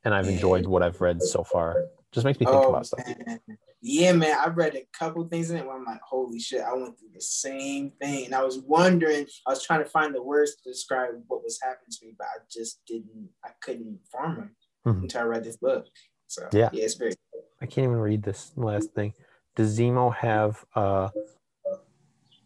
[0.04, 1.86] and I've enjoyed what I've read so far.
[2.12, 3.06] Just makes me think Oh, about stuff.
[3.08, 3.40] man.
[3.82, 4.38] Yeah, man.
[4.40, 7.10] I read a couple things in it where I'm like, holy shit, I went through
[7.14, 8.26] the same thing.
[8.26, 11.60] And I was wondering, I was trying to find the words to describe what was
[11.62, 14.56] happening to me, but I just didn't, I couldn't form them
[14.86, 15.02] Mhm.
[15.04, 15.86] until I read this book.
[16.28, 16.70] So Yeah.
[16.72, 17.14] yeah, it's very
[17.62, 19.14] I can't even read this last thing.
[19.56, 21.10] Does Zemo have uh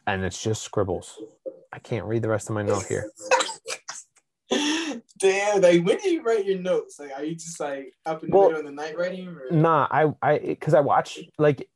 [0.05, 1.19] and it's just scribbles.
[1.73, 3.11] I can't read the rest of my note here.
[5.17, 6.99] Damn, like when do you write your notes?
[6.99, 9.27] Like, are you just like up in the Well, middle of the night writing?
[9.27, 9.51] Or?
[9.51, 11.67] Nah, I I because I watch like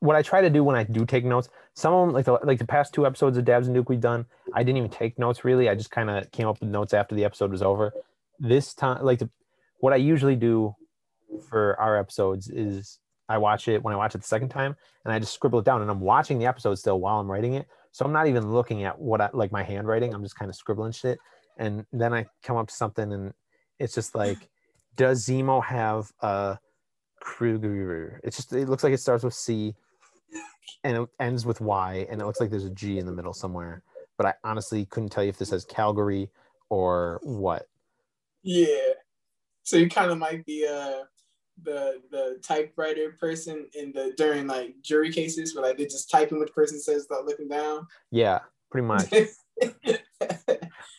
[0.00, 1.48] what I try to do when I do take notes.
[1.74, 4.00] Some of them like the like the past two episodes of Dabs and Duke we've
[4.00, 5.68] done, I didn't even take notes really.
[5.68, 7.92] I just kind of came up with notes after the episode was over.
[8.38, 9.30] This time, like the,
[9.80, 10.74] what I usually do
[11.48, 12.98] for our episodes is
[13.28, 15.64] I watch it when I watch it the second time and I just scribble it
[15.64, 17.66] down and I'm watching the episode still while I'm writing it.
[17.92, 20.14] So I'm not even looking at what I like my handwriting.
[20.14, 21.18] I'm just kind of scribbling shit.
[21.58, 23.32] And then I come up to something and
[23.78, 24.38] it's just like,
[24.96, 26.58] does Zemo have a
[27.20, 28.20] Kruger?
[28.24, 29.74] It's just it looks like it starts with C
[30.84, 33.32] and it ends with Y and it looks like there's a G in the middle
[33.32, 33.82] somewhere.
[34.16, 36.30] But I honestly couldn't tell you if this says Calgary
[36.68, 37.66] or what.
[38.42, 38.94] Yeah.
[39.62, 41.04] So you kind of like the uh
[41.62, 46.32] the the typewriter person in the during like jury cases where like they just type
[46.32, 47.86] in what the person says without looking down.
[48.10, 49.12] Yeah, pretty much.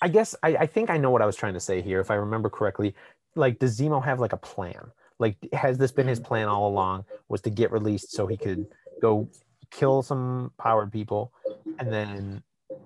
[0.01, 2.11] I guess I, I think I know what I was trying to say here, if
[2.11, 2.95] I remember correctly.
[3.35, 4.91] Like, does Zemo have like a plan?
[5.19, 7.05] Like, has this been his plan all along?
[7.29, 8.65] Was to get released so he could
[9.01, 9.29] go
[9.71, 11.31] kill some powered people
[11.79, 12.43] and then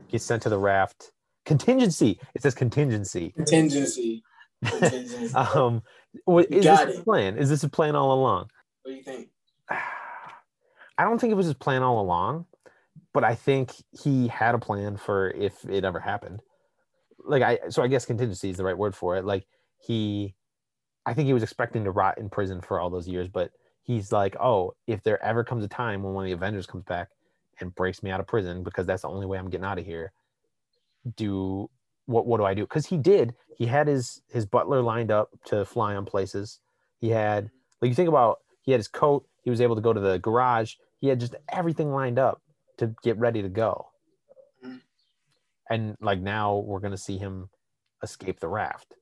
[0.09, 1.11] get sent to the raft?
[1.45, 2.19] Contingency.
[2.35, 3.31] It says contingency.
[3.31, 4.23] Contingency.
[4.63, 5.33] Contingency.
[5.35, 5.83] Um,
[6.25, 7.03] what, is got this a it.
[7.03, 7.37] plan?
[7.37, 8.49] Is this a plan all along?
[8.83, 9.29] what do you think?
[9.69, 12.45] I don't think it was his plan all along,
[13.17, 16.39] but I think he had a plan for if it ever happened.
[17.25, 19.25] Like I so I guess contingency is the right word for it.
[19.25, 19.47] Like
[19.79, 20.35] he
[21.03, 23.49] I think he was expecting to rot in prison for all those years, but
[23.81, 26.83] he's like, "Oh, if there ever comes a time when one of the Avengers comes
[26.83, 27.09] back
[27.59, 29.85] and breaks me out of prison because that's the only way I'm getting out of
[29.87, 30.11] here,
[31.15, 31.71] do
[32.05, 32.65] what what do I do?
[32.65, 33.33] Because he did.
[33.57, 36.59] He had his his butler lined up to fly on places.
[36.99, 37.49] He had
[37.81, 39.25] like you think about he had his coat.
[39.41, 40.75] He was able to go to the garage.
[40.99, 42.43] He had just everything lined up
[42.77, 43.89] to get ready to go.
[44.63, 44.81] Mhm.
[45.69, 47.49] And like now we're gonna see him
[48.03, 48.95] escape the raft.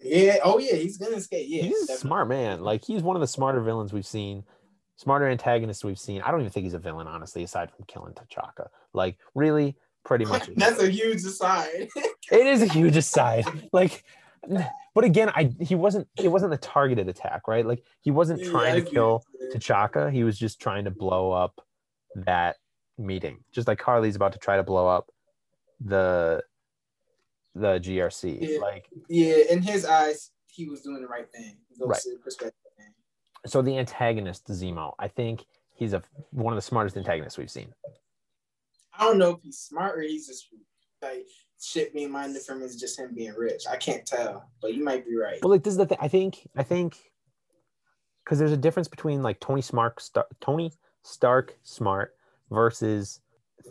[0.00, 0.38] Yeah.
[0.44, 1.46] Oh yeah, he's gonna escape.
[1.48, 1.62] Yeah.
[1.62, 2.62] he's a smart man.
[2.62, 4.44] Like he's one of the smarter villains we've seen,
[4.96, 6.22] smarter antagonists we've seen.
[6.22, 8.68] I don't even think he's a villain, honestly, aside from killing T'Chaka.
[8.92, 10.48] Like really, pretty much.
[10.56, 11.88] That's a huge aside.
[12.30, 13.44] it is a huge aside.
[13.72, 14.04] Like,
[14.94, 16.06] but again, I he wasn't.
[16.16, 17.66] It wasn't a targeted attack, right?
[17.66, 19.24] Like he wasn't trying I to kill.
[19.52, 20.12] T'Chaka.
[20.12, 21.60] He was just trying to blow up
[22.26, 22.56] that
[22.96, 25.10] meeting, just like Karli's about to try to blow up
[25.80, 26.42] the
[27.54, 28.38] the GRC.
[28.40, 28.58] Yeah.
[28.60, 31.56] Like Yeah, in his eyes, he was doing the right thing.
[31.80, 32.00] Right.
[32.22, 32.54] perspective.
[33.46, 34.94] so, the antagonist Zemo.
[34.98, 37.72] I think he's a one of the smartest antagonists we've seen.
[38.98, 40.48] I don't know if he's smart or he's just
[41.00, 41.26] like
[41.60, 43.64] shit being minded from is just him being rich.
[43.70, 45.38] I can't tell, but you might be right.
[45.40, 45.98] But like this is the thing.
[46.00, 46.96] I think I think
[48.24, 50.72] because there's a difference between like Tony Smart, Star, Tony
[51.08, 52.14] Stark smart
[52.50, 53.20] versus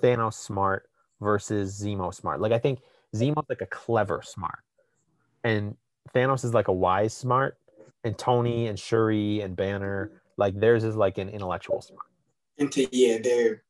[0.01, 0.89] Thanos smart
[1.21, 2.41] versus Zemo smart.
[2.41, 2.79] Like I think
[3.15, 4.59] Zemo's like a clever smart,
[5.43, 5.75] and
[6.13, 7.57] Thanos is like a wise smart,
[8.03, 12.05] and Tony and Shuri and Banner like theirs is like an intellectual smart.
[12.57, 13.63] Into yeah, they're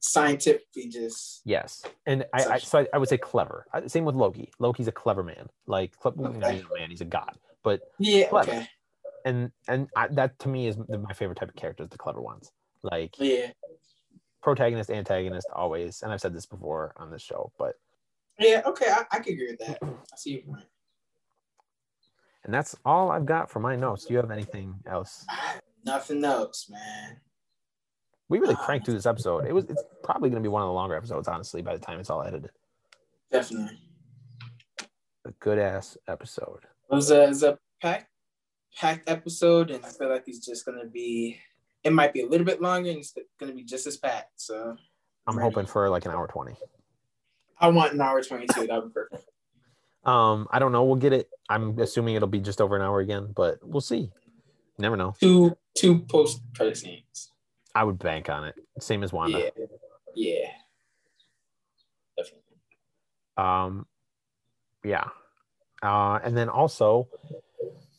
[0.00, 3.66] scientifically just Yes, and I, I so I, I would say clever.
[3.86, 4.50] Same with Loki.
[4.58, 5.48] Loki's a clever man.
[5.66, 6.54] Like cle- Okay.
[6.56, 7.36] he's a man, he's a god.
[7.62, 8.28] But yeah.
[8.28, 8.50] Clever.
[8.50, 8.68] Okay.
[9.24, 12.50] and and I, that to me is my favorite type of characters, the clever ones.
[12.84, 13.50] Like Yeah.
[14.42, 16.02] protagonist, antagonist, always.
[16.02, 17.74] And I've said this before on this show, but
[18.38, 18.62] Yeah.
[18.66, 18.86] Okay.
[18.88, 19.78] I, I can agree with that.
[19.82, 20.64] I see your point.
[22.44, 24.04] and that's all I've got for my notes.
[24.04, 25.24] Do you have anything else?
[25.84, 27.20] Nothing else, man.
[28.28, 29.46] We really cranked through this episode.
[29.46, 31.84] It was it's probably going to be one of the longer episodes, honestly, by the
[31.84, 32.50] time it's all edited.
[33.30, 33.78] Definitely.
[35.26, 36.60] A good ass episode.
[36.90, 38.08] It was a, it was a packed,
[38.76, 41.38] packed episode, and I feel like it's just gonna be.
[41.84, 44.40] It might be a little bit longer, and it's gonna be just as packed.
[44.40, 44.76] So
[45.26, 45.50] I'm Ready.
[45.50, 46.54] hoping for like an hour twenty.
[47.60, 48.66] I want an hour twenty-two.
[48.66, 49.28] That would be perfect.
[50.04, 50.84] Um, I don't know.
[50.84, 51.28] We'll get it.
[51.48, 54.10] I'm assuming it'll be just over an hour again, but we'll see.
[54.78, 55.14] Never know.
[55.20, 57.30] Two two post credit scenes.
[57.74, 58.54] I would bank on it.
[58.80, 59.38] Same as Wanda.
[59.38, 59.66] Yeah,
[60.14, 60.48] yeah,
[62.16, 62.40] definitely.
[63.36, 63.86] Um,
[64.84, 65.04] yeah.
[65.82, 67.08] Uh, and then also,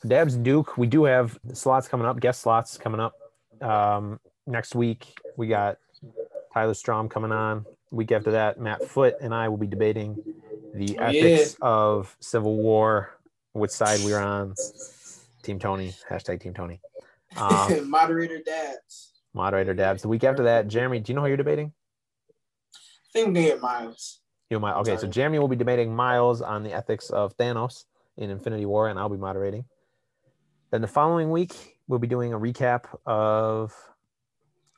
[0.07, 3.13] Dabs Duke, we do have slots coming up, guest slots coming up.
[3.61, 5.77] Um, next week, we got
[6.53, 7.65] Tyler Strom coming on.
[7.91, 10.17] Week after that, Matt Foot and I will be debating
[10.73, 13.17] the Oh, ethics of Civil War,
[13.53, 14.53] which side we're on.
[15.43, 16.81] Team Tony, hashtag Team Tony.
[17.37, 19.13] Um, Moderator dads.
[19.33, 20.01] moderator Dabs.
[20.01, 21.71] The week after that, Jeremy, do you know who you're debating?
[22.73, 22.77] I
[23.13, 24.19] think I'm get Miles.
[24.49, 24.75] You might.
[24.79, 27.85] Okay, so Jeremy will be debating Miles on the ethics of Thanos
[28.17, 29.65] in Infinity War, and I'll be moderating.
[30.71, 33.73] Then the following week, we'll be doing a recap of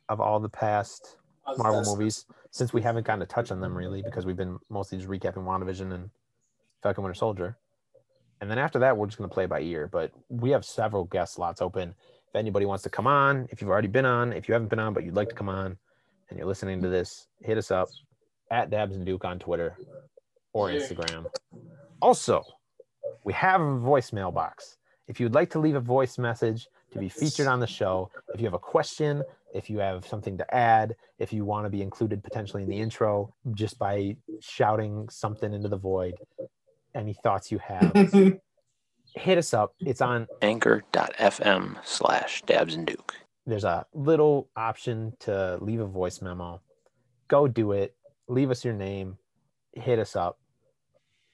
[0.09, 1.17] of all the past
[1.57, 4.97] Marvel movies, since we haven't gotten to touch on them really, because we've been mostly
[4.97, 6.09] just recapping WandaVision and
[6.81, 7.57] Falcon Winter Soldier.
[8.41, 9.87] And then after that, we're just going to play by ear.
[9.91, 11.95] But we have several guest slots open.
[12.27, 14.79] If anybody wants to come on, if you've already been on, if you haven't been
[14.79, 15.77] on, but you'd like to come on
[16.29, 17.87] and you're listening to this, hit us up
[18.51, 19.77] at Dabs and Duke on Twitter
[20.53, 21.25] or Instagram.
[22.01, 22.43] Also,
[23.23, 24.77] we have a voicemail box.
[25.07, 28.39] If you'd like to leave a voice message to be featured on the show, if
[28.39, 29.23] you have a question,
[29.53, 32.77] if you have something to add, if you want to be included potentially in the
[32.77, 36.15] intro just by shouting something into the void,
[36.95, 37.91] any thoughts you have,
[39.15, 39.73] hit us up.
[39.79, 43.13] It's on anchor.fm slash dabs and duke.
[43.45, 46.61] there's a little option to leave a voice memo.
[47.27, 47.95] Go do it.
[48.27, 49.17] Leave us your name.
[49.73, 50.39] Hit us up.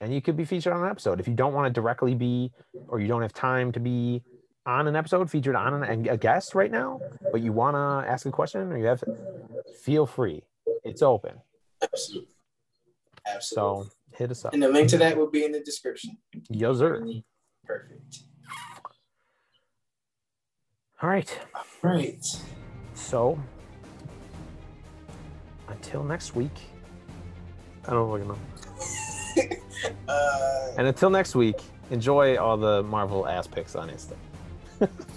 [0.00, 1.18] And you could be featured on an episode.
[1.18, 2.52] If you don't want to directly be,
[2.88, 4.22] or you don't have time to be
[4.66, 7.00] on an episode featured on an, a guest right now,
[7.32, 9.02] but you want to ask a question or you have,
[9.82, 10.42] feel free.
[10.84, 11.34] It's open.
[11.82, 12.28] Absolutely.
[13.26, 13.84] Absolutely.
[13.84, 14.54] So hit us up.
[14.54, 16.16] and the link to that will be in the description.
[16.48, 17.04] Yo, sir.
[17.66, 18.18] Perfect.
[21.02, 21.38] All right.
[21.82, 22.24] Right.
[22.94, 23.38] So
[25.68, 26.52] until next week,
[27.86, 28.38] I don't fucking know.
[30.08, 31.56] Uh, And until next week,
[31.90, 34.14] enjoy all the Marvel ass pics on Insta.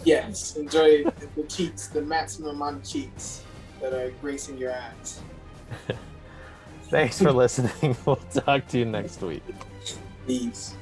[0.03, 0.55] Yes.
[0.55, 3.43] Enjoy the, cheeks, the maximum amount of cheats
[3.81, 5.21] that are gracing your eyes.
[6.89, 7.95] Thanks for listening.
[8.05, 9.43] We'll talk to you next week.
[10.25, 10.75] Peace.